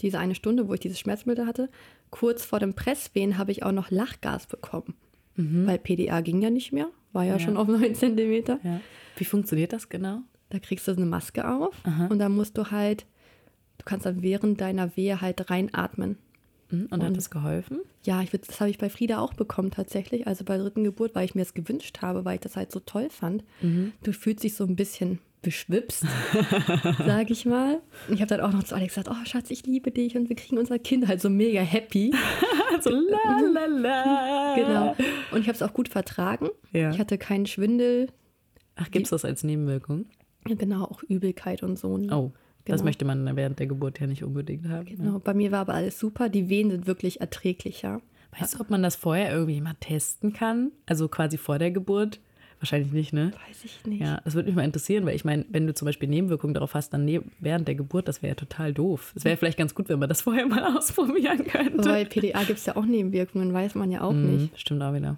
diese 0.01 0.19
eine 0.19 0.35
Stunde, 0.35 0.67
wo 0.67 0.73
ich 0.73 0.81
dieses 0.81 0.99
Schmerzmittel 0.99 1.45
hatte, 1.45 1.69
kurz 2.09 2.43
vor 2.43 2.59
dem 2.59 2.73
Presswehen 2.73 3.37
habe 3.37 3.51
ich 3.53 3.63
auch 3.63 3.71
noch 3.71 3.89
Lachgas 3.89 4.47
bekommen. 4.47 4.95
Weil 5.35 5.79
PDA 5.79 6.21
ging 6.21 6.41
ja 6.41 6.49
nicht 6.49 6.73
mehr, 6.73 6.87
war 7.13 7.23
ja, 7.23 7.33
Mhm. 7.33 7.39
Ja. 7.39 7.45
schon 7.45 7.57
auf 7.57 7.67
9 7.67 7.95
Zentimeter. 7.95 8.59
Ja. 8.63 8.81
Wie 9.17 9.25
funktioniert 9.25 9.71
das 9.73 9.89
genau? 9.89 10.19
Da 10.49 10.59
kriegst 10.59 10.87
du 10.87 10.93
so 10.93 10.97
eine 11.01 11.05
Maske 11.09 11.47
auf 11.49 11.75
und 12.09 12.19
dann 12.19 12.31
musst 12.33 12.57
du 12.57 12.69
halt, 12.71 13.05
du 13.79 13.85
kannst 13.85 14.05
dann 14.05 14.21
während 14.21 14.59
deiner 14.61 14.95
Wehe 14.95 15.19
halt 15.21 15.49
reinatmen. 15.49 16.17
Hm, 16.69 16.87
Und 16.91 17.03
hat 17.03 17.15
das 17.17 17.29
geholfen? 17.29 17.79
Ja, 18.05 18.21
ich 18.21 18.29
das 18.31 18.59
habe 18.59 18.69
ich 18.69 18.77
bei 18.77 18.89
Frieda 18.89 19.19
auch 19.19 19.33
bekommen 19.33 19.71
tatsächlich. 19.71 20.27
Also 20.27 20.43
bei 20.43 20.55
der 20.55 20.63
dritten 20.65 20.83
Geburt, 20.83 21.13
weil 21.15 21.25
ich 21.25 21.33
mir 21.35 21.41
das 21.41 21.53
gewünscht 21.53 22.01
habe, 22.01 22.23
weil 22.25 22.35
ich 22.35 22.41
das 22.41 22.55
halt 22.55 22.71
so 22.71 22.79
toll 22.79 23.09
fand. 23.09 23.43
Du 24.03 24.11
fühlst 24.13 24.43
dich 24.43 24.55
so 24.55 24.63
ein 24.65 24.75
bisschen 24.75 25.19
beschwipst, 25.43 26.03
sag 27.05 27.29
ich 27.29 27.45
mal. 27.45 27.81
Und 28.07 28.15
ich 28.15 28.21
habe 28.21 28.27
dann 28.35 28.41
auch 28.41 28.51
noch 28.51 28.63
zu 28.63 28.73
Alex 28.75 28.95
gesagt, 28.95 29.09
oh 29.15 29.25
Schatz, 29.25 29.51
ich 29.51 29.65
liebe 29.67 29.91
dich 29.91 30.15
und 30.17 30.27
wir 30.29 30.35
kriegen 30.35 30.57
unser 30.57 30.79
Kind 30.79 31.07
halt 31.07 31.21
so 31.21 31.29
mega 31.29 31.61
happy. 31.61 32.11
So 32.81 32.89
la 32.89 33.39
la 33.53 33.65
la. 33.67 34.55
Genau. 34.55 34.95
Und 35.31 35.41
ich 35.41 35.47
habe 35.47 35.51
es 35.55 35.61
auch 35.61 35.73
gut 35.73 35.87
vertragen. 35.89 36.49
Ja. 36.71 36.89
Ich 36.89 36.97
hatte 36.97 37.19
keinen 37.19 37.45
Schwindel. 37.45 38.07
Ach, 38.75 38.89
gibt 38.89 39.05
es 39.05 39.11
das 39.11 39.25
als 39.25 39.43
Nebenwirkung? 39.43 40.05
Ja, 40.47 40.55
Genau, 40.55 40.85
auch 40.85 41.03
Übelkeit 41.03 41.61
und 41.61 41.77
so. 41.77 41.89
Oh, 41.89 42.31
das 42.65 42.77
Genau. 42.79 42.83
möchte 42.85 43.05
man 43.05 43.35
während 43.37 43.59
der 43.59 43.67
Geburt 43.67 43.99
ja 43.99 44.07
nicht 44.07 44.23
unbedingt 44.23 44.67
haben. 44.67 44.85
ne? 44.89 44.95
Genau, 44.95 45.19
bei 45.19 45.35
mir 45.35 45.51
war 45.51 45.59
aber 45.59 45.75
alles 45.75 45.99
super. 45.99 46.29
Die 46.29 46.49
Wehen 46.49 46.71
sind 46.71 46.87
wirklich 46.87 47.21
erträglicher. 47.21 48.01
Weißt 48.39 48.55
du, 48.55 48.61
ob 48.61 48.71
man 48.71 48.81
das 48.81 48.95
vorher 48.95 49.31
irgendwie 49.31 49.61
mal 49.61 49.75
testen 49.79 50.33
kann? 50.33 50.71
Also 50.87 51.07
quasi 51.07 51.37
vor 51.37 51.59
der 51.59 51.69
Geburt? 51.69 52.19
Wahrscheinlich 52.63 52.93
nicht, 52.93 53.11
ne? 53.11 53.33
Weiß 53.49 53.65
ich 53.65 53.85
nicht. 53.85 54.01
Ja, 54.01 54.21
das 54.23 54.35
würde 54.35 54.47
mich 54.47 54.55
mal 54.55 54.63
interessieren, 54.63 55.05
weil 55.05 55.17
ich 55.17 55.25
meine, 55.25 55.43
wenn 55.49 55.67
du 55.67 55.73
zum 55.73 55.85
Beispiel 55.85 56.07
Nebenwirkungen 56.07 56.53
darauf 56.53 56.75
hast, 56.75 56.93
dann 56.93 57.03
ne 57.03 57.21
während 57.39 57.67
der 57.67 57.75
Geburt, 57.75 58.07
das 58.07 58.21
wäre 58.21 58.29
ja 58.29 58.35
total 58.35 58.73
doof. 58.73 59.11
Es 59.17 59.25
wäre 59.25 59.35
vielleicht 59.35 59.57
ganz 59.57 59.75
gut, 59.75 59.89
wenn 59.89 59.99
man 59.99 60.07
das 60.07 60.21
vorher 60.23 60.47
mal 60.47 60.77
ausprobieren 60.77 61.43
könnte. 61.43 61.89
Bei 61.89 62.05
PDA 62.05 62.41
gibt 62.45 62.59
es 62.59 62.65
ja 62.65 62.77
auch 62.77 62.85
Nebenwirkungen, 62.85 63.53
weiß 63.53 63.75
man 63.75 63.91
ja 63.91 63.99
auch 63.99 64.13
nicht. 64.13 64.53
Mhm, 64.53 64.57
Stimmt 64.57 64.81
auch 64.81 64.93
wieder. 64.93 65.17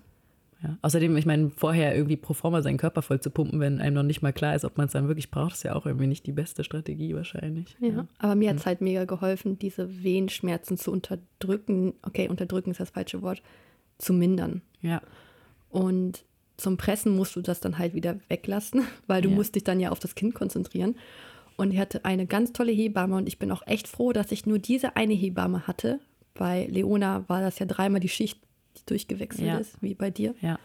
Ja. 0.64 0.76
Außerdem, 0.82 1.16
ich 1.18 1.28
meine, 1.28 1.52
vorher 1.52 1.96
irgendwie 1.96 2.16
pro 2.16 2.34
forma 2.34 2.64
seinen 2.64 2.78
Körper 2.78 3.04
voll 3.04 3.22
zu 3.22 3.30
pumpen, 3.30 3.60
wenn 3.60 3.80
einem 3.80 3.94
noch 3.94 4.02
nicht 4.02 4.24
mal 4.24 4.34
klar 4.34 4.56
ist, 4.56 4.66
ob 4.66 4.76
man 4.76 4.88
es 4.88 4.94
dann 4.94 5.08
wirklich 5.08 5.30
braucht, 5.30 5.54
ist 5.54 5.62
ja 5.62 5.76
auch 5.76 5.86
irgendwie 5.86 6.08
nicht 6.08 6.26
die 6.26 6.32
beste 6.32 6.64
Strategie 6.64 7.14
wahrscheinlich. 7.14 7.78
Ja. 7.80 8.08
Aber 8.18 8.34
mir 8.34 8.50
hat 8.50 8.58
es 8.58 8.66
halt 8.66 8.82
mega 8.82 9.06
geholfen, 9.06 9.60
diese 9.60 10.02
Wehenschmerzen 10.04 10.78
zu 10.78 10.92
unterdrücken. 10.92 11.94
Okay, 12.02 12.28
unterdrücken 12.28 12.72
ist 12.72 12.80
das 12.80 12.90
falsche 12.90 13.22
Wort. 13.22 13.44
Zu 14.00 14.14
mindern. 14.14 14.64
Ja. 14.82 15.04
Und 15.70 16.26
zum 16.58 16.78
Pressen 16.78 17.16
musst 17.16 17.36
du 17.36 17.42
das 17.42 17.60
dann 17.60 17.78
halt 17.78 17.94
wieder 17.94 18.18
weglassen, 18.30 18.84
weil 19.08 19.22
du 19.22 19.30
Ja. 19.30 19.36
musst 19.36 19.56
dich 19.56 19.64
dann 19.64 19.80
ja 19.80 19.90
auf 19.92 20.00
das 20.00 20.16
Kind 20.16 20.36
konzentrieren. 20.36 20.96
Und 21.58 21.72
ich 21.74 21.80
hatte 21.80 22.04
eine 22.06 22.26
ganz 22.28 22.52
tolle 22.54 22.72
Hebamme 22.72 23.16
und 23.16 23.28
ich 23.28 23.40
bin 23.40 23.52
auch 23.52 23.64
echt 23.66 23.88
froh, 23.88 24.12
dass 24.12 24.32
ich 24.32 24.46
nur 24.46 24.60
diese 24.60 24.96
eine 24.98 25.14
Hebamme 25.14 25.68
hatte. 25.68 26.00
Bei 26.34 26.66
Leona 26.68 27.24
war 27.30 27.40
das 27.42 27.60
ja 27.60 27.66
dreimal 27.66 28.02
die 28.02 28.10
Schicht, 28.10 28.40
die 28.78 28.86
durchgewechselt 28.88 29.48
Ja. 29.48 29.58
ist, 29.58 29.82
wie 29.82 29.94
bei 29.94 30.12
dir. 30.12 30.36
Ja. 30.42 30.60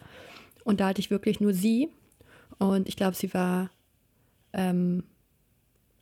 Und 0.65 0.79
da 0.81 0.87
hatte 0.89 0.99
ich 0.99 1.09
wirklich 1.09 1.39
nur 1.39 1.53
sie. 1.53 1.89
Und 2.59 2.89
ich 2.89 2.97
glaube, 2.97 3.15
sie 3.15 3.33
war 3.33 3.69
ähm, 4.53 5.03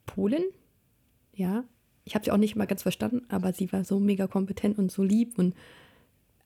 Polin. 0.07 0.43
Ja. 1.35 1.63
Ich 2.03 2.15
habe 2.15 2.25
sie 2.25 2.31
auch 2.31 2.37
nicht 2.37 2.55
mal 2.55 2.65
ganz 2.65 2.81
verstanden, 2.81 3.21
aber 3.29 3.53
sie 3.53 3.71
war 3.71 3.83
so 3.85 3.99
mega 3.99 4.25
kompetent 4.25 4.79
und 4.79 4.91
so 4.91 5.03
lieb 5.03 5.37
und 5.37 5.53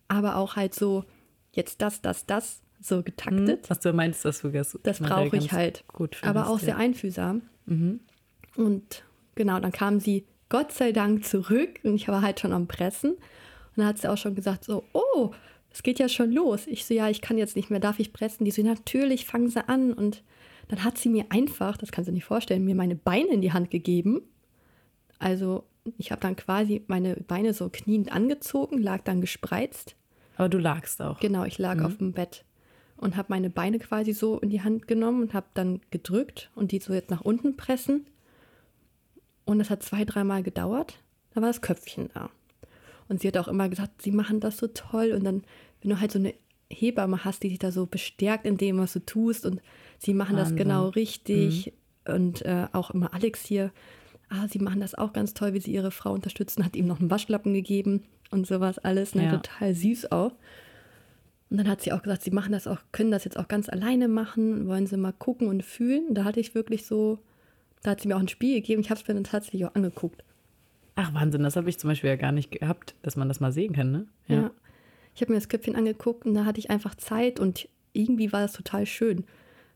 aber 0.10 0.36
auch 0.36 0.58
halt 0.58 0.76
so, 0.76 1.06
jetzt 1.54 1.82
das, 1.82 2.02
das, 2.02 2.26
das, 2.26 2.62
so 2.86 3.04
getaktet. 3.04 3.70
Was 3.70 3.80
du 3.80 3.94
meinst, 3.94 4.26
dass 4.26 4.42
du 4.42 4.50
das 4.50 4.78
Das 4.84 5.00
brauche 5.00 5.36
ich 5.38 5.52
halt. 5.52 5.84
Gut 5.88 6.18
aber 6.22 6.48
auch 6.50 6.60
ja. 6.60 6.66
sehr 6.66 6.78
einfühlsam. 6.78 7.42
Mhm. 7.66 8.00
Und 8.56 9.04
genau, 9.36 9.60
dann 9.60 9.72
kam 9.72 10.00
sie 10.00 10.26
Gott 10.50 10.72
sei 10.72 10.92
Dank 10.92 11.26
zurück 11.26 11.80
und 11.84 11.96
ich 11.96 12.08
war 12.08 12.22
halt 12.22 12.40
schon 12.40 12.54
am 12.54 12.68
Pressen. 12.68 13.12
Und 13.12 13.22
dann 13.78 13.88
hat 13.88 13.98
sie 13.98 14.10
auch 14.10 14.18
schon 14.18 14.36
gesagt, 14.36 14.66
so, 14.66 14.84
oh, 14.94 15.32
es 15.72 15.82
geht 15.82 15.98
ja 15.98 16.08
schon 16.08 16.32
los. 16.32 16.68
Ich 16.68 16.86
so, 16.86 16.94
ja, 16.94 17.10
ich 17.10 17.22
kann 17.22 17.38
jetzt 17.38 17.56
nicht 17.56 17.72
mehr, 17.72 17.80
darf 17.80 18.00
ich 18.00 18.14
pressen? 18.14 18.46
Die 18.46 18.52
so, 18.52 18.62
natürlich, 18.62 19.26
fangen 19.26 19.50
sie 19.50 19.68
an. 19.68 19.94
Und 19.94 20.24
dann 20.68 20.84
hat 20.84 20.98
sie 20.98 21.10
mir 21.10 21.26
einfach, 21.30 21.78
das 21.78 21.92
kannst 21.92 22.08
du 22.08 22.14
nicht 22.14 22.26
vorstellen, 22.26 22.64
mir 22.64 22.76
meine 22.76 22.96
Beine 22.96 23.30
in 23.34 23.42
die 23.42 23.54
Hand 23.54 23.72
gegeben. 23.72 24.22
Also 25.18 25.64
ich 25.98 26.12
habe 26.12 26.22
dann 26.22 26.36
quasi 26.36 26.84
meine 26.88 27.16
Beine 27.16 27.54
so 27.54 27.70
kniend 27.70 28.12
angezogen, 28.12 28.78
lag 28.82 29.02
dann 29.04 29.22
gespreizt. 29.22 29.96
Aber 30.38 30.50
du 30.50 30.58
lagst 30.58 31.02
auch. 31.02 31.20
Genau, 31.20 31.46
ich 31.46 31.58
lag 31.58 31.82
auf 31.84 31.98
dem 31.98 32.14
Bett 32.14 32.46
und 33.04 33.18
habe 33.18 33.28
meine 33.30 33.50
Beine 33.50 33.80
quasi 33.80 34.14
so 34.14 34.40
in 34.40 34.50
die 34.50 34.62
Hand 34.62 34.88
genommen 34.88 35.22
und 35.22 35.34
habe 35.34 35.48
dann 35.54 35.82
gedrückt 35.92 36.50
und 36.56 36.72
die 36.72 36.80
so 36.80 36.94
jetzt 36.94 37.12
nach 37.12 37.22
unten 37.22 37.58
pressen. 37.58 38.06
Und 39.46 39.60
das 39.60 39.70
hat 39.70 39.84
zwei, 39.84 40.06
dreimal 40.06 40.42
gedauert. 40.42 41.00
Da 41.34 41.42
war 41.42 41.50
das 41.50 41.62
Köpfchen 41.62 42.10
da. 42.14 42.30
Und 43.10 43.20
sie 43.20 43.28
hat 43.28 43.38
auch 43.38 43.48
immer 43.48 43.68
gesagt, 43.68 44.02
sie 44.02 44.12
machen 44.12 44.40
das 44.40 44.58
so 44.58 44.68
toll. 44.68 45.12
Und 45.12 45.26
dann, 45.26 45.44
wenn 45.82 45.92
du 45.92 46.00
halt 46.00 46.12
so 46.12 46.20
eine 46.20 46.34
Hebamme 46.70 47.26
hast, 47.26 47.44
die 47.44 47.50
dich 47.50 47.60
da 47.60 47.72
so 47.72 47.86
bestärkt 47.86 48.46
in 48.46 48.58
dem, 48.58 48.78
was 48.78 48.94
du 48.94 49.06
tust 49.06 49.46
und 49.46 49.62
sie 50.00 50.14
machen 50.14 50.38
das 50.38 50.52
Wahnsinn. 50.52 50.58
genau 50.58 50.88
richtig. 50.90 51.74
Und 52.06 52.44
äh, 52.44 52.68
auch 52.72 52.92
immer 52.92 53.14
Alex 53.14 53.44
hier, 53.46 53.72
ah, 54.30 54.48
sie 54.48 54.60
machen 54.60 54.80
das 54.80 54.96
auch 54.96 55.14
ganz 55.14 55.34
toll, 55.34 55.54
wie 55.54 55.60
sie 55.60 55.74
ihre 55.74 55.92
Frau 55.92 56.14
unterstützen, 56.14 56.64
hat 56.64 56.76
ihm 56.76 56.88
noch 56.88 57.00
einen 57.00 57.12
Waschlappen 57.12 57.54
gegeben 57.54 58.04
und 58.32 58.48
sowas 58.48 58.80
alles. 58.80 59.14
Ne? 59.14 59.26
Ja. 59.26 59.32
Total 59.38 59.76
süß 59.76 60.12
auch. 60.12 60.32
Und 61.54 61.60
dann 61.60 61.68
hat 61.70 61.82
sie 61.82 61.92
auch 61.92 62.02
gesagt, 62.02 62.24
sie 62.24 62.32
machen 62.32 62.52
das 62.52 62.66
auch, 62.66 62.80
können 62.92 63.12
das 63.12 63.26
jetzt 63.26 63.38
auch 63.38 63.48
ganz 63.48 63.70
alleine 63.70 64.08
machen, 64.08 64.66
wollen 64.68 64.88
sie 64.88 64.98
mal 64.98 65.12
gucken 65.14 65.48
und 65.50 65.62
fühlen. 65.62 66.16
Da 66.16 66.24
hatte 66.24 66.40
ich 66.40 66.56
wirklich 66.56 66.88
so, 66.88 67.20
da 67.84 67.92
hat 67.92 68.02
sie 68.02 68.08
mir 68.08 68.16
auch 68.16 68.22
ein 68.22 68.28
Spiel 68.28 68.56
gegeben, 68.56 68.82
ich 68.82 68.90
habe 68.90 69.00
es 69.00 69.08
mir 69.08 69.14
dann 69.14 69.24
tatsächlich 69.24 69.64
auch 69.64 69.76
angeguckt. 69.76 70.24
Ach, 70.96 71.14
Wahnsinn, 71.14 71.44
das 71.44 71.56
habe 71.56 71.70
ich 71.70 71.78
zum 71.78 71.92
Beispiel 71.92 72.10
ja 72.10 72.16
gar 72.16 72.32
nicht 72.32 72.50
gehabt, 72.50 72.96
dass 73.04 73.16
man 73.18 73.28
das 73.28 73.40
mal 73.40 73.52
sehen 73.52 73.74
kann, 73.74 73.92
ne? 73.92 74.08
Ja. 74.28 74.50
Ich 75.14 75.22
habe 75.22 75.32
mir 75.32 75.38
das 75.38 75.48
Köpfchen 75.48 75.76
angeguckt 75.76 76.26
und 76.26 76.34
da 76.34 76.46
hatte 76.46 76.58
ich 76.58 76.72
einfach 76.72 76.96
Zeit 76.96 77.40
und 77.40 77.70
irgendwie 77.94 78.34
war 78.34 78.42
das 78.42 78.54
total 78.54 78.88
schön, 78.88 79.24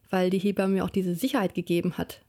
weil 0.09 0.31
die 0.31 0.39
Hebamme 0.39 0.73
mir 0.73 0.83
auch 0.83 0.89
diese 0.89 1.13
Sicherheit 1.13 1.53
gegeben 1.53 1.99
hat. 1.99 2.23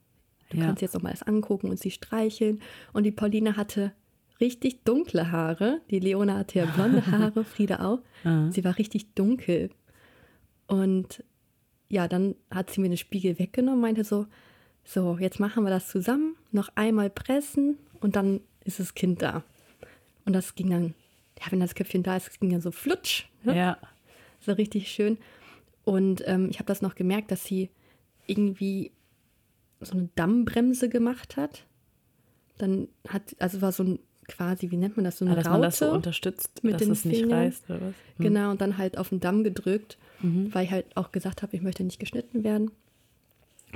Du 0.51 0.59
Ja. 0.59 0.67
kannst 0.67 0.83
jetzt 0.83 0.93
noch 0.93 1.01
mal 1.01 1.11
das 1.13 1.23
angucken 1.23 1.71
und 1.71 1.79
sie 1.79 1.91
streicheln. 1.91 2.61
Und 2.93 3.05
die 3.05 3.13
Pauline 3.13 3.57
hatte 3.57 3.93
richtig 4.41 4.85
dunkle 4.85 5.31
Haare. 5.31 5.81
Die 5.91 5.99
Leona 5.99 6.39
hatte 6.39 6.61
ja 6.61 6.67
blonde 6.67 7.07
Haare, 7.11 7.45
Frieda 7.45 7.85
auch. 7.87 8.01
Ah. 8.25 8.51
Sie 8.51 8.65
war 8.65 8.79
richtig 8.79 9.15
dunkel. 9.15 9.71
Und 10.67 11.25
ja, 11.89 12.09
dann 12.09 12.35
hat 12.51 12.71
sie 12.71 12.81
mir 12.81 12.89
den 12.89 12.99
Spiegel 12.99 13.39
weggenommen, 13.39 13.81
meinte 13.81 14.05
so, 14.05 14.27
so, 14.85 15.19
jetzt 15.19 15.41
machen 15.41 15.65
wir 15.65 15.71
das 15.71 15.89
zusammen, 15.89 16.37
noch 16.51 16.71
einmal 16.75 17.11
pressen 17.11 17.79
und 18.01 18.17
dann 18.17 18.41
ist 18.65 18.81
das 18.81 18.95
Kind 18.95 19.23
da. 19.23 19.43
Und 20.25 20.33
das 20.35 20.55
ging 20.55 20.71
dann, 20.71 20.95
ja, 21.41 21.51
wenn 21.51 21.61
das 21.61 21.75
Köpfchen 21.75 22.03
da 22.03 22.17
ist, 22.17 22.39
ging 22.41 22.51
dann 22.51 22.61
so 22.61 22.71
flutsch. 22.71 23.27
Ne? 23.43 23.57
Ja. 23.57 23.79
So 24.41 24.53
richtig 24.53 24.89
schön. 24.89 25.19
Und 25.85 26.23
ähm, 26.27 26.49
ich 26.51 26.59
habe 26.59 26.67
das 26.67 26.83
noch 26.83 26.95
gemerkt, 26.95 27.31
dass 27.31 27.45
sie 27.45 27.71
irgendwie 28.27 28.93
so 29.81 29.93
eine 29.93 30.11
Dammbremse 30.15 30.89
gemacht 30.89 31.37
hat. 31.37 31.65
Dann 32.59 32.89
hat, 33.09 33.37
also 33.39 33.63
war 33.63 33.73
so 33.73 33.85
ein 33.85 33.99
quasi, 34.29 34.71
wie 34.71 34.77
nennt 34.77 34.97
man 34.97 35.05
das, 35.05 35.19
so 35.19 35.25
eine 35.25 35.33
Ah, 35.33 35.37
dass 35.37 35.47
Raute. 35.47 35.53
man 35.53 35.63
das 35.63 35.79
so 35.79 35.91
unterstützt, 35.91 36.63
mit 36.63 36.75
dass 36.75 36.83
den 36.83 36.93
es 36.93 37.05
nicht 37.05 37.21
Fingern. 37.21 37.39
reißt 37.39 37.65
oder 37.71 37.81
was? 37.81 37.95
Hm. 38.17 38.25
Genau, 38.25 38.51
und 38.51 38.61
dann 38.61 38.79
halt 38.79 38.99
auf 38.99 39.09
den 39.09 39.21
Damm 39.21 39.43
gedrückt, 39.45 39.99
Mhm. 40.21 40.53
weil 40.55 40.65
ich 40.65 40.71
halt 40.71 40.97
auch 40.97 41.13
gesagt 41.13 41.43
habe, 41.43 41.55
ich 41.57 41.63
möchte 41.63 41.83
nicht 41.85 41.99
geschnitten 42.01 42.45
werden. 42.45 42.71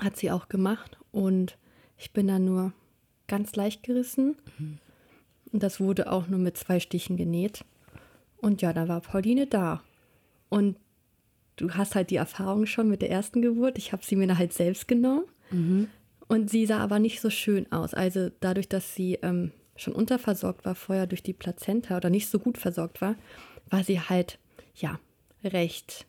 Hat 0.01 0.17
sie 0.17 0.31
auch 0.31 0.49
gemacht 0.49 0.97
und 1.11 1.57
ich 1.99 2.12
bin 2.12 2.27
dann 2.27 2.45
nur 2.45 2.73
ganz 3.29 3.55
leicht 3.57 3.83
gerissen. 3.83 4.37
Mhm. 4.59 4.79
Und 5.53 5.62
das 5.62 5.81
wurde 5.81 6.11
auch 6.11 6.29
nur 6.29 6.38
mit 6.38 6.57
zwei 6.57 6.81
Stichen 6.81 7.17
genäht. 7.17 7.65
Und 8.38 8.62
ja, 8.62 8.73
da 8.73 8.88
war 8.88 9.01
Pauline 9.01 9.47
da. 9.47 9.83
Und 10.49 10.77
du 11.57 11.71
hast 11.75 11.95
halt 11.95 12.11
die 12.11 12.17
Erfahrung 12.17 12.67
schon 12.67 12.88
mit 12.88 13.03
der 13.03 13.11
ersten 13.11 13.41
Geburt. 13.43 13.79
Ich 13.79 13.93
habe 13.93 14.05
sie 14.05 14.17
mir 14.17 14.27
da 14.27 14.38
halt 14.38 14.53
selbst 14.53 14.88
genommen. 14.88 15.25
Mhm. 15.51 15.88
Und 16.29 16.51
sie 16.51 16.65
sah 16.67 16.79
aber 16.79 16.99
nicht 16.99 17.21
so 17.21 17.29
schön 17.31 17.71
aus. 17.71 17.93
Also 17.95 18.31
dadurch, 18.41 18.69
dass 18.69 18.95
sie 18.95 19.19
ähm, 19.23 19.53
schon 19.77 19.93
unterversorgt 19.95 20.65
war 20.65 20.75
vorher 20.75 21.07
durch 21.07 21.23
die 21.23 21.33
Plazenta 21.33 21.97
oder 21.97 22.11
nicht 22.11 22.29
so 22.29 22.39
gut 22.39 22.59
versorgt 22.59 23.01
war, 23.01 23.17
war 23.71 23.83
sie 23.85 24.01
halt, 24.01 24.39
ja, 24.75 24.99
recht 25.45 26.07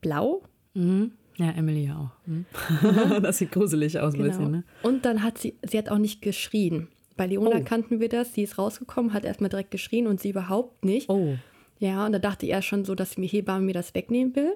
blau. 0.00 0.42
Mhm. 0.74 1.12
Ja, 1.36 1.50
Emily 1.52 1.86
ja 1.86 1.96
auch. 1.96 2.26
Mhm. 2.26 2.44
das 3.22 3.38
sieht 3.38 3.52
gruselig 3.52 3.98
aus 4.00 4.14
ein 4.14 4.18
Genau. 4.18 4.28
bisschen, 4.30 4.50
ne? 4.50 4.64
Und 4.82 5.04
dann 5.04 5.22
hat 5.22 5.38
sie, 5.38 5.56
sie 5.62 5.78
hat 5.78 5.88
auch 5.88 5.98
nicht 5.98 6.20
geschrien. 6.22 6.88
Bei 7.16 7.26
Leona 7.26 7.58
Oh. 7.58 7.64
kannten 7.64 8.00
wir 8.00 8.08
das. 8.08 8.34
Sie 8.34 8.42
ist 8.42 8.58
rausgekommen, 8.58 9.12
hat 9.12 9.24
erstmal 9.24 9.50
direkt 9.50 9.70
geschrien 9.70 10.06
und 10.06 10.20
sie 10.20 10.30
überhaupt 10.30 10.84
nicht. 10.84 11.08
Oh. 11.08 11.36
Ja, 11.78 12.04
und 12.06 12.12
da 12.12 12.18
dachte 12.18 12.46
er 12.46 12.62
schon 12.62 12.84
so, 12.84 12.94
dass 12.96 13.14
die 13.14 13.26
Hebamme 13.26 13.64
mir 13.64 13.74
das 13.74 13.94
wegnehmen 13.94 14.34
will. 14.34 14.52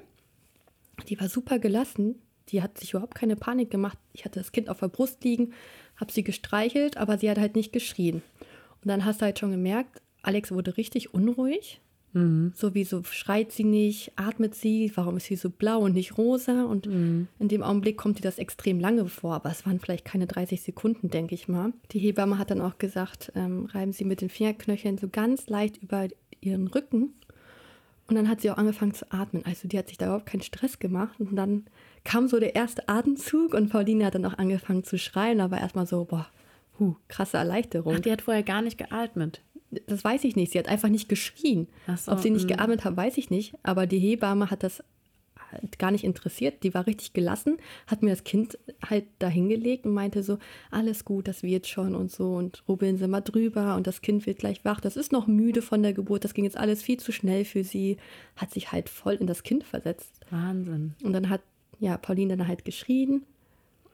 Die 1.08 1.18
war 1.20 1.28
super 1.28 1.58
gelassen. 1.58 2.16
die 2.48 2.60
hat 2.62 2.76
sich 2.78 2.92
überhaupt 2.92 3.14
keine 3.14 3.36
Panik 3.36 3.70
gemacht. 3.70 3.96
Ich 4.12 4.24
hatte 4.24 4.40
das 4.40 4.50
Kind 4.52 4.68
auf 4.68 4.80
der 4.80 4.88
Brust 4.88 5.22
liegen, 5.24 5.52
habe 6.02 6.12
sie 6.12 6.24
gestreichelt, 6.24 6.96
aber 6.96 7.16
sie 7.16 7.30
hat 7.30 7.38
halt 7.38 7.54
nicht 7.54 7.72
geschrien. 7.72 8.22
Und 8.82 8.88
dann 8.88 9.04
hast 9.04 9.20
du 9.20 9.24
halt 9.24 9.38
schon 9.38 9.52
gemerkt, 9.52 10.02
Alex 10.22 10.50
wurde 10.50 10.76
richtig 10.76 11.14
unruhig. 11.14 11.80
Mhm. 12.12 12.52
So 12.54 12.74
wie 12.74 12.82
so 12.82 13.04
schreit 13.04 13.52
sie 13.52 13.64
nicht, 13.64 14.12
atmet 14.16 14.54
sie, 14.54 14.90
warum 14.96 15.16
ist 15.16 15.26
sie 15.26 15.36
so 15.36 15.48
blau 15.48 15.78
und 15.78 15.94
nicht 15.94 16.18
rosa? 16.18 16.64
Und 16.64 16.86
mhm. 16.86 17.28
in 17.38 17.48
dem 17.48 17.62
Augenblick 17.62 17.96
kommt 17.96 18.18
ihr 18.18 18.22
das 18.22 18.38
extrem 18.38 18.80
lange 18.80 19.06
vor, 19.06 19.34
aber 19.34 19.50
es 19.50 19.64
waren 19.64 19.78
vielleicht 19.78 20.04
keine 20.04 20.26
30 20.26 20.60
Sekunden, 20.60 21.08
denke 21.08 21.36
ich 21.36 21.46
mal. 21.46 21.72
Die 21.92 22.00
Hebamme 22.00 22.36
hat 22.36 22.50
dann 22.50 22.60
auch 22.60 22.78
gesagt, 22.78 23.32
ähm, 23.36 23.66
reiben 23.66 23.92
Sie 23.92 24.04
mit 24.04 24.20
den 24.20 24.28
Fingerknöcheln 24.28 24.98
so 24.98 25.08
ganz 25.08 25.46
leicht 25.46 25.78
über 25.78 26.08
ihren 26.40 26.66
Rücken. 26.66 27.14
Und 28.08 28.16
dann 28.16 28.28
hat 28.28 28.40
sie 28.40 28.50
auch 28.50 28.58
angefangen 28.58 28.92
zu 28.92 29.10
atmen. 29.10 29.44
Also 29.46 29.68
die 29.68 29.78
hat 29.78 29.88
sich 29.88 29.96
da 29.96 30.06
überhaupt 30.06 30.26
keinen 30.26 30.42
Stress 30.42 30.78
gemacht. 30.80 31.18
Und 31.20 31.36
dann 31.36 31.64
kam 32.04 32.28
so 32.28 32.40
der 32.40 32.54
erste 32.54 32.88
Atemzug 32.88 33.54
und 33.54 33.70
Pauline 33.70 34.06
hat 34.06 34.14
dann 34.14 34.26
auch 34.26 34.38
angefangen 34.38 34.84
zu 34.84 34.98
schreien, 34.98 35.40
aber 35.40 35.58
erstmal 35.58 35.86
so, 35.86 36.04
boah, 36.04 36.26
huh, 36.78 36.96
krasse 37.08 37.36
Erleichterung. 37.36 37.96
Ach, 37.96 38.00
die 38.00 38.12
hat 38.12 38.22
vorher 38.22 38.42
gar 38.42 38.62
nicht 38.62 38.78
geatmet 38.78 39.42
das 39.86 40.04
weiß 40.04 40.24
ich 40.24 40.36
nicht. 40.36 40.52
Sie 40.52 40.58
hat 40.58 40.68
einfach 40.68 40.88
nicht 40.88 41.08
geschrien. 41.08 41.66
So, 41.96 42.12
Ob 42.12 42.20
sie 42.20 42.30
nicht 42.30 42.48
mh. 42.48 42.56
geatmet 42.56 42.84
hat, 42.84 42.96
weiß 42.96 43.16
ich 43.18 43.30
nicht. 43.30 43.54
Aber 43.62 43.86
die 43.86 43.98
Hebamme 43.98 44.50
hat 44.50 44.62
das 44.62 44.84
halt 45.50 45.78
gar 45.78 45.90
nicht 45.90 46.04
interessiert. 46.04 46.62
Die 46.62 46.74
war 46.74 46.86
richtig 46.86 47.12
gelassen, 47.12 47.58
hat 47.86 48.02
mir 48.02 48.10
das 48.10 48.24
Kind 48.24 48.58
halt 48.88 49.04
dahingelegt 49.18 49.86
und 49.86 49.92
meinte 49.92 50.22
so, 50.22 50.38
alles 50.70 51.04
gut, 51.04 51.28
das 51.28 51.42
wird 51.42 51.66
schon 51.66 51.94
und 51.94 52.10
so 52.10 52.34
und 52.34 52.62
rubbeln 52.68 52.96
Sie 52.96 53.08
mal 53.08 53.20
drüber 53.20 53.76
und 53.76 53.86
das 53.86 54.00
Kind 54.00 54.26
wird 54.26 54.38
gleich 54.38 54.64
wach. 54.64 54.80
Das 54.80 54.96
ist 54.96 55.12
noch 55.12 55.26
müde 55.26 55.62
von 55.62 55.82
der 55.82 55.92
Geburt, 55.92 56.24
das 56.24 56.34
ging 56.34 56.44
jetzt 56.44 56.56
alles 56.56 56.82
viel 56.82 56.98
zu 56.98 57.12
schnell 57.12 57.44
für 57.44 57.64
sie. 57.64 57.98
Hat 58.36 58.50
sich 58.50 58.72
halt 58.72 58.88
voll 58.88 59.14
in 59.14 59.26
das 59.26 59.42
Kind 59.42 59.64
versetzt. 59.64 60.20
Wahnsinn. 60.30 60.94
Und 61.02 61.12
dann 61.12 61.28
hat 61.28 61.42
ja 61.82 61.98
Pauline 61.98 62.36
dann 62.36 62.48
halt 62.48 62.64
geschrien 62.64 63.22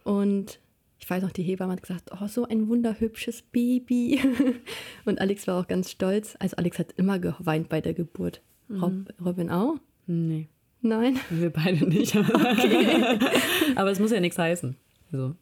und 0.04 0.60
ich 1.00 1.08
weiß 1.08 1.22
noch, 1.22 1.30
die 1.30 1.42
Hebamme 1.42 1.72
hat 1.72 1.82
gesagt, 1.82 2.10
oh, 2.12 2.26
so 2.26 2.44
ein 2.44 2.68
wunderhübsches 2.68 3.42
Baby. 3.42 4.20
Und 5.04 5.20
Alex 5.20 5.46
war 5.46 5.60
auch 5.60 5.68
ganz 5.68 5.90
stolz. 5.90 6.36
Also 6.40 6.56
Alex 6.56 6.78
hat 6.80 6.92
immer 6.96 7.20
geweint 7.20 7.68
bei 7.68 7.80
der 7.80 7.94
Geburt. 7.94 8.42
Mhm. 8.66 8.82
Rob, 8.82 8.92
Robin 9.24 9.48
auch? 9.48 9.76
Nee. 10.06 10.48
Nein? 10.80 11.18
Wir 11.30 11.50
beide 11.50 11.88
nicht. 11.88 12.14
Okay. 12.16 13.18
Aber 13.76 13.90
es 13.90 14.00
muss 14.00 14.10
ja 14.10 14.18
nichts 14.18 14.38
heißen. 14.38 14.76
Also, 15.12 15.36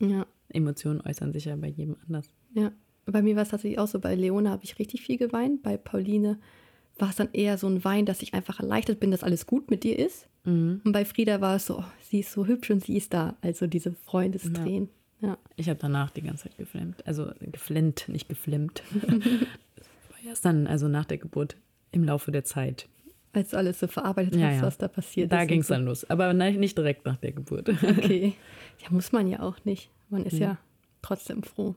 ja. 0.00 0.26
Emotionen 0.50 1.00
äußern 1.00 1.32
sich 1.32 1.46
ja 1.46 1.56
bei 1.56 1.68
jedem 1.68 1.96
anders. 2.06 2.28
Ja, 2.52 2.72
bei 3.06 3.22
mir 3.22 3.36
war 3.36 3.44
es 3.44 3.48
tatsächlich 3.48 3.78
auch 3.78 3.88
so. 3.88 4.00
Bei 4.00 4.14
Leona 4.14 4.50
habe 4.50 4.64
ich 4.64 4.78
richtig 4.78 5.02
viel 5.02 5.16
geweint. 5.16 5.62
Bei 5.62 5.76
Pauline 5.76 6.38
war 7.00 7.10
es 7.10 7.16
dann 7.16 7.28
eher 7.32 7.58
so 7.58 7.66
ein 7.66 7.84
Wein, 7.84 8.06
dass 8.06 8.22
ich 8.22 8.34
einfach 8.34 8.60
erleichtert 8.60 9.00
bin, 9.00 9.10
dass 9.10 9.22
alles 9.22 9.46
gut 9.46 9.70
mit 9.70 9.84
dir 9.84 9.98
ist. 9.98 10.28
Mhm. 10.44 10.80
Und 10.84 10.92
bei 10.92 11.04
Frieda 11.04 11.40
war 11.40 11.56
es 11.56 11.66
so, 11.66 11.78
oh, 11.78 11.84
sie 12.02 12.20
ist 12.20 12.32
so 12.32 12.46
hübsch 12.46 12.70
und 12.70 12.84
sie 12.84 12.96
ist 12.96 13.12
da. 13.14 13.36
Also 13.42 13.66
diese 13.66 13.92
Freundestränen. 13.92 14.88
Ja. 15.20 15.28
ja. 15.28 15.38
Ich 15.56 15.68
habe 15.68 15.78
danach 15.80 16.10
die 16.10 16.22
ganze 16.22 16.44
Zeit 16.44 16.58
geflammt. 16.58 17.06
Also 17.06 17.30
geflennt, 17.40 18.08
nicht 18.08 18.28
geflimmt. 18.28 18.82
war 18.94 20.28
erst 20.28 20.44
dann, 20.44 20.66
also 20.66 20.88
nach 20.88 21.04
der 21.04 21.18
Geburt, 21.18 21.56
im 21.92 22.04
Laufe 22.04 22.32
der 22.32 22.44
Zeit. 22.44 22.88
Als 23.32 23.50
du 23.50 23.56
alles 23.56 23.78
so 23.78 23.86
verarbeitet 23.86 24.34
ja, 24.34 24.48
hast, 24.48 24.56
ja. 24.56 24.62
was 24.62 24.78
da 24.78 24.88
passiert 24.88 25.30
da 25.30 25.36
ist. 25.36 25.42
Da 25.42 25.46
ging 25.46 25.60
es 25.60 25.68
so. 25.68 25.74
dann 25.74 25.84
los. 25.84 26.08
Aber 26.10 26.32
nicht 26.32 26.76
direkt 26.76 27.04
nach 27.04 27.16
der 27.16 27.32
Geburt. 27.32 27.68
Okay. 27.68 28.34
Ja, 28.82 28.86
muss 28.88 29.12
man 29.12 29.28
ja 29.28 29.40
auch 29.40 29.62
nicht. 29.66 29.90
Man 30.08 30.24
ist 30.24 30.36
mhm. 30.36 30.40
ja 30.40 30.58
trotzdem 31.02 31.42
froh. 31.42 31.74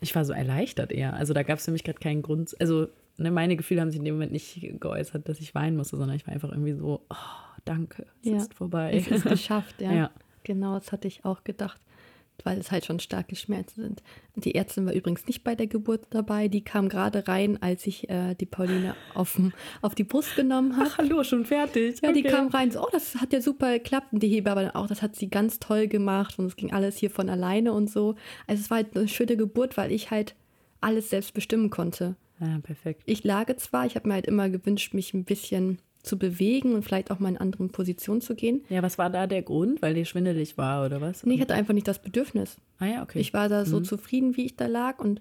Ich 0.00 0.14
war 0.14 0.24
so 0.24 0.32
erleichtert 0.32 0.90
eher. 0.90 1.12
Also 1.12 1.34
da 1.34 1.42
gab 1.42 1.58
es 1.58 1.66
für 1.66 1.72
mich 1.72 1.84
gerade 1.84 1.98
keinen 1.98 2.22
Grund. 2.22 2.56
Also 2.58 2.88
ne, 3.18 3.30
meine 3.30 3.56
Gefühle 3.56 3.80
haben 3.80 3.90
sich 3.90 3.98
in 3.98 4.04
dem 4.04 4.14
Moment 4.14 4.32
nicht 4.32 4.60
geäußert, 4.80 5.28
dass 5.28 5.40
ich 5.40 5.54
weinen 5.54 5.76
musste, 5.76 5.96
sondern 5.96 6.16
ich 6.16 6.26
war 6.26 6.34
einfach 6.34 6.50
irgendwie 6.50 6.74
so, 6.74 7.02
oh, 7.08 7.16
danke, 7.64 8.06
es 8.22 8.28
ja, 8.28 8.36
ist 8.36 8.54
vorbei. 8.54 8.92
Es 8.94 9.08
ist 9.08 9.24
geschafft, 9.28 9.80
ja. 9.80 9.92
ja. 9.92 10.10
Genau, 10.44 10.74
das 10.74 10.92
hatte 10.92 11.08
ich 11.08 11.24
auch 11.24 11.42
gedacht, 11.42 11.80
weil 12.44 12.58
es 12.58 12.70
halt 12.70 12.84
schon 12.84 13.00
starke 13.00 13.34
Schmerzen 13.34 13.82
sind. 13.82 14.02
Die 14.36 14.54
Ärztin 14.54 14.86
war 14.86 14.92
übrigens 14.92 15.26
nicht 15.26 15.42
bei 15.42 15.54
der 15.54 15.66
Geburt 15.66 16.06
dabei, 16.10 16.48
die 16.48 16.62
kam 16.62 16.88
gerade 16.88 17.26
rein, 17.26 17.60
als 17.60 17.86
ich 17.86 18.08
äh, 18.08 18.34
die 18.34 18.46
Pauline 18.46 18.94
auf, 19.14 19.40
auf 19.82 19.94
die 19.94 20.04
Brust 20.04 20.36
genommen 20.36 20.76
habe. 20.76 20.88
Ach, 20.88 20.98
hallo, 20.98 21.24
schon 21.24 21.44
fertig. 21.44 22.00
Ja, 22.02 22.10
okay. 22.10 22.22
die 22.22 22.28
kam 22.28 22.48
rein, 22.48 22.70
so, 22.70 22.82
oh, 22.82 22.88
das 22.92 23.16
hat 23.16 23.32
ja 23.32 23.40
super 23.40 23.72
geklappt. 23.72 24.12
Und 24.12 24.22
die 24.22 24.28
Hebamme 24.28 24.74
auch, 24.76 24.86
das 24.86 25.02
hat 25.02 25.16
sie 25.16 25.28
ganz 25.28 25.58
toll 25.58 25.88
gemacht 25.88 26.38
und 26.38 26.46
es 26.46 26.56
ging 26.56 26.72
alles 26.72 26.96
hier 26.96 27.10
von 27.10 27.28
alleine 27.28 27.72
und 27.72 27.90
so. 27.90 28.14
Also 28.46 28.60
es 28.60 28.70
war 28.70 28.76
halt 28.76 28.96
eine 28.96 29.08
schöne 29.08 29.36
Geburt, 29.36 29.76
weil 29.76 29.90
ich 29.90 30.10
halt 30.10 30.36
alles 30.80 31.10
selbst 31.10 31.34
bestimmen 31.34 31.70
konnte. 31.70 32.16
Ja, 32.40 32.58
perfekt. 32.62 33.02
Ich 33.06 33.24
lage 33.24 33.56
zwar, 33.56 33.86
ich 33.86 33.94
habe 33.96 34.08
mir 34.08 34.14
halt 34.14 34.26
immer 34.26 34.48
gewünscht, 34.48 34.94
mich 34.94 35.14
ein 35.14 35.24
bisschen 35.24 35.78
zu 36.02 36.18
bewegen 36.18 36.74
und 36.74 36.82
vielleicht 36.82 37.10
auch 37.10 37.18
mal 37.18 37.30
in 37.30 37.36
anderen 37.36 37.70
Positionen 37.70 38.20
zu 38.20 38.34
gehen. 38.34 38.64
Ja, 38.68 38.82
was 38.82 38.96
war 38.96 39.10
da 39.10 39.26
der 39.26 39.42
Grund? 39.42 39.82
Weil 39.82 39.94
die 39.94 40.04
schwindelig 40.04 40.56
war 40.56 40.86
oder 40.86 41.00
was? 41.00 41.24
Nee, 41.24 41.34
ich 41.34 41.40
hatte 41.40 41.54
einfach 41.54 41.74
nicht 41.74 41.88
das 41.88 42.00
Bedürfnis. 42.00 42.58
Ah 42.78 42.86
ja, 42.86 43.02
okay. 43.02 43.18
Ich 43.18 43.34
war 43.34 43.48
da 43.48 43.64
so 43.64 43.80
mhm. 43.80 43.84
zufrieden, 43.84 44.36
wie 44.36 44.46
ich 44.46 44.56
da 44.56 44.66
lag 44.66 44.98
und 45.00 45.20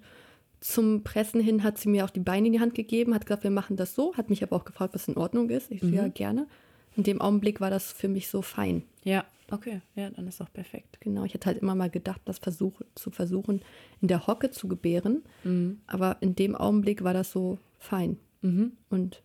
zum 0.59 1.03
Pressen 1.03 1.41
hin 1.41 1.63
hat 1.63 1.77
sie 1.77 1.89
mir 1.89 2.05
auch 2.05 2.09
die 2.09 2.19
Beine 2.19 2.47
in 2.47 2.53
die 2.53 2.59
Hand 2.59 2.75
gegeben, 2.75 3.13
hat 3.13 3.25
gesagt, 3.25 3.43
wir 3.43 3.51
machen 3.51 3.75
das 3.75 3.93
so, 3.93 4.15
hat 4.15 4.29
mich 4.29 4.41
aber 4.41 4.55
auch 4.55 4.65
gefragt, 4.65 4.93
was 4.93 5.07
in 5.07 5.17
Ordnung 5.17 5.49
ist. 5.49 5.71
Ich 5.71 5.81
so, 5.81 5.87
mhm. 5.87 5.93
ja, 5.93 6.07
gerne. 6.07 6.47
In 6.95 7.03
dem 7.03 7.21
Augenblick 7.21 7.61
war 7.61 7.69
das 7.69 7.91
für 7.91 8.07
mich 8.07 8.29
so 8.29 8.41
fein. 8.41 8.83
Ja, 9.03 9.25
okay, 9.51 9.81
ja, 9.95 10.09
dann 10.09 10.27
ist 10.27 10.39
doch 10.39 10.51
perfekt. 10.51 10.99
Genau, 10.99 11.23
ich 11.23 11.33
hatte 11.33 11.47
halt 11.47 11.57
immer 11.59 11.75
mal 11.75 11.89
gedacht, 11.89 12.21
das 12.25 12.39
versuch, 12.39 12.81
zu 12.95 13.11
versuchen, 13.11 13.61
in 14.01 14.07
der 14.07 14.27
Hocke 14.27 14.51
zu 14.51 14.67
gebären. 14.67 15.23
Mhm. 15.43 15.81
Aber 15.87 16.17
in 16.21 16.35
dem 16.35 16.55
Augenblick 16.55 17.03
war 17.03 17.13
das 17.13 17.31
so 17.31 17.59
fein 17.77 18.17
mhm. 18.41 18.73
und 18.89 19.21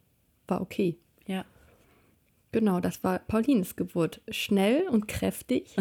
war 0.47 0.61
okay. 0.61 0.99
Ja. 1.27 1.45
Genau, 2.53 2.81
das 2.81 3.05
war 3.05 3.21
Paulines 3.21 3.77
Geburt. 3.77 4.21
Schnell 4.29 4.89
und 4.89 5.07
kräftig, 5.07 5.77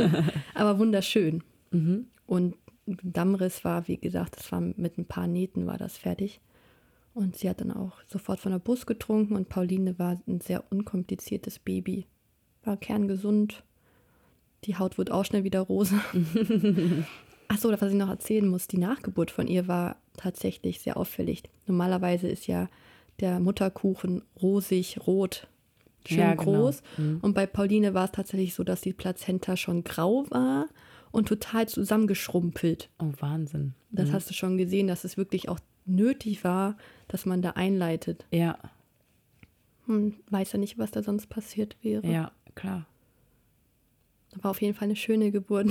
aber 0.54 0.78
wunderschön. 0.78 1.44
Mhm. 1.70 2.08
Und 2.26 2.56
Dammriss 2.86 3.64
war, 3.64 3.86
wie 3.88 3.98
gesagt, 3.98 4.36
das 4.36 4.50
war 4.50 4.60
mit 4.60 4.98
ein 4.98 5.06
paar 5.06 5.26
Nähten 5.26 5.66
war 5.66 5.78
das 5.78 5.98
fertig. 5.98 6.40
Und 7.14 7.36
sie 7.36 7.48
hat 7.48 7.60
dann 7.60 7.72
auch 7.72 8.00
sofort 8.06 8.40
von 8.40 8.52
der 8.52 8.58
Bus 8.58 8.86
getrunken 8.86 9.34
und 9.34 9.48
Pauline 9.48 9.98
war 9.98 10.20
ein 10.26 10.40
sehr 10.40 10.64
unkompliziertes 10.70 11.58
Baby. 11.58 12.06
War 12.62 12.76
kerngesund. 12.76 13.64
Die 14.64 14.76
Haut 14.76 14.98
wurde 14.98 15.14
auch 15.14 15.24
schnell 15.24 15.44
wieder 15.44 15.60
rosa. 15.60 16.00
Achso, 17.48 17.70
was 17.70 17.90
ich 17.90 17.94
noch 17.96 18.08
erzählen 18.08 18.46
muss, 18.46 18.68
die 18.68 18.78
Nachgeburt 18.78 19.30
von 19.30 19.46
ihr 19.46 19.68
war 19.68 19.96
tatsächlich 20.16 20.80
sehr 20.80 20.96
auffällig. 20.96 21.44
Normalerweise 21.66 22.28
ist 22.28 22.46
ja 22.46 22.68
der 23.20 23.40
Mutterkuchen 23.40 24.22
rosig, 24.40 24.98
rot, 25.06 25.48
schön 26.06 26.18
ja, 26.18 26.34
genau. 26.34 26.42
groß. 26.42 26.82
Mhm. 26.98 27.18
Und 27.22 27.34
bei 27.34 27.46
Pauline 27.46 27.94
war 27.94 28.04
es 28.04 28.12
tatsächlich 28.12 28.54
so, 28.54 28.64
dass 28.64 28.80
die 28.80 28.92
Plazenta 28.92 29.56
schon 29.56 29.84
grau 29.84 30.26
war 30.30 30.66
und 31.10 31.28
total 31.28 31.68
zusammengeschrumpelt. 31.68 32.90
Oh, 32.98 33.12
Wahnsinn. 33.18 33.74
Das 33.90 34.10
mhm. 34.10 34.12
hast 34.12 34.30
du 34.30 34.34
schon 34.34 34.58
gesehen, 34.58 34.86
dass 34.86 35.04
es 35.04 35.16
wirklich 35.16 35.48
auch 35.48 35.58
nötig 35.86 36.44
war, 36.44 36.76
dass 37.08 37.24
man 37.24 37.42
da 37.42 37.50
einleitet. 37.50 38.26
Ja. 38.30 38.58
Man 39.86 40.14
weiß 40.28 40.52
ja 40.52 40.58
nicht, 40.58 40.78
was 40.78 40.90
da 40.90 41.02
sonst 41.02 41.28
passiert 41.28 41.76
wäre. 41.82 42.06
Ja, 42.06 42.32
klar. 42.54 42.86
War 44.42 44.50
auf 44.50 44.62
jeden 44.62 44.74
Fall 44.74 44.86
eine 44.86 44.96
schöne 44.96 45.30
Geburt. 45.30 45.68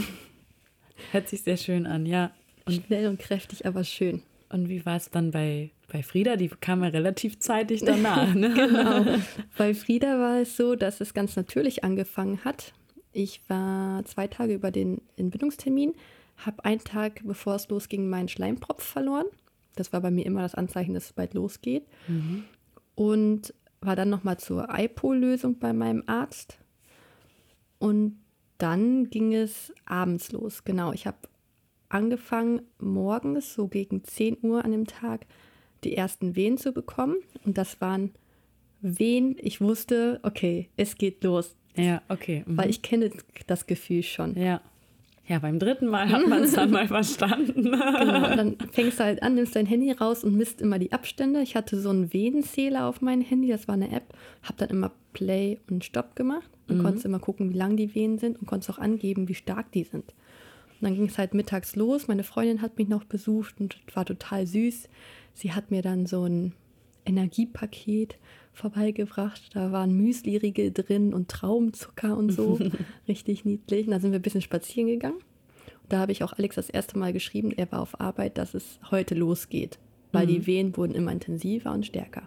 Hört 1.11 1.29
sich 1.29 1.43
sehr 1.43 1.57
schön 1.57 1.85
an, 1.85 2.05
ja. 2.05 2.31
Und 2.65 2.85
Schnell 2.85 3.07
und 3.07 3.19
kräftig, 3.19 3.65
aber 3.65 3.83
schön. 3.83 4.23
Und 4.49 4.69
wie 4.69 4.85
war 4.85 4.95
es 4.95 5.09
dann 5.09 5.31
bei, 5.31 5.71
bei 5.91 6.03
Frieda? 6.03 6.35
Die 6.35 6.47
kam 6.47 6.83
ja 6.83 6.89
relativ 6.89 7.39
zeitig 7.39 7.81
danach. 7.83 8.33
Ne? 8.35 8.53
genau. 8.53 9.05
Bei 9.57 9.73
Frieda 9.73 10.19
war 10.19 10.41
es 10.41 10.55
so, 10.55 10.75
dass 10.75 11.01
es 11.01 11.13
ganz 11.13 11.35
natürlich 11.35 11.83
angefangen 11.83 12.43
hat. 12.45 12.73
Ich 13.11 13.41
war 13.49 14.05
zwei 14.05 14.27
Tage 14.27 14.53
über 14.53 14.71
den 14.71 15.01
Entbindungstermin, 15.17 15.93
habe 16.37 16.63
einen 16.63 16.83
Tag, 16.83 17.21
bevor 17.25 17.55
es 17.55 17.67
losging, 17.69 18.09
meinen 18.09 18.27
Schleimpropf 18.27 18.83
verloren. 18.83 19.25
Das 19.75 19.91
war 19.91 20.01
bei 20.01 20.11
mir 20.11 20.25
immer 20.25 20.41
das 20.41 20.55
Anzeichen, 20.55 20.93
dass 20.93 21.05
es 21.05 21.13
bald 21.13 21.33
losgeht. 21.33 21.83
Mhm. 22.07 22.43
Und 22.95 23.53
war 23.81 23.95
dann 23.95 24.09
nochmal 24.09 24.37
zur 24.37 24.67
IPO-Lösung 24.71 25.59
bei 25.59 25.73
meinem 25.73 26.03
Arzt. 26.07 26.57
Und 27.79 28.19
dann 28.57 29.09
ging 29.09 29.33
es 29.33 29.73
abends 29.85 30.31
los. 30.31 30.63
Genau, 30.63 30.93
ich 30.93 31.07
habe 31.07 31.17
angefangen, 31.89 32.61
morgens 32.79 33.53
so 33.53 33.67
gegen 33.67 34.03
10 34.03 34.37
Uhr 34.41 34.63
an 34.63 34.71
dem 34.71 34.87
Tag 34.87 35.25
die 35.83 35.95
ersten 35.95 36.35
Wehen 36.35 36.57
zu 36.57 36.71
bekommen. 36.71 37.17
Und 37.45 37.57
das 37.57 37.79
waren 37.81 38.11
Wehen, 38.81 39.35
ich 39.39 39.61
wusste, 39.61 40.19
okay, 40.23 40.69
es 40.77 40.97
geht 40.97 41.23
los. 41.23 41.55
Ja, 41.75 42.01
okay. 42.09 42.43
Mhm. 42.45 42.57
Weil 42.57 42.69
ich 42.69 42.81
kenne 42.81 43.11
das 43.47 43.67
Gefühl 43.67 44.03
schon. 44.03 44.35
Ja. 44.35 44.61
Ja, 45.27 45.39
beim 45.39 45.59
dritten 45.59 45.87
Mal 45.87 46.09
hat 46.09 46.25
man 46.25 46.43
es 46.43 46.53
dann 46.53 46.71
mal 46.71 46.87
verstanden. 46.87 47.63
genau, 47.63 47.81
dann 48.35 48.55
fängst 48.71 48.97
du 48.97 49.03
halt 49.03 49.21
an, 49.21 49.35
nimmst 49.35 49.57
dein 49.57 49.65
Handy 49.65 49.91
raus 49.91 50.23
und 50.23 50.37
misst 50.37 50.61
immer 50.61 50.79
die 50.79 50.93
Abstände. 50.93 51.41
Ich 51.41 51.57
hatte 51.57 51.77
so 51.81 51.89
einen 51.89 52.13
Venenzähler 52.13 52.87
auf 52.87 53.01
meinem 53.01 53.23
Handy, 53.23 53.49
das 53.49 53.67
war 53.67 53.73
eine 53.73 53.91
App, 53.91 54.13
habe 54.43 54.53
dann 54.57 54.69
immer 54.69 54.91
Play 55.11 55.59
und 55.69 55.83
Stop 55.83 56.15
gemacht 56.15 56.49
und 56.67 56.77
mhm. 56.77 56.83
konntest 56.83 57.05
immer 57.05 57.19
gucken, 57.19 57.49
wie 57.51 57.57
lang 57.57 57.77
die 57.77 57.93
Venen 57.93 58.17
sind 58.19 58.39
und 58.39 58.47
konntest 58.47 58.69
auch 58.69 58.79
angeben, 58.79 59.27
wie 59.27 59.35
stark 59.35 59.71
die 59.71 59.83
sind. 59.83 60.13
Und 60.79 60.81
dann 60.87 60.95
ging 60.95 61.05
es 61.05 61.17
halt 61.17 61.33
mittags 61.33 61.75
los. 61.75 62.07
Meine 62.07 62.23
Freundin 62.23 62.61
hat 62.61 62.77
mich 62.77 62.87
noch 62.87 63.03
besucht 63.03 63.55
und 63.59 63.77
war 63.95 64.05
total 64.05 64.45
süß. 64.45 64.89
Sie 65.33 65.53
hat 65.53 65.71
mir 65.71 65.81
dann 65.81 66.05
so 66.05 66.25
ein 66.25 66.53
Energiepaket 67.05 68.17
vorbeigebracht. 68.53 69.55
Da 69.55 69.71
waren 69.71 69.95
Müsliriegel 69.95 70.71
drin 70.71 71.13
und 71.13 71.29
Traumzucker 71.29 72.17
und 72.17 72.31
so. 72.31 72.59
Richtig 73.07 73.45
niedlich. 73.45 73.87
Und 73.87 73.91
da 73.91 73.99
sind 73.99 74.11
wir 74.11 74.19
ein 74.19 74.23
bisschen 74.23 74.41
spazieren 74.41 74.87
gegangen. 74.87 75.17
Und 75.17 75.93
da 75.93 75.99
habe 75.99 76.11
ich 76.11 76.23
auch 76.23 76.33
Alex 76.33 76.55
das 76.55 76.69
erste 76.69 76.97
Mal 76.97 77.13
geschrieben, 77.13 77.51
er 77.51 77.71
war 77.71 77.81
auf 77.81 77.99
Arbeit, 77.99 78.37
dass 78.37 78.53
es 78.53 78.79
heute 78.91 79.15
losgeht. 79.15 79.79
Weil 80.11 80.25
Mhm. 80.25 80.29
die 80.29 80.47
Wehen 80.47 80.77
wurden 80.77 80.95
immer 80.95 81.11
intensiver 81.11 81.71
und 81.71 81.85
stärker. 81.85 82.23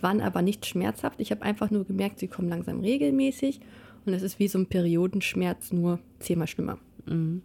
Waren 0.00 0.20
aber 0.20 0.42
nicht 0.42 0.66
schmerzhaft. 0.66 1.20
Ich 1.20 1.30
habe 1.30 1.42
einfach 1.42 1.70
nur 1.70 1.84
gemerkt, 1.84 2.18
sie 2.18 2.28
kommen 2.28 2.48
langsam 2.48 2.80
regelmäßig. 2.80 3.60
Und 4.06 4.12
es 4.12 4.22
ist 4.22 4.38
wie 4.38 4.48
so 4.48 4.58
ein 4.58 4.66
Periodenschmerz, 4.66 5.72
nur 5.72 5.98
zehnmal 6.18 6.46
schlimmer. 6.46 6.78
Mhm. 7.06 7.42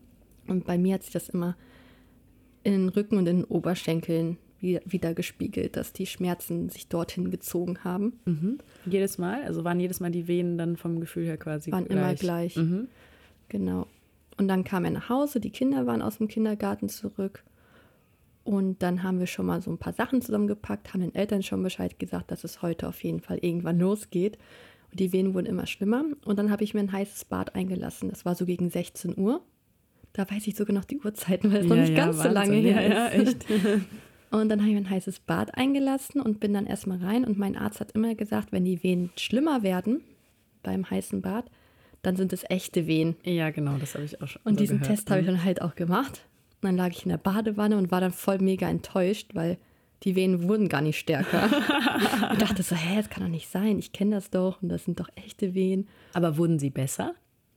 Und 0.47 0.65
bei 0.65 0.77
mir 0.77 0.95
hat 0.95 1.03
sich 1.03 1.13
das 1.13 1.29
immer 1.29 1.55
in 2.63 2.73
den 2.73 2.89
Rücken 2.89 3.17
und 3.17 3.27
in 3.27 3.37
den 3.37 3.45
Oberschenkeln 3.45 4.37
wieder, 4.59 4.81
wieder 4.85 5.13
gespiegelt, 5.13 5.77
dass 5.77 5.93
die 5.93 6.05
Schmerzen 6.05 6.69
sich 6.69 6.87
dorthin 6.87 7.31
gezogen 7.31 7.83
haben. 7.83 8.19
Mhm. 8.25 8.57
Jedes 8.85 9.17
Mal? 9.17 9.43
Also 9.43 9.63
waren 9.63 9.79
jedes 9.79 9.99
Mal 9.99 10.11
die 10.11 10.27
Venen 10.27 10.57
dann 10.57 10.75
vom 10.75 10.99
Gefühl 10.99 11.25
her 11.25 11.37
quasi 11.37 11.71
Waren 11.71 11.85
gleich? 11.85 11.97
immer 11.97 12.15
gleich. 12.15 12.55
Mhm. 12.57 12.87
Genau. 13.47 13.87
Und 14.37 14.47
dann 14.47 14.63
kam 14.63 14.85
er 14.85 14.91
nach 14.91 15.09
Hause, 15.09 15.39
die 15.39 15.49
Kinder 15.49 15.85
waren 15.85 16.01
aus 16.01 16.17
dem 16.17 16.27
Kindergarten 16.27 16.89
zurück. 16.89 17.43
Und 18.49 18.81
dann 18.81 19.03
haben 19.03 19.19
wir 19.19 19.27
schon 19.27 19.45
mal 19.45 19.61
so 19.61 19.69
ein 19.69 19.77
paar 19.77 19.93
Sachen 19.93 20.23
zusammengepackt, 20.23 20.91
haben 20.91 21.01
den 21.01 21.13
Eltern 21.13 21.43
schon 21.43 21.61
Bescheid 21.61 21.99
gesagt, 21.99 22.31
dass 22.31 22.43
es 22.43 22.63
heute 22.63 22.87
auf 22.87 23.03
jeden 23.03 23.19
Fall 23.19 23.37
irgendwann 23.41 23.77
losgeht. 23.77 24.39
Und 24.89 24.99
die 24.99 25.13
Wehen 25.13 25.35
wurden 25.35 25.45
immer 25.45 25.67
schlimmer. 25.67 26.03
Und 26.25 26.39
dann 26.39 26.49
habe 26.49 26.63
ich 26.63 26.73
mir 26.73 26.79
ein 26.79 26.91
heißes 26.91 27.25
Bad 27.25 27.53
eingelassen. 27.53 28.09
Das 28.09 28.25
war 28.25 28.33
so 28.33 28.47
gegen 28.47 28.71
16 28.71 29.19
Uhr. 29.19 29.41
Da 30.13 30.27
weiß 30.27 30.47
ich 30.47 30.55
sogar 30.55 30.73
noch 30.73 30.85
die 30.85 30.97
Uhrzeiten, 30.97 31.51
weil 31.53 31.59
es 31.61 31.67
noch 31.67 31.75
Ja, 31.75 31.81
nicht 31.83 31.95
ja, 31.95 32.05
ganz 32.05 32.17
so 32.17 32.23
Wahnsinn. 32.23 32.33
lange 32.33 32.59
Ja, 32.61 32.77
her 32.77 32.89
ja, 32.89 33.05
ist. 33.09 33.45
Und 34.31 34.49
dann 34.49 34.61
habe 34.61 34.69
ich 34.69 34.75
mir 34.75 34.81
ein 34.81 34.89
heißes 34.89 35.19
Bad 35.19 35.55
eingelassen 35.55 36.19
und 36.21 36.39
bin 36.39 36.53
dann 36.53 36.65
erstmal 36.67 36.99
rein. 37.03 37.25
Und 37.25 37.37
mein 37.39 37.55
Arzt 37.55 37.79
hat 37.79 37.91
immer 37.93 38.13
gesagt, 38.15 38.51
wenn 38.51 38.63
die 38.63 38.81
Wehen 38.83 39.09
schlimmer 39.15 39.63
werden 39.63 40.01
beim 40.61 40.87
heißen 40.89 41.21
Bad, 41.21 41.45
dann 42.03 42.15
sind 42.15 42.31
es 42.31 42.43
echte 42.47 42.85
Wehen. 42.85 43.15
Ja, 43.23 43.49
genau, 43.49 43.77
das 43.79 43.95
habe 43.95 44.05
ich 44.05 44.21
auch 44.21 44.27
schon 44.27 44.41
Und 44.43 44.53
so 44.55 44.59
diesen 44.59 44.79
gehört. 44.81 44.95
Test 44.97 45.09
habe 45.09 45.21
ich 45.21 45.25
dann 45.27 45.43
halt 45.43 45.61
auch 45.63 45.73
gemacht. 45.75 46.27
Und 46.61 46.67
dann 46.67 46.77
lag 46.77 46.89
ich 46.91 47.03
in 47.03 47.09
der 47.09 47.17
Badewanne 47.17 47.77
und 47.77 47.91
war 47.91 48.01
dann 48.01 48.11
voll 48.11 48.39
mega 48.39 48.67
enttäuscht, 48.69 49.31
weil 49.33 49.57
die 50.03 50.15
Venen 50.15 50.47
wurden 50.47 50.69
gar 50.69 50.81
nicht 50.81 50.99
stärker. 50.99 51.43
und 52.31 52.41
dachte 52.41 52.63
so, 52.63 52.75
hä, 52.75 52.97
das 52.97 53.09
kann 53.09 53.23
doch 53.23 53.29
nicht 53.29 53.49
sein. 53.49 53.79
Ich 53.79 53.91
kenne 53.91 54.15
das 54.15 54.29
doch 54.29 54.61
und 54.61 54.69
das 54.69 54.85
sind 54.85 54.99
doch 54.99 55.09
echte 55.15 55.53
Wehen. 55.53 55.87
Aber 56.13 56.37
wurden 56.37 56.59
sie 56.59 56.69
besser? 56.69 57.15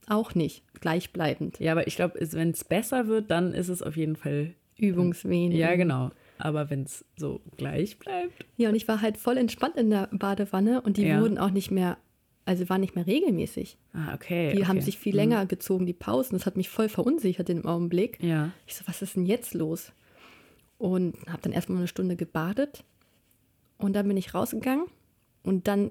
Auch 0.08 0.34
nicht, 0.34 0.64
gleichbleibend. 0.80 1.58
Ja, 1.60 1.72
aber 1.72 1.86
ich 1.86 1.96
glaube, 1.96 2.18
wenn 2.32 2.50
es 2.50 2.64
besser 2.64 3.06
wird, 3.06 3.30
dann 3.30 3.52
ist 3.54 3.68
es 3.68 3.82
auf 3.82 3.96
jeden 3.96 4.16
Fall. 4.16 4.54
Übungswehen. 4.78 5.52
Ja, 5.52 5.76
genau. 5.76 6.10
Aber 6.38 6.70
wenn 6.70 6.82
es 6.82 7.04
so 7.16 7.40
gleich 7.56 7.98
bleibt. 8.00 8.44
Ja, 8.56 8.68
und 8.68 8.74
ich 8.74 8.88
war 8.88 9.00
halt 9.00 9.16
voll 9.16 9.36
entspannt 9.36 9.76
in 9.76 9.90
der 9.90 10.08
Badewanne 10.10 10.80
und 10.80 10.96
die 10.96 11.06
Ja. 11.06 11.20
wurden 11.20 11.38
auch 11.38 11.50
nicht 11.50 11.70
mehr, 11.70 11.98
also 12.44 12.68
waren 12.68 12.80
nicht 12.80 12.94
mehr 12.94 13.06
regelmäßig. 13.06 13.78
Ah, 13.92 14.14
okay. 14.14 14.52
Die 14.52 14.58
okay. 14.58 14.66
haben 14.66 14.80
sich 14.80 14.98
viel 14.98 15.14
länger 15.14 15.46
gezogen, 15.46 15.86
die 15.86 15.92
Pausen. 15.92 16.36
Das 16.36 16.46
hat 16.46 16.56
mich 16.56 16.68
voll 16.68 16.88
verunsichert 16.88 17.48
in 17.48 17.58
dem 17.58 17.66
Augenblick. 17.66 18.22
Ja. 18.22 18.52
Ich 18.66 18.74
so, 18.74 18.84
was 18.86 19.02
ist 19.02 19.16
denn 19.16 19.26
jetzt 19.26 19.54
los? 19.54 19.92
Und 20.78 21.16
habe 21.28 21.42
dann 21.42 21.52
erstmal 21.52 21.78
eine 21.78 21.88
Stunde 21.88 22.16
gebadet. 22.16 22.84
Und 23.78 23.94
dann 23.94 24.08
bin 24.08 24.16
ich 24.16 24.34
rausgegangen. 24.34 24.86
Und 25.42 25.68
dann 25.68 25.90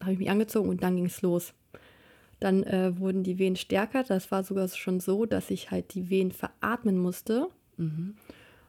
habe 0.00 0.12
ich 0.12 0.18
mich 0.18 0.30
angezogen 0.30 0.68
und 0.68 0.82
dann 0.82 0.96
ging 0.96 1.06
es 1.06 1.22
los. 1.22 1.54
Dann 2.40 2.64
äh, 2.64 2.98
wurden 2.98 3.22
die 3.22 3.38
Wehen 3.38 3.54
stärker. 3.54 4.02
Das 4.02 4.32
war 4.32 4.42
sogar 4.42 4.66
schon 4.68 4.98
so, 4.98 5.26
dass 5.26 5.50
ich 5.50 5.70
halt 5.70 5.94
die 5.94 6.10
Wehen 6.10 6.32
veratmen 6.32 6.98
musste. 6.98 7.48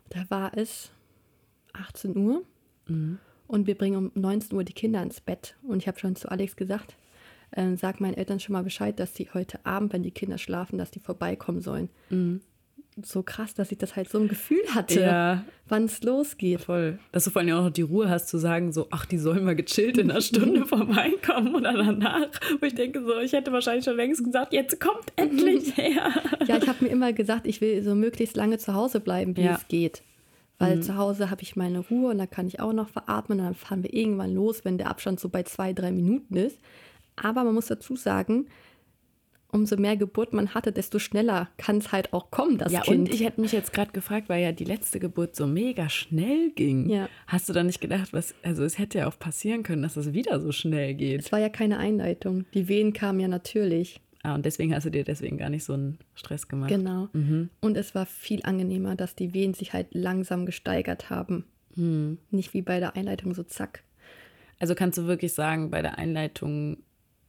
Da 0.10 0.26
war 0.30 0.56
es 0.56 0.92
18 1.74 2.16
Uhr. 2.16 2.44
Und 3.48 3.68
wir 3.68 3.76
bringen 3.76 3.98
um 3.98 4.12
19 4.14 4.56
Uhr 4.56 4.64
die 4.64 4.74
Kinder 4.74 5.02
ins 5.02 5.22
Bett. 5.22 5.56
Und 5.64 5.80
ich 5.80 5.88
habe 5.88 6.00
schon 6.00 6.16
zu 6.16 6.30
Alex 6.30 6.56
gesagt, 6.56 6.96
äh, 7.56 7.76
sag 7.76 8.00
meinen 8.02 8.16
Eltern 8.16 8.40
schon 8.40 8.54
mal 8.54 8.64
Bescheid, 8.64 9.00
dass 9.00 9.14
die 9.14 9.28
heute 9.34 9.66
Abend, 9.66 9.94
wenn 9.94 10.04
die 10.04 10.12
Kinder 10.12 10.38
schlafen, 10.38 10.78
dass 10.78 10.92
die 10.92 11.00
vorbeikommen 11.00 11.62
sollen. 11.62 11.90
So 13.02 13.24
krass, 13.24 13.56
dass 13.56 13.72
ich 13.72 13.80
das 13.80 13.96
halt 13.96 14.08
so 14.10 14.20
ein 14.20 14.28
Gefühl 14.28 14.62
hatte, 14.76 15.02
Ja. 15.02 15.44
wann 15.68 15.86
es 15.86 16.04
losgeht. 16.04 16.62
Voll. 16.62 17.00
Dass 17.12 17.24
du 17.24 17.32
vor 17.32 17.42
allem 17.42 17.56
auch 17.58 17.64
noch 17.64 17.70
die 17.72 17.82
Ruhe 17.82 18.08
hast 18.08 18.28
zu 18.28 18.38
sagen, 18.38 18.72
so, 18.72 18.86
ach, 18.92 19.08
die 19.08 19.18
sollen 19.18 19.44
mal 19.46 19.56
gechillt 19.56 19.98
in 19.98 20.12
einer 20.12 20.22
Stunde 20.22 20.64
vorbeikommen 20.68 21.56
oder 21.56 21.74
danach. 21.74 22.28
Wo 22.60 22.66
ich 22.68 22.76
denke, 22.76 23.02
so, 23.04 23.18
ich 23.20 23.34
hätte 23.34 23.52
wahrscheinlich 23.52 23.86
schon 23.86 23.96
längst 23.96 24.24
gesagt, 24.24 24.54
jetzt 24.54 24.80
kommt 24.80 25.12
endlich 25.16 25.76
her. 25.78 26.12
Ja, 26.48 26.58
ich 26.58 26.68
habe 26.68 26.84
mir 26.86 26.92
immer 26.92 27.14
gesagt, 27.14 27.48
ich 27.48 27.62
will 27.62 27.82
so 27.84 27.96
möglichst 27.96 28.36
lange 28.38 28.60
zu 28.60 28.76
Hause 28.76 29.00
bleiben, 29.00 29.36
wie 29.38 29.42
Ja. 29.42 29.56
es 29.56 29.68
geht. 29.68 30.04
Weil 30.60 30.82
zu 30.82 30.96
Hause 30.96 31.30
habe 31.32 31.42
ich 31.42 31.56
meine 31.58 31.80
Ruhe 31.80 32.12
und 32.12 32.20
da 32.20 32.26
kann 32.28 32.48
ich 32.48 32.62
auch 32.62 32.72
noch 32.72 32.88
veratmen 32.88 33.40
und 33.40 33.46
dann 33.46 33.56
fahren 33.56 33.84
wir 33.84 33.92
irgendwann 33.94 34.34
los, 34.34 34.64
wenn 34.64 34.78
der 34.78 34.88
Abstand 34.90 35.20
so 35.20 35.28
bei 35.28 35.44
zwei, 35.44 35.74
drei 35.74 35.92
Minuten 35.92 36.38
ist. 36.38 36.58
Aber 37.16 37.44
man 37.44 37.54
muss 37.54 37.68
dazu 37.68 37.96
sagen, 37.96 38.48
umso 39.52 39.78
mehr 39.78 39.96
Geburt 39.96 40.34
man 40.34 40.54
hatte, 40.56 40.72
desto 40.72 40.98
schneller 40.98 41.50
kann 41.58 41.78
es 41.78 41.92
halt 41.92 42.12
auch 42.12 42.32
kommen, 42.32 42.58
das 42.58 42.72
Ja, 42.74 42.82
Kind. 42.82 43.08
und 43.10 43.14
ich 43.14 43.24
hätte 43.24 43.40
mich 43.40 43.52
jetzt 43.52 43.72
gerade 43.72 43.92
gefragt, 43.92 44.28
weil 44.28 44.42
ja 44.42 44.52
die 44.52 44.64
letzte 44.64 45.00
Geburt 45.00 45.36
so 45.36 45.46
mega 45.46 45.90
schnell 45.90 46.50
ging. 46.52 46.90
Ja. 46.90 47.08
Hast 47.28 47.48
du 47.50 47.54
da 47.54 47.64
nicht 47.64 47.80
gedacht, 47.80 48.14
was, 48.14 48.34
also 48.42 48.64
es 48.64 48.80
hätte 48.80 48.98
ja 48.98 49.08
auch 49.08 49.20
passieren 49.20 49.62
können, 49.62 49.84
dass 49.84 49.96
es 49.96 50.14
wieder 50.14 50.40
so 50.42 50.52
schnell 50.52 50.96
geht. 50.96 51.22
es 51.22 51.32
war 51.32 51.40
ja 51.40 51.50
keine 51.50 51.78
Einleitung. 51.78 52.46
Die 52.56 52.68
Wehen 52.68 52.94
kamen 52.94 53.20
ja 53.20 53.28
natürlich. 53.28 54.02
Ah, 54.24 54.36
und 54.36 54.46
deswegen 54.46 54.74
hast 54.74 54.86
du 54.86 54.90
dir 54.90 55.04
deswegen 55.04 55.38
gar 55.38 55.50
nicht 55.50 55.66
so 55.66 55.74
einen 55.74 56.00
Stress 56.16 56.48
gemacht. 56.48 56.70
Genau. 56.70 57.10
Mhm. 57.14 57.50
Und 57.60 57.78
es 57.78 57.94
war 57.94 58.06
viel 58.06 58.42
angenehmer, 58.44 58.96
dass 58.96 59.16
die 59.16 59.34
Wehen 59.34 59.54
sich 59.54 59.74
halt 59.74 59.88
langsam 59.92 60.46
gesteigert 60.46 61.10
haben. 61.10 61.44
Hm. 61.76 62.18
Nicht 62.32 62.54
wie 62.54 62.62
bei 62.62 62.80
der 62.80 62.96
Einleitung 62.96 63.34
so 63.34 63.44
zack. 63.44 63.84
Also 64.60 64.76
kannst 64.76 64.98
du 64.98 65.08
wirklich 65.08 65.34
sagen, 65.34 65.72
bei 65.72 65.82
der 65.82 65.98
Einleitung 65.98 66.78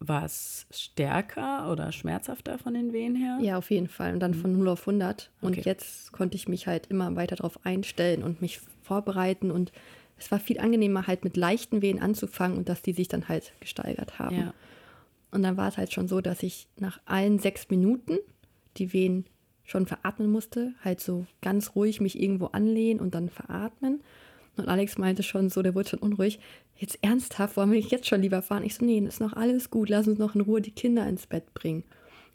war 0.09 0.25
es 0.25 0.67
stärker 0.71 1.71
oder 1.71 1.93
schmerzhafter 1.93 2.59
von 2.59 2.75
den 2.75 2.93
Wehen 2.93 3.17
her? 3.17 3.39
Ja, 3.41 3.59
auf 3.59 3.71
jeden 3.71 3.89
Fall. 3.89 4.15
Und 4.15 4.21
dann 4.21 4.35
von 4.35 4.53
0 4.53 4.69
auf 4.69 4.81
100. 4.81 5.31
Und 5.41 5.53
Okay. 5.59 5.63
jetzt 5.65 6.13
konnte 6.13 6.37
ich 6.37 6.49
mich 6.49 6.67
halt 6.67 6.87
immer 6.89 7.15
weiter 7.17 7.37
darauf 7.37 7.65
einstellen 7.65 8.23
und 8.23 8.41
mich 8.41 8.61
vorbereiten. 8.83 9.51
Und 9.51 9.73
es 10.19 10.31
war 10.31 10.39
viel 10.41 10.61
angenehmer, 10.61 11.07
halt 11.07 11.25
mit 11.25 11.37
leichten 11.37 11.83
Wehen 11.83 12.01
anzufangen 12.01 12.57
und 12.59 12.69
dass 12.69 12.83
die 12.83 12.93
sich 12.93 13.09
dann 13.09 13.29
halt 13.29 13.53
gesteigert 13.61 14.19
haben. 14.19 14.37
Ja. 14.37 14.55
Und 15.31 15.43
dann 15.43 15.57
war 15.57 15.69
es 15.69 15.77
halt 15.77 15.93
schon 15.93 16.07
so, 16.09 16.21
dass 16.21 16.43
ich 16.43 16.69
nach 16.79 17.01
allen 17.07 17.39
sechs 17.39 17.69
Minuten 17.69 18.19
die 18.77 18.93
Wehen 18.93 19.27
schon 19.65 19.87
veratmen 19.87 20.31
musste. 20.31 20.75
Halt 20.85 21.01
so 21.01 21.27
ganz 21.43 21.75
ruhig 21.75 22.01
mich 22.01 22.21
irgendwo 22.21 22.47
anlehnen 22.47 23.01
und 23.01 23.15
dann 23.15 23.29
veratmen. 23.29 24.03
Und 24.57 24.69
Alex 24.69 24.99
meinte 24.99 25.23
schon 25.25 25.51
so, 25.51 25.63
der 25.63 25.75
wurde 25.75 25.89
schon 25.89 25.99
unruhig. 25.99 26.39
Jetzt 26.77 26.99
ernsthaft, 27.03 27.57
wollen 27.57 27.71
wir 27.71 27.79
nicht 27.79 27.93
jetzt 27.93 28.07
schon 28.07 28.23
lieber 28.23 28.43
fahren? 28.43 28.65
Ich 28.65 28.75
so, 28.75 28.85
nee, 28.85 28.99
ist 28.99 29.21
noch 29.21 29.35
alles 29.35 29.71
gut. 29.71 29.89
Lass 29.89 30.09
uns 30.09 30.19
noch 30.19 30.35
in 30.35 30.41
Ruhe 30.41 30.61
die 30.61 30.73
Kinder 30.73 31.07
ins 31.09 31.27
Bett 31.27 31.55
bringen. 31.55 31.85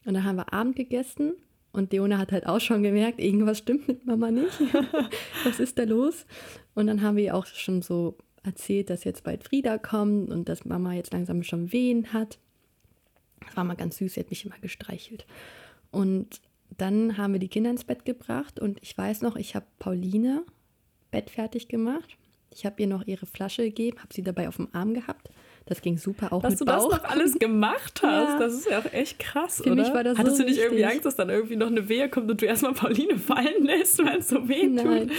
Und 0.05 0.13
dann 0.13 0.23
haben 0.23 0.37
wir 0.37 0.53
Abend 0.53 0.75
gegessen. 0.75 1.33
Und 1.71 1.91
Leona 1.91 2.17
hat 2.17 2.31
halt 2.31 2.47
auch 2.47 2.61
schon 2.61 2.81
gemerkt, 2.81 3.19
irgendwas 3.19 3.59
stimmt 3.59 3.87
mit 3.87 4.05
Mama 4.05 4.31
nicht. 4.31 4.59
Was 5.43 5.59
ist 5.59 5.77
da 5.77 5.83
los? 5.83 6.25
Und 6.73 6.87
dann 6.87 7.01
haben 7.01 7.17
wir 7.17 7.25
ihr 7.25 7.35
auch 7.35 7.45
schon 7.45 7.81
so 7.81 8.17
erzählt, 8.43 8.89
dass 8.89 9.03
jetzt 9.03 9.23
bald 9.23 9.43
Frieda 9.43 9.77
kommt 9.77 10.31
und 10.31 10.49
dass 10.49 10.65
Mama 10.65 10.93
jetzt 10.93 11.13
langsam 11.13 11.43
schon 11.43 11.71
Wehen 11.71 12.13
hat. 12.13 12.39
Das 13.45 13.55
war 13.55 13.63
mal 13.63 13.75
ganz 13.75 13.97
süß, 13.97 14.13
sie 14.13 14.19
hat 14.21 14.29
mich 14.29 14.45
immer 14.45 14.57
gestreichelt. 14.59 15.25
Und 15.91 16.41
dann 16.77 17.17
haben 17.17 17.33
wir 17.33 17.39
die 17.39 17.49
Kinder 17.49 17.69
ins 17.69 17.83
Bett 17.83 18.05
gebracht 18.05 18.59
und 18.59 18.79
ich 18.81 18.97
weiß 18.97 19.21
noch, 19.21 19.35
ich 19.35 19.55
habe 19.55 19.65
Pauline 19.79 20.43
Bett 21.11 21.29
fertig 21.29 21.67
gemacht. 21.67 22.17
Ich 22.53 22.65
habe 22.65 22.81
ihr 22.81 22.87
noch 22.87 23.05
ihre 23.07 23.25
Flasche 23.25 23.63
gegeben, 23.63 23.97
habe 23.99 24.13
sie 24.13 24.23
dabei 24.23 24.47
auf 24.47 24.55
dem 24.57 24.69
Arm 24.73 24.93
gehabt. 24.93 25.29
Das 25.65 25.81
ging 25.81 25.97
super, 25.97 26.33
auch 26.33 26.41
Dass 26.41 26.53
mit 26.53 26.61
du 26.61 26.65
Bauch. 26.65 26.89
das 26.89 27.03
noch 27.03 27.09
alles 27.09 27.37
gemacht 27.37 27.99
hast, 28.03 28.33
Ja. 28.33 28.39
das 28.39 28.53
ist 28.55 28.69
ja 28.69 28.79
auch 28.79 28.91
echt 28.91 29.19
krass, 29.19 29.57
Für 29.57 29.71
oder? 29.71 29.75
mich 29.83 29.93
war 29.93 30.03
das 30.03 30.17
Hattest 30.17 30.37
so 30.37 30.43
du 30.43 30.49
nicht 30.49 30.57
irgendwie 30.59 30.77
wichtig. 30.77 30.91
Angst, 30.93 31.05
dass 31.05 31.15
dann 31.15 31.29
irgendwie 31.29 31.55
noch 31.57 31.67
eine 31.67 31.87
Wehe 31.89 32.09
kommt 32.09 32.29
und 32.31 32.41
du 32.41 32.45
erstmal 32.45 32.73
Pauline 32.73 33.17
fallen 33.19 33.63
lässt, 33.63 34.03
weil 34.03 34.17
es 34.19 34.29
so 34.29 34.47
weh 34.49 34.67
Nein. 34.67 35.09
tut? 35.09 35.17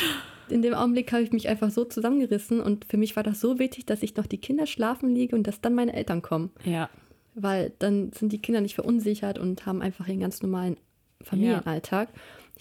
In 0.48 0.62
dem 0.62 0.74
Augenblick 0.74 1.12
habe 1.12 1.22
ich 1.22 1.30
mich 1.30 1.48
einfach 1.48 1.70
so 1.70 1.84
zusammengerissen 1.84 2.60
und 2.60 2.84
für 2.86 2.96
mich 2.96 3.14
war 3.14 3.22
das 3.22 3.40
so 3.40 3.60
wichtig, 3.60 3.86
dass 3.86 4.02
ich 4.02 4.16
noch 4.16 4.26
die 4.26 4.38
Kinder 4.38 4.66
schlafen 4.66 5.14
liege 5.14 5.36
und 5.36 5.46
dass 5.46 5.60
dann 5.60 5.74
meine 5.74 5.92
Eltern 5.92 6.22
kommen. 6.22 6.50
Ja. 6.64 6.90
Weil 7.36 7.72
dann 7.78 8.10
sind 8.12 8.32
die 8.32 8.42
Kinder 8.42 8.60
nicht 8.60 8.74
verunsichert 8.74 9.38
und 9.38 9.64
haben 9.66 9.80
einfach 9.82 10.08
ihren 10.08 10.18
ganz 10.18 10.42
normalen 10.42 10.76
Familienalltag. 11.22 12.08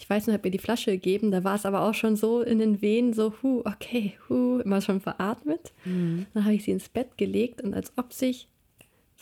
Ich 0.00 0.08
weiß 0.08 0.26
noch, 0.26 0.32
ich 0.32 0.38
habe 0.38 0.48
ihr 0.48 0.52
die 0.52 0.58
Flasche 0.58 0.92
gegeben, 0.92 1.30
da 1.30 1.44
war 1.44 1.54
es 1.54 1.66
aber 1.66 1.82
auch 1.82 1.92
schon 1.92 2.16
so 2.16 2.40
in 2.40 2.58
den 2.58 2.80
Wehen, 2.80 3.12
so, 3.12 3.34
hu, 3.42 3.60
okay, 3.66 4.14
hu, 4.28 4.58
immer 4.60 4.80
schon 4.80 5.00
veratmet. 5.00 5.72
Dann 5.84 6.44
habe 6.44 6.54
ich 6.54 6.64
sie 6.64 6.70
ins 6.70 6.88
Bett 6.88 7.18
gelegt 7.18 7.60
und 7.60 7.74
als 7.74 7.92
ob 7.98 8.12
sich 8.14 8.48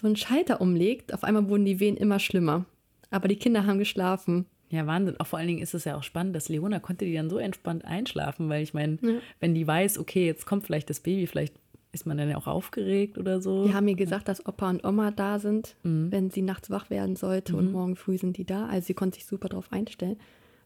so 0.01 0.07
ein 0.07 0.15
Schalter 0.15 0.61
umlegt, 0.61 1.13
auf 1.13 1.25
einmal 1.25 1.49
wurden 1.49 1.65
die 1.65 1.81
Wehen 1.81 1.97
immer 1.97 2.21
schlimmer. 2.21 2.65
Aber 3.11 3.27
die 3.27 3.37
Kinder 3.37 3.67
haben 3.67 3.79
geschlafen. 3.81 4.47
Ja, 4.71 4.87
Wahnsinn. 4.87 5.19
Auch 5.19 5.27
vor 5.27 5.39
allen 5.41 5.49
Dingen 5.49 5.63
ist 5.63 5.75
es 5.75 5.85
ja 5.85 5.97
auch 5.97 6.03
spannend, 6.05 6.37
dass 6.37 6.49
Leona 6.49 6.79
konnte 6.79 7.07
die 7.07 7.15
dann 7.15 7.31
so 7.31 7.39
entspannt 7.39 7.85
einschlafen, 7.85 8.49
weil 8.49 8.63
ich 8.63 8.73
meine, 8.75 8.99
Ja. 9.03 9.15
wenn 9.41 9.55
die 9.55 9.67
weiß, 9.67 9.99
okay, 9.99 10.27
jetzt 10.27 10.47
kommt 10.47 10.65
vielleicht 10.65 10.91
das 10.91 11.01
Baby, 11.01 11.27
vielleicht 11.27 11.55
ist 11.91 12.07
man 12.07 12.19
dann 12.19 12.29
ja 12.31 12.37
auch 12.37 12.47
aufgeregt 12.47 13.17
oder 13.19 13.41
so. 13.41 13.67
Die 13.67 13.73
haben 13.75 13.87
mir 13.87 13.95
gesagt, 13.97 14.29
dass 14.29 14.45
Opa 14.47 14.69
und 14.71 14.85
Oma 14.85 15.11
da 15.11 15.39
sind, 15.39 15.75
Mhm. 15.83 16.13
wenn 16.13 16.31
sie 16.31 16.43
nachts 16.43 16.69
wach 16.71 16.91
werden 16.91 17.17
sollte 17.17 17.57
und 17.57 17.73
morgen 17.73 17.97
früh 17.97 18.19
sind 18.19 18.37
die 18.37 18.45
da. 18.45 18.67
Also 18.67 18.89
sie 18.89 18.95
konnte 18.95 19.15
sich 19.17 19.25
super 19.27 19.49
darauf 19.49 19.73
einstellen. 19.73 20.19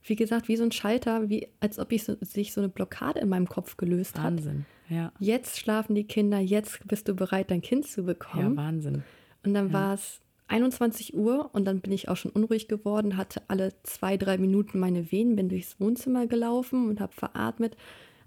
Wie 0.05 0.17
gesagt, 0.17 0.49
wie 0.49 0.57
so 0.57 0.65
ein 0.65 0.73
Schalter, 0.73 1.29
wie 1.29 1.49
als 1.61 1.79
ob 1.79 1.93
ich 1.93 2.05
so, 2.05 2.17
sich 2.21 2.53
so 2.53 2.61
eine 2.61 2.69
Blockade 2.69 3.21
in 3.21 3.29
meinem 3.29 3.49
Kopf 3.49 3.77
gelöst 3.77 4.19
hat. 4.19 4.25
Wahnsinn. 4.33 4.65
Ja. 4.89 5.13
Jetzt 5.21 5.59
schlafen 5.59 5.95
die 5.95 6.05
Kinder, 6.05 6.39
jetzt 6.39 6.87
bist 6.87 7.09
du 7.09 7.15
bereit, 7.15 7.51
dein 7.51 7.63
Kind 7.63 7.87
zu 7.87 8.01
Ja, 8.03 8.07
bekommen. 8.09 8.57
Wahnsinn. 8.57 9.03
und 9.45 9.55
dann 9.55 9.73
war 9.73 9.95
es 9.95 10.21
21 10.49 11.15
Uhr 11.15 11.49
und 11.55 11.65
dann 11.65 11.81
bin 11.81 11.93
ich 11.93 12.09
auch 12.11 12.17
schon 12.17 12.31
unruhig 12.33 12.69
geworden, 12.69 13.17
hatte 13.17 13.41
alle 13.49 13.73
zwei, 13.85 14.17
drei 14.19 14.37
Minuten 14.37 14.79
meine 14.79 15.11
Venen, 15.11 15.35
bin 15.37 15.49
durchs 15.49 15.81
Wohnzimmer 15.81 16.27
gelaufen 16.27 16.89
und 16.91 17.01
habe 17.01 17.13
veratmet. 17.15 17.77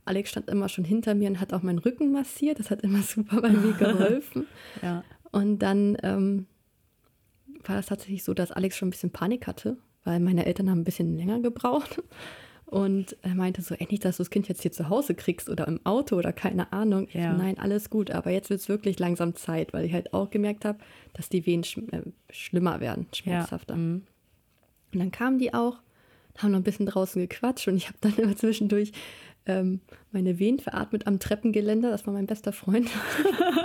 Alex 0.06 0.30
stand 0.32 0.50
immer 0.50 0.70
schon 0.70 0.86
hinter 0.86 1.14
mir 1.14 1.30
und 1.30 1.40
hat 1.40 1.54
auch 1.54 1.62
meinen 1.62 1.80
Rücken 1.80 2.12
massiert. 2.12 2.58
Das 2.60 2.72
hat 2.72 2.82
immer 2.82 3.02
super 3.04 3.42
bei 3.42 3.50
mir 3.50 3.74
geholfen. 3.74 4.48
Ja. 4.82 5.04
Und 5.32 5.60
dann 5.60 5.98
ähm, 6.02 6.46
war 7.66 7.78
es 7.80 7.88
tatsächlich 7.88 8.24
so, 8.24 8.34
dass 8.34 8.52
Alex 8.52 8.78
schon 8.78 8.88
ein 8.88 8.92
bisschen 8.92 9.12
Panik 9.12 9.46
hatte, 9.48 9.78
weil 10.06 10.22
meine 10.22 10.46
Eltern 10.46 10.70
haben 10.70 10.80
ein 10.80 10.86
bisschen 10.86 11.18
länger 11.18 11.42
gebraucht. 11.42 12.02
Und 12.66 13.16
er 13.22 13.36
meinte 13.36 13.62
so, 13.62 13.76
ey, 13.76 13.88
nicht, 13.92 14.04
dass 14.06 14.18
du 14.18 14.24
das 14.24 14.32
Kind 14.32 14.48
jetzt 14.48 14.62
hier 14.62 14.72
zu 14.72 14.90
Hause 14.90 15.14
kriegst 15.14 15.50
oder 15.50 15.68
im 15.68 15.86
Auto 15.86 16.16
oder 16.16 16.34
keine 16.34 16.74
Ahnung. 16.74 17.08
Ja. 17.12 17.32
so, 17.32 17.38
nein, 17.38 17.60
alles 17.60 17.90
gut, 17.90 18.10
aber 18.10 18.32
jetzt 18.32 18.50
wird 18.50 18.60
es 18.60 18.70
wirklich 18.70 18.98
langsam 18.98 19.36
Zeit, 19.36 19.72
weil 19.72 19.86
ich 19.86 19.94
halt 19.94 20.14
auch 20.14 20.32
gemerkt 20.32 20.66
habe, 20.66 20.80
dass 21.14 21.30
die 21.30 21.46
Wehen 21.46 21.64
schm 21.64 21.90
äh, 21.92 22.02
schlimmer 22.32 22.80
werden, 22.80 23.08
schmerzhafter. 23.14 23.76
Mhm. 23.76 24.04
Und 24.94 25.00
dann 25.00 25.12
kamen 25.12 25.38
die 25.38 25.54
auch, 25.54 25.78
haben 26.38 26.52
noch 26.52 26.60
ein 26.60 26.64
bisschen 26.64 26.88
draußen 26.88 27.22
gequatscht 27.22 27.68
und 27.68 27.78
ich 27.78 27.88
habe 27.88 27.98
dann 28.02 28.16
immer 28.18 28.36
zwischendurch 28.36 28.94
ähm, 29.46 29.82
meine 30.12 30.40
Wehen 30.40 30.60
veratmet 30.60 31.06
am 31.06 31.20
Treppengeländer. 31.20 31.92
Das 31.92 32.08
war 32.08 32.14
mein 32.14 32.26
bester 32.26 32.52
Freund. 32.52 32.90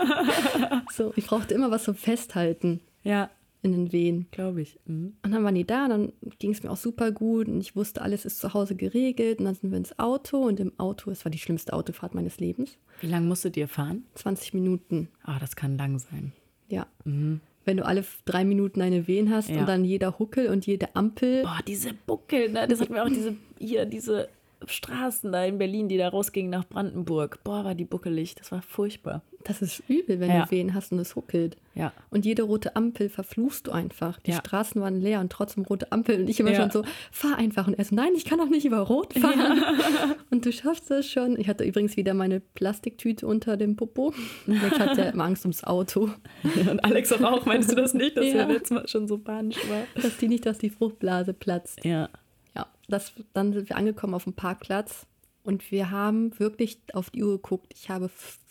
so, 0.92 1.12
ich 1.16 1.26
brauchte 1.26 1.54
immer 1.54 1.70
was 1.70 1.84
zum 1.84 1.94
Festhalten 1.94 2.80
Ja, 3.02 3.30
in 3.62 3.72
den 3.72 3.92
Wehen. 3.92 4.26
glaube 4.30 4.62
ich. 4.62 4.78
Mhm. 4.86 5.14
Und 5.24 5.32
dann 5.32 5.44
waren 5.44 5.54
die 5.54 5.66
da, 5.66 5.88
dann 5.88 6.12
ging 6.38 6.52
es 6.52 6.62
mir 6.62 6.70
auch 6.70 6.76
super 6.76 7.12
gut 7.12 7.46
und 7.48 7.60
ich 7.60 7.76
wusste, 7.76 8.02
alles 8.02 8.24
ist 8.24 8.38
zu 8.38 8.54
Hause 8.54 8.74
geregelt. 8.74 9.38
Und 9.38 9.44
dann 9.46 9.54
sind 9.54 9.70
wir 9.70 9.76
ins 9.78 9.98
Auto 9.98 10.38
und 10.38 10.60
im 10.60 10.72
Auto, 10.78 11.10
es 11.10 11.24
war 11.24 11.30
die 11.30 11.38
schlimmste 11.38 11.72
Autofahrt 11.72 12.14
meines 12.14 12.38
Lebens. 12.40 12.78
Wie 13.00 13.06
lange 13.08 13.26
musstet 13.26 13.56
ihr 13.56 13.68
fahren? 13.68 14.04
20 14.14 14.54
Minuten, 14.54 15.08
Ah, 15.22 15.38
das 15.38 15.56
kann 15.56 15.76
lang 15.78 15.98
sein. 15.98 16.32
ja. 16.68 16.86
Wenn 17.04 17.76
du 17.76 17.84
alle 17.84 18.04
drei 18.24 18.44
Minuten 18.44 18.80
eine 18.80 19.06
Wehen 19.06 19.30
hast 19.30 19.50
Ja. 19.50 19.60
und 19.60 19.66
dann 19.68 19.84
jeder 19.84 20.18
Huckel 20.18 20.48
und 20.48 20.66
jede 20.66 20.96
Ampel. 20.96 21.42
Boah, 21.42 21.58
diese 21.66 21.92
Buckel, 21.92 22.50
ne? 22.50 22.66
das 22.66 22.80
hatten 22.80 22.94
wir 22.94 23.04
auch 23.04 23.08
diese, 23.08 23.36
hier, 23.58 23.84
diese 23.84 24.28
Straßen 24.66 25.30
da 25.32 25.44
in 25.44 25.58
Berlin, 25.58 25.88
die 25.88 25.96
da 25.98 26.08
rausgingen 26.08 26.50
nach 26.50 26.66
Brandenburg. 26.66 27.40
Boah, 27.44 27.64
war 27.64 27.74
die 27.74 27.84
buckelig, 27.84 28.34
das 28.34 28.50
war 28.52 28.62
furchtbar. 28.62 29.22
Das 29.44 29.62
ist 29.62 29.82
übel, 29.88 30.20
wenn 30.20 30.28
Ja. 30.30 30.44
du 30.44 30.50
Wehen 30.50 30.74
hast 30.74 30.92
und 30.92 30.98
es 30.98 31.16
huckelt. 31.16 31.56
Ja. 31.74 31.92
Und 32.10 32.26
jede 32.26 32.42
rote 32.42 32.76
Ampel 32.76 33.08
verfluchst 33.08 33.66
du 33.66 33.70
einfach. 33.70 34.20
Die 34.20 34.32
Ja. 34.32 34.36
Straßen 34.38 34.80
waren 34.82 35.00
leer 35.00 35.20
und 35.20 35.32
trotzdem 35.32 35.64
rote 35.64 35.90
Ampel. 35.92 36.20
Und 36.20 36.28
ich 36.28 36.38
immer 36.40 36.50
Ja. 36.52 36.60
schon 36.60 36.70
so, 36.70 36.84
fahr 37.10 37.36
einfach. 37.38 37.66
Und 37.66 37.74
er 37.74 37.84
so, 37.86 37.94
nein, 37.94 38.10
ich 38.14 38.26
kann 38.26 38.38
doch 38.38 38.50
nicht 38.50 38.66
über 38.66 38.80
Rot 38.80 39.14
fahren. 39.14 39.62
Und 40.30 40.44
du 40.44 40.52
schaffst 40.52 40.90
es 40.90 41.10
schon. 41.10 41.38
Ich 41.40 41.48
hatte 41.48 41.64
übrigens 41.64 41.96
wieder 41.96 42.12
meine 42.12 42.40
Plastiktüte 42.40 43.26
unter 43.26 43.56
dem 43.56 43.76
Popo. 43.76 44.12
Ich 44.46 44.60
hatte 44.78 45.02
immer 45.02 45.24
Angst 45.24 45.44
ums 45.46 45.64
Auto, 45.64 46.10
Und 46.70 46.84
Alex 46.84 47.10
auch, 47.12 47.22
auch 47.22 47.46
meinst 47.46 47.70
du 47.70 47.76
das 47.76 47.94
nicht, 47.94 48.16
dass 48.18 48.26
Ja. 48.26 48.40
er 48.40 48.46
letztes 48.48 48.70
Mal 48.70 48.88
schon 48.88 49.08
so 49.08 49.16
panisch 49.18 49.56
war? 49.70 49.84
dass 50.02 50.18
die 50.18 50.28
nicht, 50.28 50.44
dass 50.46 50.58
die 50.58 50.70
Fruchtblase 50.70 51.32
platzt. 51.32 51.82
Ja. 51.84 52.08
Ja, 52.54 52.66
das, 52.88 53.12
dann 53.32 53.52
sind 53.54 53.68
wir 53.70 53.76
angekommen 53.76 54.12
auf 54.14 54.24
dem 54.24 54.34
Parkplatz. 54.34 55.06
Und 55.42 55.70
wir 55.70 55.90
haben 55.90 56.38
wirklich 56.38 56.78
auf 56.92 57.08
die 57.10 57.24
Uhr 57.24 57.32
geguckt. 57.36 57.72
Ich 57.74 57.88
habe 57.88 58.10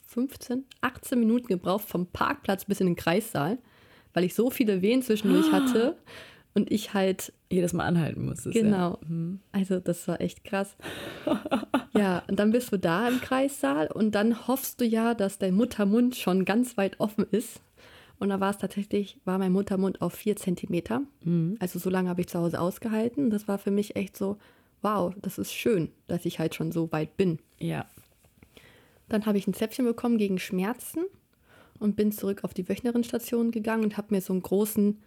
15, 0.09 0.65
18 0.81 1.19
Minuten 1.19 1.47
gebraucht 1.47 1.87
vom 1.87 2.07
Parkplatz 2.07 2.65
bis 2.65 2.81
in 2.81 2.87
den 2.87 2.95
Kreissaal, 2.95 3.57
weil 4.13 4.23
ich 4.23 4.33
so 4.33 4.49
viele 4.49 4.81
Wehen 4.81 5.01
zwischendurch 5.01 5.51
hatte. 5.51 5.97
Und 6.55 6.71
ich 6.71 6.95
halt 6.95 7.31
Jedes 7.51 7.73
Mal 7.73 7.85
anhalten 7.85 8.25
musstest. 8.25 8.53
Genau. 8.53 8.99
Ja. 9.01 9.07
Mhm. 9.07 9.39
Also 9.51 9.79
das 9.79 10.07
war 10.07 10.21
echt 10.21 10.43
krass. 10.43 10.75
ja, 11.93 12.23
und 12.27 12.39
dann 12.39 12.51
bist 12.51 12.71
du 12.71 12.77
da 12.77 13.07
im 13.07 13.21
Kreissaal 13.21 13.87
und 13.87 14.13
dann 14.13 14.47
hoffst 14.47 14.81
du 14.81 14.85
ja, 14.85 15.15
dass 15.15 15.39
dein 15.39 15.55
Muttermund 15.55 16.15
schon 16.15 16.45
ganz 16.45 16.77
weit 16.77 16.99
offen 16.99 17.25
ist. 17.31 17.61
Und 18.19 18.29
da 18.29 18.39
war 18.39 18.51
es 18.51 18.57
tatsächlich, 18.57 19.17
war 19.25 19.37
mein 19.39 19.51
Muttermund 19.51 20.01
auf 20.01 20.13
vier 20.13 20.35
Zentimeter. 20.35 21.01
Also 21.59 21.79
so 21.79 21.89
lange 21.89 22.09
habe 22.09 22.21
ich 22.21 22.27
zu 22.27 22.37
Hause 22.37 22.59
ausgehalten. 22.59 23.29
Das 23.29 23.47
war 23.47 23.57
für 23.57 23.71
mich 23.71 23.95
echt 23.95 24.15
so, 24.17 24.37
wow, 24.81 25.13
das 25.21 25.39
ist 25.39 25.53
schön, 25.53 25.89
dass 26.07 26.25
ich 26.25 26.37
halt 26.37 26.53
schon 26.53 26.71
so 26.71 26.91
weit 26.91 27.15
bin. 27.17 27.39
Ja. 27.59 27.85
Dann 29.09 29.25
habe 29.25 29.37
ich 29.37 29.47
ein 29.47 29.53
Zäpfchen 29.53 29.85
bekommen 29.85 30.17
gegen 30.17 30.39
Schmerzen 30.39 31.05
und 31.79 31.95
bin 31.95 32.11
zurück 32.11 32.43
auf 32.43 32.53
die 32.53 32.67
Wöchnerinstation 32.69 33.51
gegangen 33.51 33.83
und 33.83 33.97
habe 33.97 34.13
mir 34.13 34.21
so 34.21 34.33
einen 34.33 34.43
großen 34.43 35.01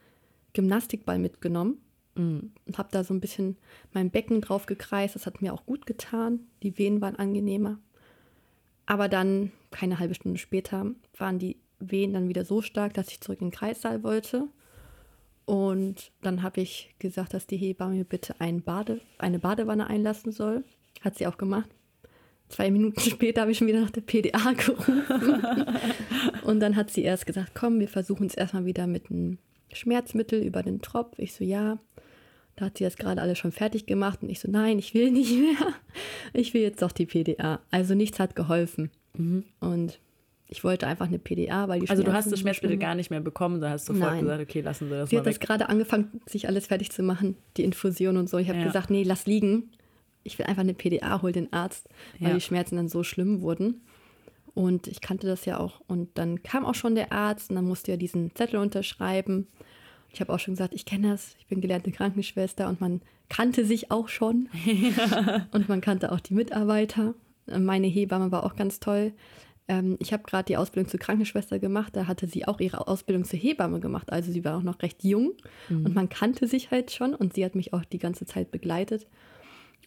Gymnastikball 0.52 1.18
mitgenommen 1.18 1.78
und 2.14 2.52
habe 2.76 2.88
da 2.90 3.04
so 3.04 3.14
ein 3.14 3.20
bisschen 3.20 3.56
mein 3.92 4.10
Becken 4.10 4.42
drauf 4.42 4.66
gekreist. 4.66 5.14
Das 5.14 5.24
hat 5.24 5.40
mir 5.40 5.54
auch 5.54 5.64
gut 5.64 5.86
getan. 5.86 6.40
Die 6.62 6.76
Wehen 6.76 7.00
waren 7.00 7.16
angenehmer. 7.16 7.78
Aber 8.84 9.08
dann, 9.08 9.52
keine 9.70 9.98
halbe 9.98 10.14
Stunde 10.14 10.38
später, 10.38 10.90
waren 11.16 11.38
die 11.38 11.56
Wehen 11.78 12.12
dann 12.12 12.28
wieder 12.28 12.44
so 12.44 12.60
stark, 12.60 12.92
dass 12.94 13.08
ich 13.08 13.20
zurück 13.20 13.40
in 13.40 13.48
den 13.48 13.54
Kreissaal 13.54 14.02
wollte. 14.02 14.48
Und 15.46 16.12
dann 16.20 16.42
habe 16.42 16.60
ich 16.60 16.94
gesagt, 16.98 17.32
dass 17.34 17.46
die 17.46 17.56
Hebamme 17.56 17.94
mir 17.94 18.04
bitte 18.04 18.40
ein 18.40 18.62
Bade, 18.62 19.00
eine 19.18 19.38
Badewanne 19.38 19.86
einlassen 19.86 20.32
soll. 20.32 20.64
Hat 21.00 21.16
sie 21.16 21.26
auch 21.26 21.38
gemacht. 21.38 21.70
Zwei 22.52 22.70
Minuten 22.70 23.00
später 23.10 23.40
habe 23.40 23.50
ich 23.52 23.58
schon 23.58 23.66
wieder 23.66 23.80
nach 23.80 23.90
der 23.90 24.02
PDA 24.02 24.52
gerufen. 24.56 25.02
Und 26.44 26.60
dann 26.60 26.76
hat 26.76 26.90
sie 26.90 27.02
erst 27.02 27.26
gesagt, 27.26 27.52
komm, 27.54 27.80
wir 27.80 27.88
versuchen 27.88 28.26
es 28.26 28.34
erstmal 28.34 28.66
wieder 28.66 28.86
mit 28.86 29.10
einem 29.10 29.38
Schmerzmittel 29.72 30.42
über 30.42 30.62
den 30.62 30.82
Tropf. 30.82 31.18
Ich 31.18 31.32
so, 31.34 31.44
ja. 31.44 31.78
Da 32.56 32.66
hat 32.66 32.76
sie 32.76 32.84
das 32.84 32.96
gerade 32.96 33.22
alles 33.22 33.38
schon 33.38 33.52
fertig 33.52 33.86
gemacht 33.86 34.18
und 34.22 34.28
ich 34.28 34.38
so, 34.38 34.50
nein, 34.50 34.78
ich 34.78 34.92
will 34.92 35.10
nicht 35.10 35.32
mehr. 35.34 35.72
Ich 36.34 36.52
will 36.52 36.60
jetzt 36.60 36.82
doch 36.82 36.92
die 36.92 37.06
PDA. 37.06 37.60
Also 37.70 37.94
nichts 37.94 38.20
hat 38.20 38.36
geholfen. 38.36 38.90
Und 39.60 39.98
ich 40.48 40.62
wollte 40.62 40.86
einfach 40.86 41.06
eine 41.06 41.18
PDA, 41.18 41.68
weil 41.68 41.80
die 41.80 41.86
Mhm. 41.86 41.90
Also 41.90 42.02
du 42.02 42.12
hast 42.12 42.30
das 42.30 42.40
Schmerzmittel 42.40 42.76
gar 42.76 42.94
nicht 42.94 43.08
mehr 43.10 43.20
bekommen, 43.20 43.62
da 43.62 43.70
hast 43.70 43.88
du 43.88 43.94
sofort 43.94 44.12
Nein. 44.12 44.24
gesagt, 44.24 44.42
okay, 44.42 44.60
lassen 44.60 44.88
Sie 44.88 44.94
das 44.94 45.08
Sie 45.08 45.16
mal 45.16 45.20
hat 45.20 45.26
das 45.26 45.36
weg. 45.36 45.40
gerade 45.46 45.68
angefangen, 45.70 46.20
sich 46.26 46.46
alles 46.48 46.66
fertig 46.66 46.90
zu 46.92 47.02
machen, 47.02 47.36
die 47.56 47.64
Infusion 47.64 48.18
und 48.18 48.28
so. 48.28 48.36
Ich 48.36 48.48
habe 48.50 48.58
Ja. 48.58 48.66
gesagt, 48.66 48.90
nee, 48.90 49.02
lass 49.02 49.24
liegen. 49.24 49.70
Ich 50.24 50.38
will 50.38 50.46
einfach 50.46 50.62
eine 50.62 50.74
PDA, 50.74 51.22
hol 51.22 51.32
den 51.32 51.52
Arzt, 51.52 51.88
weil 52.18 52.28
Ja. 52.30 52.34
die 52.34 52.40
Schmerzen 52.40 52.76
dann 52.76 52.88
so 52.88 53.02
schlimm 53.02 53.40
wurden. 53.42 53.82
Und 54.54 54.86
ich 54.86 55.00
kannte 55.00 55.26
das 55.26 55.44
ja 55.46 55.58
auch. 55.58 55.80
Und 55.86 56.10
dann 56.18 56.42
kam 56.42 56.64
auch 56.66 56.74
schon 56.74 56.94
der 56.94 57.10
Arzt 57.12 57.50
und 57.50 57.56
dann 57.56 57.64
musste 57.66 57.92
er 57.92 57.96
diesen 57.96 58.34
Zettel 58.34 58.60
unterschreiben. 58.60 59.46
Ich 60.12 60.20
habe 60.20 60.32
auch 60.32 60.38
schon 60.38 60.54
gesagt, 60.54 60.74
ich 60.74 60.84
kenne 60.84 61.08
das, 61.10 61.34
ich 61.38 61.46
bin 61.46 61.62
gelernte 61.62 61.90
Krankenschwester 61.90 62.68
und 62.68 62.80
man 62.80 63.00
kannte 63.30 63.64
sich 63.64 63.90
auch 63.90 64.08
schon. 64.08 64.48
Und 65.52 65.68
man 65.70 65.80
kannte 65.80 66.12
auch 66.12 66.20
die 66.20 66.34
Mitarbeiter. 66.34 67.14
Meine 67.46 67.86
Hebamme 67.86 68.30
war 68.30 68.44
auch 68.44 68.54
ganz 68.56 68.78
toll. 68.78 69.14
Ähm, 69.68 69.96
ich 70.00 70.12
habe 70.12 70.22
gerade 70.24 70.44
die 70.44 70.58
Ausbildung 70.58 70.90
zur 70.90 71.00
Krankenschwester 71.00 71.58
gemacht. 71.58 71.96
Da 71.96 72.06
hatte 72.06 72.26
sie 72.26 72.46
auch 72.46 72.60
ihre 72.60 72.86
Ausbildung 72.88 73.24
zur 73.24 73.38
Hebamme 73.38 73.80
gemacht. 73.80 74.12
Also 74.12 74.30
sie 74.30 74.44
war 74.44 74.58
auch 74.58 74.62
noch 74.62 74.82
recht 74.82 75.02
jung 75.02 75.32
und 75.70 75.94
man 75.94 76.10
kannte 76.10 76.46
sich 76.46 76.70
halt 76.70 76.90
schon. 76.90 77.14
Und 77.14 77.32
sie 77.32 77.42
hat 77.44 77.54
mich 77.54 77.72
auch 77.72 77.84
die 77.86 77.98
ganze 77.98 78.26
Zeit 78.26 78.50
begleitet 78.50 79.06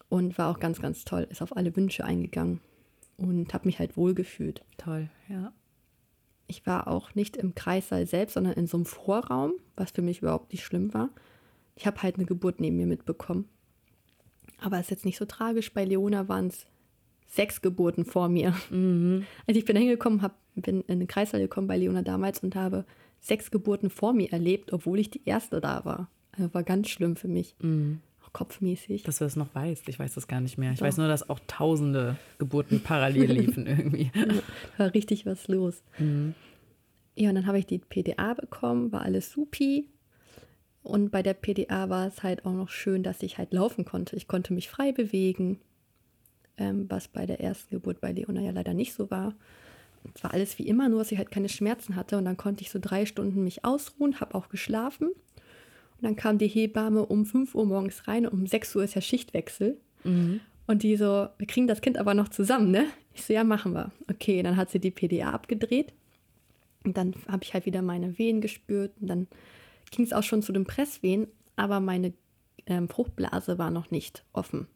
und 0.10 0.38
war 0.38 0.52
auch 0.52 0.60
ganz, 0.60 0.82
ganz 0.82 1.04
toll. 1.06 1.28
Ist 1.30 1.41
auf 1.41 1.56
alle 1.56 1.76
Wünsche 1.76 2.06
eingegangen 2.06 2.62
und 3.18 3.54
habe 3.54 3.65
mich 3.65 3.80
halt 3.80 3.98
wohlgefühlt. 3.98 4.63
Toll, 4.78 5.10
ja. 5.30 5.54
Ich 6.48 6.65
war 6.68 6.88
auch 6.88 7.15
nicht 7.15 7.38
im 7.38 7.56
Kreissaal 7.56 8.06
selbst, 8.06 8.34
sondern 8.34 8.54
in 8.54 8.68
so 8.68 8.78
einem 8.78 8.86
Vorraum, 8.86 9.54
was 9.76 9.91
für 9.91 10.04
mich 10.04 10.22
überhaupt 10.22 10.52
nicht 10.52 10.63
schlimm 10.63 10.94
war. 10.94 11.10
Ich 11.76 11.88
habe 11.88 12.04
halt 12.04 12.15
eine 12.15 12.26
Geburt 12.26 12.60
neben 12.60 12.78
mir 12.78 12.86
mitbekommen. 12.86 13.50
Aber 14.62 14.80
ist 14.80 14.91
jetzt 14.91 15.06
nicht 15.06 15.18
so 15.18 15.26
tragisch. 15.26 15.74
Bei 15.74 15.84
Leona 15.84 16.30
waren 16.30 16.48
es 16.48 16.68
sechs 17.28 17.62
Geburten 17.62 18.06
vor 18.06 18.30
mir. 18.30 18.54
Also 18.70 19.60
ich 19.60 19.65
bin 19.65 19.76
hingekommen, 19.76 20.22
hab, 20.22 20.38
bin 20.56 20.82
in 20.82 21.00
den 21.00 21.08
Kreissaal 21.08 21.41
gekommen 21.41 21.68
bei 21.68 21.78
Leona 21.78 22.04
damals 22.04 22.39
und 22.39 22.56
habe 22.56 22.86
sechs 23.20 23.50
Geburten 23.50 23.89
vor 23.89 24.13
mir 24.13 24.32
erlebt, 24.32 24.72
obwohl 24.72 25.00
ich 25.00 25.10
die 25.10 25.26
erste 25.26 25.60
da 25.60 25.84
war. 25.84 26.10
Also 26.32 26.54
war 26.54 26.63
ganz 26.63 26.89
schlimm 26.89 27.15
für 27.15 27.28
mich. 27.28 27.56
Auch 27.60 28.14
kopfmäßig. 28.36 29.04
Dass 29.04 29.19
du 29.19 29.24
das 29.24 29.38
noch 29.38 29.56
weißt, 29.56 29.88
ich 29.88 29.98
weiß 29.98 30.13
das 30.13 30.28
gar 30.28 30.41
nicht 30.41 30.58
mehr. 30.58 30.74
Ich 30.74 30.80
Doch. 30.80 30.86
weiß 30.86 30.98
nur, 30.98 31.08
dass 31.08 31.30
auch 31.30 31.39
tausende 31.48 32.17
Geburten 32.38 32.82
parallel 32.82 33.32
liefen 33.32 33.65
irgendwie. 33.67 34.12
war 34.78 34.93
richtig 34.93 35.26
was 35.26 35.48
los. 35.48 35.82
Ja, 37.15 37.30
und 37.30 37.36
dann 37.36 37.48
habe 37.48 37.58
ich 37.60 37.65
die 37.65 37.80
PDA 37.80 38.34
bekommen, 38.34 38.91
war 38.91 39.04
alles 39.04 39.32
supi. 39.32 39.88
Und 40.84 41.12
bei 41.12 41.24
der 41.24 41.34
PDA 41.34 41.89
war 41.89 42.07
es 42.07 42.24
halt 42.24 42.45
auch 42.45 42.51
noch 42.51 42.68
schön, 42.68 43.03
dass 43.03 43.24
ich 43.24 43.38
halt 43.38 43.53
laufen 43.53 43.86
konnte. 43.86 44.18
Ich 44.18 44.28
konnte 44.28 44.53
mich 44.53 44.68
frei 44.68 44.91
bewegen, 44.91 45.62
ähm, 46.57 46.88
was 46.89 47.07
bei 47.07 47.26
der 47.26 47.39
ersten 47.39 47.74
Geburt 47.74 48.01
bei 48.01 48.12
Leona 48.12 48.41
ja 48.41 48.51
leider 48.51 48.74
nicht 48.74 48.93
so 48.93 49.09
war. 49.09 49.34
Es 50.14 50.26
war 50.26 50.34
alles 50.34 50.59
wie 50.59 50.68
immer, 50.68 50.89
nur 50.89 50.99
dass 50.99 51.12
ich 51.14 51.18
halt 51.18 51.32
keine 51.32 51.49
Schmerzen 51.49 51.95
hatte. 51.95 52.18
Und 52.18 52.26
dann 52.26 52.36
konnte 52.36 52.64
ich 52.64 52.70
so 52.70 52.80
drei 52.82 53.05
Stunden 53.05 53.45
mich 53.45 53.64
ausruhen, 53.64 54.20
habe 54.20 54.36
auch 54.36 54.49
geschlafen. 54.49 55.12
Dann 56.06 56.16
kam 56.16 56.38
die 56.38 56.47
Hebamme 56.47 57.03
um 57.03 57.26
5 57.26 57.56
Uhr 57.56 57.66
morgens 57.66 58.08
rein 58.08 58.28
um 58.28 58.45
6 58.45 58.76
Uhr 58.76 58.84
ist 58.84 58.93
ja 58.93 59.01
Schichtwechsel. 59.01 59.80
Und 60.68 60.84
die 60.84 60.97
so, 60.97 61.30
wir 61.39 61.47
kriegen 61.47 61.66
das 61.66 61.82
Kind 61.82 61.97
aber 61.97 62.14
noch 62.14 62.30
zusammen, 62.30 62.70
ne? 62.70 62.86
Ich 63.16 63.24
so, 63.24 63.34
ja, 63.34 63.43
machen 63.43 63.74
wir. 63.74 63.91
Okay, 64.08 64.43
dann 64.43 64.56
hat 64.56 64.70
sie 64.70 64.80
die 64.80 64.91
PDA 64.91 65.32
abgedreht. 65.32 65.93
Und 66.84 66.95
dann 66.95 67.16
habe 67.28 67.43
ich 67.43 67.56
halt 67.56 67.66
wieder 67.66 67.82
meine 67.82 68.20
Wehen 68.20 68.39
gespürt. 68.39 68.91
Und 69.01 69.08
dann 69.08 69.28
ging 69.89 70.06
es 70.06 70.14
auch 70.14 70.22
schon 70.22 70.43
zu 70.43 70.53
den 70.53 70.66
Presswehen. 70.66 71.26
Aber 71.56 71.80
meine 71.80 72.14
ähm, 72.68 72.88
Fruchtblase 72.88 73.58
war 73.58 73.72
noch 73.72 73.89
nicht 73.89 74.24
offen. 74.32 74.68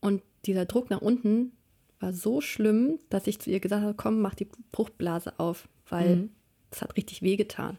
Und 0.00 0.22
dieser 0.44 0.64
Druck 0.64 0.90
nach 0.90 1.02
unten 1.02 1.52
war 2.00 2.12
so 2.12 2.40
schlimm, 2.40 2.98
dass 3.10 3.28
ich 3.28 3.38
zu 3.38 3.50
ihr 3.50 3.60
gesagt 3.60 3.82
habe, 3.84 3.94
komm, 3.94 4.20
mach 4.20 4.34
die 4.34 4.48
Fruchtblase 4.74 5.38
auf, 5.38 5.68
weil 5.88 6.30
es 6.72 6.82
hat 6.82 6.96
richtig 6.96 7.22
wehgetan. 7.22 7.78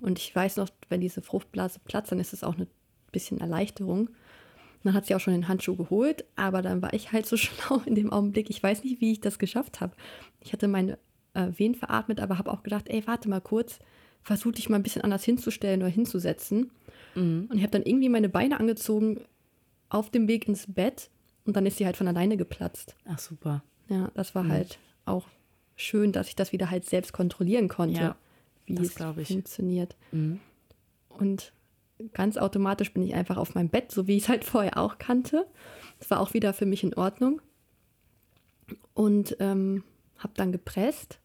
Und 0.00 0.18
ich 0.18 0.34
weiß 0.34 0.56
noch, 0.56 0.68
wenn 0.88 1.00
diese 1.00 1.22
Fruchtblase 1.22 1.80
platzt, 1.84 2.12
dann 2.12 2.20
ist 2.20 2.32
es 2.32 2.44
auch 2.44 2.54
eine 2.56 2.66
bisschen 3.12 3.40
Erleichterung. 3.40 4.10
Dann 4.84 4.94
hat 4.94 5.06
sie 5.06 5.14
auch 5.14 5.20
schon 5.20 5.34
den 5.34 5.48
Handschuh 5.48 5.74
geholt, 5.76 6.24
aber 6.36 6.62
dann 6.62 6.82
war 6.82 6.92
ich 6.92 7.12
halt 7.12 7.26
so 7.26 7.36
schlau 7.38 7.82
in 7.84 7.94
dem 7.94 8.12
Augenblick. 8.12 8.48
Ich 8.50 8.62
weiß 8.62 8.84
nicht, 8.84 9.00
wie 9.00 9.12
ich 9.12 9.20
das 9.20 9.38
geschafft 9.38 9.80
habe. 9.80 9.94
Ich 10.40 10.52
hatte 10.52 10.68
meine 10.68 10.98
äh, 11.34 11.48
Wehen 11.56 11.74
veratmet, 11.74 12.20
aber 12.20 12.38
habe 12.38 12.52
auch 12.52 12.62
gedacht, 12.62 12.84
ey, 12.88 13.02
warte 13.06 13.28
mal 13.28 13.40
kurz, 13.40 13.78
versuch 14.22 14.52
dich 14.52 14.68
mal 14.68 14.76
ein 14.76 14.82
bisschen 14.82 15.02
anders 15.02 15.24
hinzustellen 15.24 15.80
oder 15.82 15.90
hinzusetzen. 15.90 16.70
Und 17.50 17.56
ich 17.56 17.62
habe 17.62 17.72
dann 17.72 17.82
irgendwie 17.82 18.08
meine 18.08 18.28
Beine 18.28 18.60
angezogen 18.60 19.20
auf 19.88 20.10
dem 20.10 20.28
Weg 20.28 20.46
ins 20.46 20.72
Bett 20.72 21.10
und 21.44 21.56
dann 21.56 21.66
ist 21.66 21.78
sie 21.78 21.86
halt 21.86 21.96
von 21.96 22.06
alleine 22.06 22.36
geplatzt. 22.36 22.94
Ach, 23.06 23.18
super. 23.18 23.64
Ja, 23.88 24.10
das 24.14 24.34
war 24.34 24.46
halt 24.46 24.78
auch 25.06 25.26
schön, 25.74 26.12
dass 26.12 26.28
ich 26.28 26.36
das 26.36 26.52
wieder 26.52 26.70
halt 26.70 26.84
selbst 26.84 27.12
kontrollieren 27.12 27.68
konnte, 27.68 28.00
Ja, 28.00 28.16
wie 28.68 28.74
das 28.74 28.86
es 28.86 29.28
funktioniert. 29.34 29.96
Und 31.08 31.52
ganz 32.12 32.36
automatisch 32.36 32.92
bin 32.92 33.02
ich 33.02 33.14
einfach 33.14 33.36
auf 33.36 33.54
meinem 33.54 33.68
Bett, 33.70 33.90
so 33.90 34.06
wie 34.06 34.16
ich 34.16 34.24
es 34.24 34.28
halt 34.28 34.44
vorher 34.44 34.76
auch 34.78 34.98
kannte. 34.98 35.46
Das 35.98 36.10
war 36.10 36.20
auch 36.20 36.34
wieder 36.34 36.52
für 36.52 36.66
mich 36.66 36.84
in 36.84 36.94
Ordnung. 36.94 37.40
Und 38.94 39.36
ähm, 39.40 39.82
habe 40.18 40.34
dann 40.36 40.52
gepresst. 40.52 41.18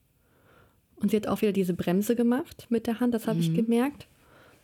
Und 0.95 1.11
sie 1.11 1.17
hat 1.17 1.27
auch 1.27 1.41
wieder 1.41 1.51
diese 1.51 1.73
Bremse 1.73 2.15
gemacht 2.15 2.67
mit 2.69 2.87
der 2.87 2.99
Hand, 2.99 3.13
das 3.13 3.27
habe 3.27 3.39
ich 3.39 3.53
gemerkt. 3.53 4.07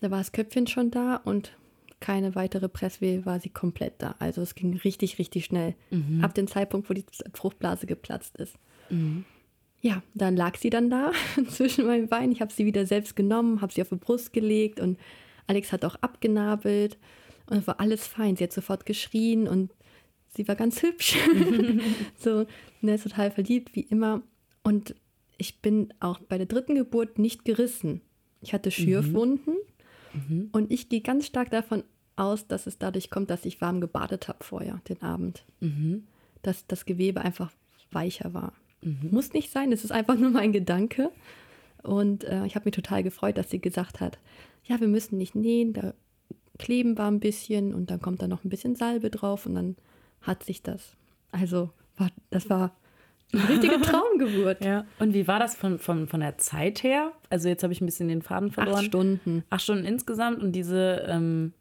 Da 0.01 0.09
war 0.09 0.19
das 0.19 0.31
Köpfchen 0.31 0.67
schon 0.67 0.89
da 0.89 1.17
und 1.17 1.57
keine 1.99 2.33
weitere 2.33 2.69
Presswehe 2.69 3.25
war 3.25 3.41
sie 3.41 3.49
komplett 3.49 3.95
da. 3.97 4.15
Also 4.19 4.41
es 4.41 4.55
ging 4.55 4.77
richtig, 4.77 5.19
richtig 5.19 5.43
schnell. 5.43 5.75
Ab 6.23 6.33
dem 6.33 6.47
Zeitpunkt, 6.47 6.89
wo 6.89 6.93
die 6.93 7.03
Fruchtblase 7.33 7.85
geplatzt 7.87 8.37
ist. 8.37 8.55
Ja, 9.81 10.03
dann 10.13 10.35
lag 10.35 10.57
sie 10.57 10.69
dann 10.69 10.89
da 10.89 11.11
zwischen 11.49 11.85
meinen 11.85 12.07
Beinen. 12.07 12.31
Ich 12.31 12.41
habe 12.41 12.51
sie 12.51 12.65
wieder 12.65 12.85
selbst 12.85 13.15
genommen, 13.15 13.61
habe 13.61 13.71
sie 13.71 13.81
auf 13.81 13.89
die 13.89 13.95
Brust 13.95 14.33
gelegt 14.33 14.79
und 14.79 14.99
Alex 15.47 15.71
hat 15.71 15.85
auch 15.85 15.95
abgenabelt 15.95 16.97
und 17.47 17.57
es 17.57 17.67
war 17.67 17.79
alles 17.79 18.05
fein. 18.05 18.35
Sie 18.35 18.43
hat 18.43 18.53
sofort 18.53 18.85
geschrien 18.85 19.47
und 19.47 19.71
sie 20.27 20.47
war 20.47 20.55
ganz 20.55 20.81
hübsch. 20.83 21.17
so, 22.17 22.45
ne, 22.81 22.95
ist 22.95 23.03
total 23.03 23.31
verliebt, 23.31 23.75
wie 23.75 23.81
immer. 23.81 24.21
Und 24.63 24.95
ich 25.37 25.61
bin 25.61 25.93
auch 25.99 26.19
bei 26.19 26.37
der 26.37 26.45
dritten 26.45 26.75
Geburt 26.75 27.17
nicht 27.17 27.45
gerissen. 27.45 28.01
Ich 28.41 28.53
hatte 28.53 28.71
Schürfwunden 28.71 29.55
und 30.51 30.71
ich 30.71 30.89
gehe 30.89 31.01
ganz 31.01 31.25
stark 31.25 31.49
davon 31.51 31.83
aus, 32.15 32.47
dass 32.47 32.67
es 32.67 32.77
dadurch 32.77 33.09
kommt, 33.09 33.29
dass 33.29 33.45
ich 33.45 33.61
warm 33.61 33.81
gebadet 33.81 34.27
habe 34.27 34.43
vorher, 34.43 34.81
den 34.89 35.01
Abend. 35.01 35.45
Dass 36.41 36.67
das 36.67 36.85
Gewebe 36.85 37.21
einfach 37.21 37.51
weicher 37.91 38.33
war. 38.33 38.53
Muss 38.81 39.33
nicht 39.33 39.51
sein, 39.51 39.71
es 39.71 39.83
ist 39.83 39.91
einfach 39.91 40.15
nur 40.15 40.29
mein 40.29 40.51
Gedanke. 40.51 41.11
Und 41.83 42.23
äh, 42.23 42.45
ich 42.45 42.55
habe 42.55 42.65
mich 42.65 42.75
total 42.75 43.03
gefreut, 43.03 43.37
dass 43.37 43.49
sie 43.49 43.59
gesagt 43.59 43.99
hat, 43.99 44.19
ja, 44.63 44.79
wir 44.79 44.87
müssen 44.87 45.17
nicht 45.17 45.35
nähen, 45.35 45.73
da 45.73 45.93
kleben 46.57 46.97
wir 46.97 47.05
ein 47.05 47.19
bisschen 47.19 47.73
und 47.73 47.89
dann 47.89 48.01
kommt 48.01 48.21
da 48.21 48.27
noch 48.27 48.43
ein 48.43 48.49
bisschen 48.49 48.75
Salbe 48.75 49.09
drauf 49.09 49.45
und 49.45 49.55
dann 49.55 49.75
hat 50.21 50.43
sich 50.43 50.61
das. 50.61 50.95
Also, 51.31 51.71
war, 51.97 52.09
das 52.29 52.49
war 52.49 52.75
eine 53.31 53.47
richtige 53.47 53.79
Traumgeburt. 53.81 54.63
Ja. 54.63 54.85
Und 54.99 55.13
wie 55.13 55.27
war 55.27 55.39
das 55.39 55.55
von, 55.55 55.79
von, 55.79 56.07
von 56.07 56.19
der 56.19 56.37
Zeit 56.37 56.83
her? 56.83 57.11
Also 57.29 57.47
jetzt 57.47 57.63
habe 57.63 57.73
ich 57.73 57.81
ein 57.81 57.85
bisschen 57.85 58.07
den 58.07 58.21
Faden 58.21 58.51
verloren. 58.51 58.77
Acht 58.77 58.85
Stunden. 58.85 59.43
Acht 59.49 59.61
Stunden 59.61 59.85
insgesamt 59.85 60.41
und 60.41 60.51
diese 60.51 61.05
ähm, 61.07 61.53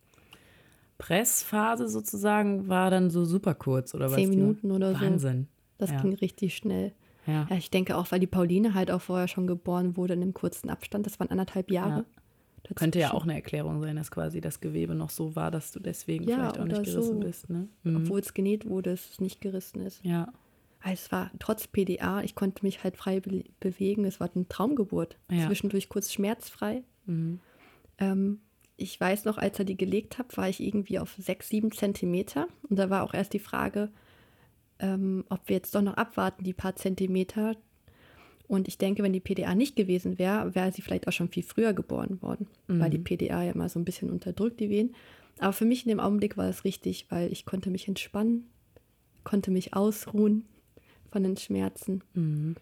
Pressphase 0.99 1.89
sozusagen 1.89 2.69
war 2.69 2.91
dann 2.91 3.11
so 3.11 3.25
super 3.25 3.55
kurz 3.55 3.95
oder 3.95 4.07
was? 4.07 4.15
Zehn 4.15 4.31
Minuten 4.31 4.73
oder 4.73 4.95
so. 4.95 5.01
Wahnsinn. 5.01 5.47
Das 5.79 5.91
ja. 5.91 6.01
ging 6.01 6.15
richtig 6.15 6.57
schnell. 6.57 6.93
Ja. 7.29 7.47
Ja, 7.49 7.57
ich 7.57 7.71
denke 7.71 7.97
auch, 7.97 8.11
weil 8.11 8.21
die 8.21 8.27
Pauline 8.27 8.75
halt 8.75 8.91
auch 8.91 9.03
vorher 9.03 9.29
schon 9.29 9.47
geboren 9.47 9.97
wurde 9.97 10.15
in 10.15 10.23
einem 10.23 10.35
kurzen 10.35 10.71
Abstand. 10.71 11.07
Das 11.07 11.21
waren 11.21 11.31
anderthalb 11.31 11.71
Jahre. 11.71 12.07
Ja. 12.69 12.75
Könnte 12.75 12.99
ja 12.99 13.13
auch 13.13 13.23
eine 13.23 13.35
Erklärung 13.35 13.81
sein, 13.81 13.97
dass 13.97 14.11
quasi 14.11 14.41
das 14.41 14.61
Gewebe 14.61 14.95
noch 14.95 15.11
so 15.11 15.37
war, 15.37 15.51
dass 15.51 15.71
du 15.73 15.81
deswegen 15.81 16.29
Ja, 16.29 16.37
vielleicht 16.37 16.59
auch 16.59 16.65
nicht 16.65 16.85
gerissen 16.85 17.21
so. 17.21 17.21
bist. 17.21 17.49
Ne? 17.51 17.69
Mhm. 17.85 17.97
Obwohl 17.97 18.21
es 18.21 18.35
genäht 18.35 18.69
wurde, 18.69 18.91
dass 18.91 19.11
es 19.11 19.21
nicht 19.21 19.41
gerissen 19.41 19.81
ist. 19.81 20.05
Ja. 20.05 20.33
Also 20.81 20.95
es 20.95 21.13
war 21.13 21.31
trotz 21.39 21.67
PDA, 21.67 22.23
ich 22.23 22.35
konnte 22.35 22.65
mich 22.65 22.85
halt 22.85 22.97
frei 22.97 23.21
be 23.21 23.45
bewegen. 23.61 24.05
Es 24.05 24.21
war 24.21 24.31
eine 24.35 24.49
Traumgeburt. 24.49 25.17
Zwischendurch 25.29 25.89
kurz 25.89 26.13
schmerzfrei. 26.13 26.83
Mhm. 27.07 27.41
Ähm, 27.99 28.41
ich 28.77 29.01
weiß 29.01 29.25
noch, 29.25 29.39
als 29.39 29.59
er 29.59 29.65
die 29.65 29.77
gelegt 29.77 30.19
hat, 30.19 30.37
war 30.37 30.49
ich 30.49 30.61
irgendwie 30.61 30.99
auf 30.99 31.15
sechs, 31.19 31.49
sieben 31.49 31.73
Zentimeter. 31.73 32.47
Und 32.69 32.79
da 32.79 32.91
war 32.91 33.03
auch 33.03 33.13
erst 33.15 33.33
die 33.33 33.41
Frage, 33.41 33.91
ähm, 34.81 35.25
ob 35.29 35.41
wir 35.49 35.57
jetzt 35.57 35.75
doch 35.75 35.83
noch 35.83 35.95
abwarten, 35.95 36.45
die 36.45 36.53
paar 36.53 36.77
Zentimeter. 36.77 37.57
Und 38.47 38.69
ich 38.69 38.79
denke, 38.79 39.03
wenn 39.03 39.13
die 39.13 39.21
PDA 39.21 39.55
nicht 39.55 39.77
gewesen 39.77 40.19
wäre, 40.19 40.55
wäre 40.55 40.73
sie 40.73 40.83
vielleicht 40.83 41.07
auch 41.07 41.13
schon 41.13 41.29
viel 41.29 41.43
früher 41.43 41.75
geboren 41.75 42.23
worden, 42.23 42.47
weil 42.67 42.89
die 42.89 42.99
PDA 42.99 43.43
ja 43.43 43.53
immer 43.53 43.69
so 43.69 43.79
ein 43.79 43.85
bisschen 43.85 44.09
unterdrückt, 44.09 44.59
die 44.59 44.71
Wehen. 44.71 44.95
Aber 45.39 45.53
für 45.53 45.67
mich 45.67 45.85
in 45.85 45.91
dem 45.91 46.01
Augenblick 46.01 46.39
war 46.39 46.49
es 46.49 46.65
richtig, 46.65 47.07
weil 47.11 47.31
ich 47.31 47.45
konnte 47.45 47.71
mich 47.71 47.89
entspannen, 47.89 48.47
konnte 49.23 49.51
mich 49.51 49.75
ausruhen 49.75 50.47
von 51.11 51.23
den 51.23 51.37
Schmerzen. 51.37 52.03
Mhm. 52.15 52.57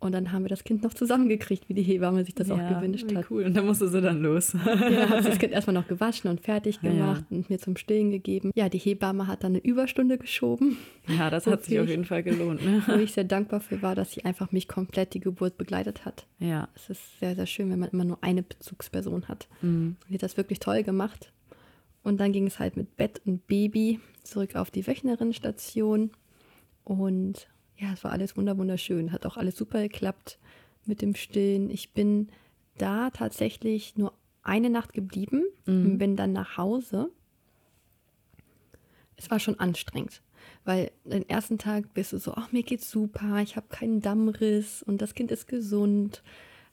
Und 0.00 0.12
dann 0.12 0.32
haben 0.32 0.44
wir 0.44 0.48
das 0.48 0.64
Kind 0.64 0.82
noch 0.82 0.94
zusammengekriegt, 0.94 1.68
wie 1.68 1.74
die 1.74 1.82
Hebamme 1.82 2.24
sich 2.24 2.34
das 2.34 2.50
auch 2.50 2.56
gewünscht 2.56 3.14
hat. 3.14 3.30
cool. 3.30 3.44
Und 3.44 3.54
dann 3.54 3.66
musste 3.66 3.86
sie 3.90 4.00
dann 4.00 4.22
los. 4.22 4.54
Ja, 4.54 5.10
hat 5.10 5.24
sie 5.24 5.28
das 5.28 5.38
Kind 5.38 5.52
erstmal 5.52 5.74
noch 5.74 5.86
gewaschen 5.88 6.30
und 6.30 6.40
fertig 6.40 6.78
Ja, 6.80 6.88
ja. 6.90 6.96
gemacht 6.96 7.24
und 7.28 7.50
mir 7.50 7.58
zum 7.58 7.76
Stillen 7.76 8.10
gegeben. 8.10 8.50
Ja, 8.54 8.70
die 8.70 8.78
Hebamme 8.78 9.26
hat 9.26 9.44
dann 9.44 9.52
eine 9.52 9.58
Überstunde 9.62 10.16
geschoben, 10.16 10.78
ja, 11.06 11.28
das 11.28 11.46
hat 11.46 11.64
sich 11.64 11.78
auf 11.78 11.86
jeden 11.86 12.06
Fall 12.06 12.22
gelohnt. 12.22 12.64
Ne? 12.64 12.82
wo 12.86 12.94
ich 12.94 13.12
sehr 13.12 13.24
dankbar 13.24 13.60
für 13.60 13.82
war, 13.82 13.94
dass 13.94 14.12
sie 14.12 14.24
einfach 14.24 14.52
mich 14.52 14.68
komplett 14.68 15.12
die 15.12 15.20
Geburt 15.20 15.58
begleitet 15.58 16.06
hat. 16.06 16.26
Ja. 16.38 16.68
Es 16.74 16.88
ist 16.88 17.20
sehr, 17.20 17.34
sehr 17.36 17.46
schön, 17.46 17.70
wenn 17.70 17.78
man 17.78 17.90
immer 17.90 18.04
nur 18.04 18.18
eine 18.22 18.42
Bezugsperson 18.42 19.28
hat. 19.28 19.48
Mhm. 19.60 19.96
Sie 20.08 20.14
hat 20.14 20.22
das 20.22 20.38
wirklich 20.38 20.60
toll 20.60 20.82
gemacht. 20.82 21.30
Und 22.02 22.18
dann 22.20 22.32
ging 22.32 22.46
es 22.46 22.58
halt 22.58 22.78
mit 22.78 22.96
Bett 22.96 23.20
und 23.26 23.46
Baby 23.46 24.00
zurück 24.22 24.56
auf 24.56 24.70
die 24.70 24.86
Wöchnerinnenstation. 24.86 26.10
Und 26.84 27.48
ja, 27.80 27.92
es 27.92 28.04
war 28.04 28.12
alles 28.12 28.36
wunder 28.36 28.58
wunderschön. 28.58 29.12
Hat 29.12 29.26
auch 29.26 29.36
alles 29.36 29.56
super 29.56 29.82
geklappt 29.82 30.38
mit 30.84 31.02
dem 31.02 31.14
Stillen. 31.14 31.70
Ich 31.70 31.92
bin 31.92 32.28
da 32.78 33.10
tatsächlich 33.10 33.96
nur 33.96 34.12
eine 34.42 34.70
Nacht 34.70 34.92
geblieben 34.92 35.44
und 35.66 35.98
bin 35.98 36.16
dann 36.16 36.32
nach 36.32 36.56
Hause. 36.56 37.10
Es 39.16 39.30
war 39.30 39.38
schon 39.38 39.58
anstrengend, 39.58 40.22
weil 40.64 40.90
den 41.04 41.28
ersten 41.28 41.58
Tag 41.58 41.92
bist 41.92 42.12
du 42.12 42.18
so, 42.18 42.34
ach, 42.34 42.52
mir 42.52 42.62
geht's 42.62 42.90
super, 42.90 43.38
ich 43.42 43.56
habe 43.56 43.68
keinen 43.68 44.00
Dammriss 44.00 44.82
und 44.82 45.02
das 45.02 45.14
Kind 45.14 45.30
ist 45.30 45.46
gesund. 45.46 46.22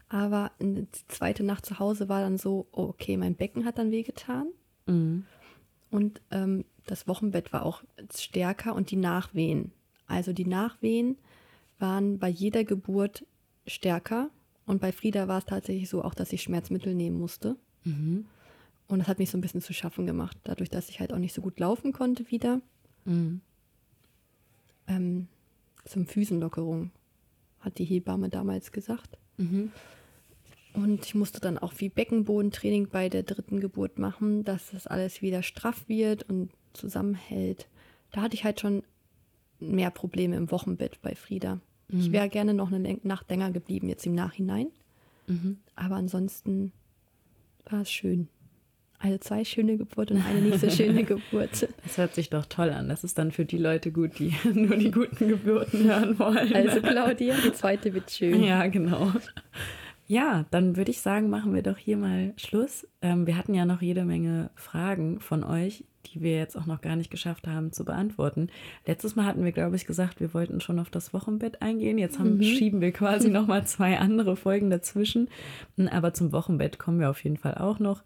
Aber 0.09 0.51
die 0.61 0.87
zweite 1.09 1.43
Nacht 1.43 1.65
zu 1.65 1.79
Hause 1.79 2.07
war 2.07 2.21
dann 2.21 2.37
so, 2.37 2.67
oh, 2.71 2.83
okay, 2.83 3.17
mein 3.17 3.35
Becken 3.35 3.65
hat 3.65 3.77
dann 3.77 3.91
wehgetan. 3.91 4.47
Mhm. 4.85 5.25
Und 5.91 6.21
ähm, 6.31 6.63
das 6.85 7.07
Wochenbett 7.07 7.51
war 7.51 7.65
auch 7.65 7.83
stärker 8.15 8.73
und 8.75 8.91
die 8.91 8.95
Nachwehen. 8.95 9.73
Also 10.07 10.33
die 10.33 10.45
Nachwehen 10.45 11.17
waren 11.79 12.19
bei 12.19 12.29
jeder 12.29 12.63
Geburt 12.63 13.25
stärker. 13.65 14.29
Und 14.65 14.81
bei 14.81 14.91
Frieda 14.91 15.27
war 15.27 15.37
es 15.37 15.45
tatsächlich 15.45 15.89
so 15.89 16.03
auch, 16.03 16.13
dass 16.13 16.33
ich 16.33 16.41
Schmerzmittel 16.41 16.93
nehmen 16.93 17.17
musste. 17.19 17.55
Und 18.87 18.99
das 18.99 19.07
hat 19.07 19.19
mich 19.19 19.29
so 19.29 19.37
ein 19.37 19.41
bisschen 19.41 19.61
zu 19.61 19.73
schaffen 19.73 20.05
gemacht, 20.05 20.37
dadurch, 20.43 20.69
dass 20.69 20.89
ich 20.89 20.99
halt 20.99 21.13
auch 21.13 21.17
nicht 21.17 21.33
so 21.33 21.41
gut 21.41 21.59
laufen 21.59 21.93
konnte 21.93 22.29
wieder. 22.31 22.61
Mhm. 23.05 23.41
Ähm, 24.87 25.27
zum 25.85 26.05
Füßenlockerung, 26.05 26.91
hat 27.59 27.77
die 27.77 27.85
Hebamme 27.85 28.29
damals 28.29 28.71
gesagt. 28.71 29.17
Mhm. 29.37 29.71
Und 30.73 31.05
ich 31.05 31.15
musste 31.15 31.39
dann 31.39 31.57
auch 31.57 31.73
wie 31.77 31.89
Beckenbodentraining 31.89 32.89
bei 32.89 33.09
der 33.09 33.23
dritten 33.23 33.59
Geburt 33.59 33.97
machen, 33.97 34.43
dass 34.43 34.71
das 34.71 34.85
alles 34.85 35.21
wieder 35.21 35.43
straff 35.43 35.87
wird 35.89 36.23
und 36.29 36.51
zusammenhält. 36.73 37.67
Da 38.11 38.21
hatte 38.21 38.35
ich 38.35 38.43
halt 38.43 38.59
schon 38.59 38.83
mehr 39.59 39.91
Probleme 39.91 40.35
im 40.35 40.51
Wochenbett 40.51 41.01
bei 41.01 41.15
Frieda. 41.15 41.59
Ich 41.89 42.11
wäre 42.11 42.27
gerne 42.27 42.53
noch 42.53 42.71
eine 42.71 42.99
Nacht 43.03 43.29
länger 43.29 43.51
geblieben, 43.51 43.87
jetzt 43.87 44.05
im 44.05 44.13
Nachhinein. 44.13 44.67
Aber 45.75 45.95
ansonsten 45.95 46.71
war 47.69 47.81
es 47.81 47.91
schön. 47.91 48.27
Also 48.99 49.17
zwei 49.19 49.45
schöne 49.45 49.77
Geburt 49.77 50.09
und 50.09 50.23
eine 50.25 50.41
nicht 50.41 50.59
so 50.59 50.69
schöne 50.71 51.03
Geburt. 51.05 51.67
Das 51.83 51.97
hört 51.97 52.15
sich 52.15 52.29
doch 52.31 52.45
toll 52.47 52.71
an. 52.71 52.89
Das 52.89 53.03
ist 53.03 53.17
dann 53.19 53.31
für 53.31 53.45
die 53.45 53.57
Leute 53.59 53.91
gut, 53.91 54.17
die 54.17 54.33
nur 54.53 54.75
die 54.75 54.89
guten 54.89 55.27
Geburten 55.27 55.83
hören 55.83 56.17
wollen. 56.17 56.53
Also 56.55 56.81
Claudia, 56.81 57.35
die 57.45 57.53
zweite 57.53 57.93
wird 57.93 58.09
schön. 58.09 58.43
Ja, 58.43 58.65
genau. 58.67 59.11
Ja, 60.09 60.45
dann 60.51 60.77
würde 60.77 60.91
ich 60.91 61.01
sagen, 61.01 61.29
machen 61.29 61.53
wir 61.53 61.63
doch 61.63 61.77
hier 61.77 61.97
mal 61.97 62.33
Schluss. 62.37 62.87
Ähm, 63.01 63.27
wir 63.27 63.37
hatten 63.37 63.53
ja 63.53 63.65
noch 63.65 63.81
jede 63.81 64.05
Menge 64.05 64.49
Fragen 64.55 65.19
von 65.19 65.43
euch, 65.43 65.83
die 66.05 66.21
wir 66.21 66.37
jetzt 66.37 66.57
auch 66.57 66.65
noch 66.65 66.79
gar 66.79 66.95
nicht 66.95 67.11
geschafft 67.11 67.45
haben 67.45 67.73
zu 67.73 67.83
beantworten. 67.83 68.47
Letztes 68.85 69.17
Mal 69.17 69.25
hatten 69.25 69.43
wir, 69.43 69.51
glaube 69.51 69.75
ich, 69.75 69.85
gesagt, 69.85 70.21
wir 70.21 70.33
wollten 70.33 70.61
schon 70.61 70.79
auf 70.79 70.89
das 70.89 71.13
Wochenbett 71.13 71.61
eingehen. 71.61 71.97
Jetzt 71.97 72.19
haben, 72.19 72.41
schieben 72.41 72.79
wir 72.79 72.93
quasi 72.93 73.29
noch 73.29 73.47
mal 73.47 73.67
zwei 73.67 73.99
andere 73.99 74.37
Folgen 74.37 74.69
dazwischen. 74.69 75.27
Aber 75.91 76.13
zum 76.13 76.31
Wochenbett 76.31 76.79
kommen 76.79 77.01
wir 77.01 77.09
auf 77.09 77.21
jeden 77.25 77.37
Fall 77.37 77.55
auch 77.55 77.79
noch. 77.79 78.01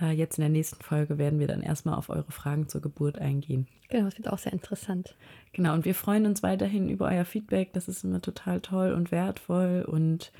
äh, 0.00 0.10
jetzt 0.10 0.38
in 0.38 0.42
der 0.42 0.50
nächsten 0.50 0.82
Folge 0.82 1.18
werden 1.18 1.38
wir 1.38 1.46
dann 1.46 1.62
erstmal 1.62 1.94
auf 1.94 2.08
eure 2.08 2.32
Fragen 2.32 2.68
zur 2.68 2.80
Geburt 2.80 3.18
eingehen. 3.18 3.68
Genau, 3.90 4.06
das 4.06 4.18
wird 4.18 4.28
auch 4.28 4.38
sehr 4.38 4.52
interessant. 4.52 5.14
Genau, 5.52 5.74
und 5.74 5.84
wir 5.84 5.94
freuen 5.94 6.26
uns 6.26 6.42
weiterhin 6.42 6.88
über 6.88 7.06
euer 7.06 7.24
Feedback. 7.24 7.72
Das 7.72 7.86
ist 7.86 8.02
immer 8.02 8.20
total 8.20 8.60
toll 8.60 8.92
und 8.92 9.12
wertvoll. 9.12 9.84
Und 9.86 10.32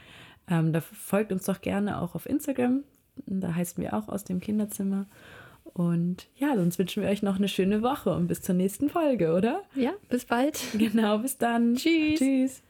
ähm, 0.49 0.73
da 0.73 0.81
folgt 0.81 1.33
uns 1.33 1.45
doch 1.45 1.61
gerne 1.61 2.01
auch 2.01 2.15
auf 2.15 2.27
Instagram. 2.27 2.85
Da 3.27 3.55
heißen 3.55 3.83
wir 3.83 3.95
auch 3.95 4.09
aus 4.09 4.25
dem 4.25 4.41
Kinderzimmer. 4.41 5.07
Und 5.65 6.29
ja, 6.37 6.55
sonst 6.57 6.79
wünschen 6.79 7.03
wir 7.03 7.11
euch 7.11 7.23
noch 7.23 7.37
eine 7.37 7.49
schöne 7.49 7.83
Woche 7.83 8.15
und 8.15 8.29
bis 8.29 8.43
zur 8.43 8.55
nächsten 8.55 8.91
Folge, 8.91 9.35
oder? 9.35 9.63
Ja, 9.75 9.93
bis 10.09 10.25
bald. 10.25 10.61
Genau, 10.79 11.19
bis 11.19 11.39
dann. 11.39 11.75
Tschüss. 11.75 12.19
Tschüss. 12.19 12.63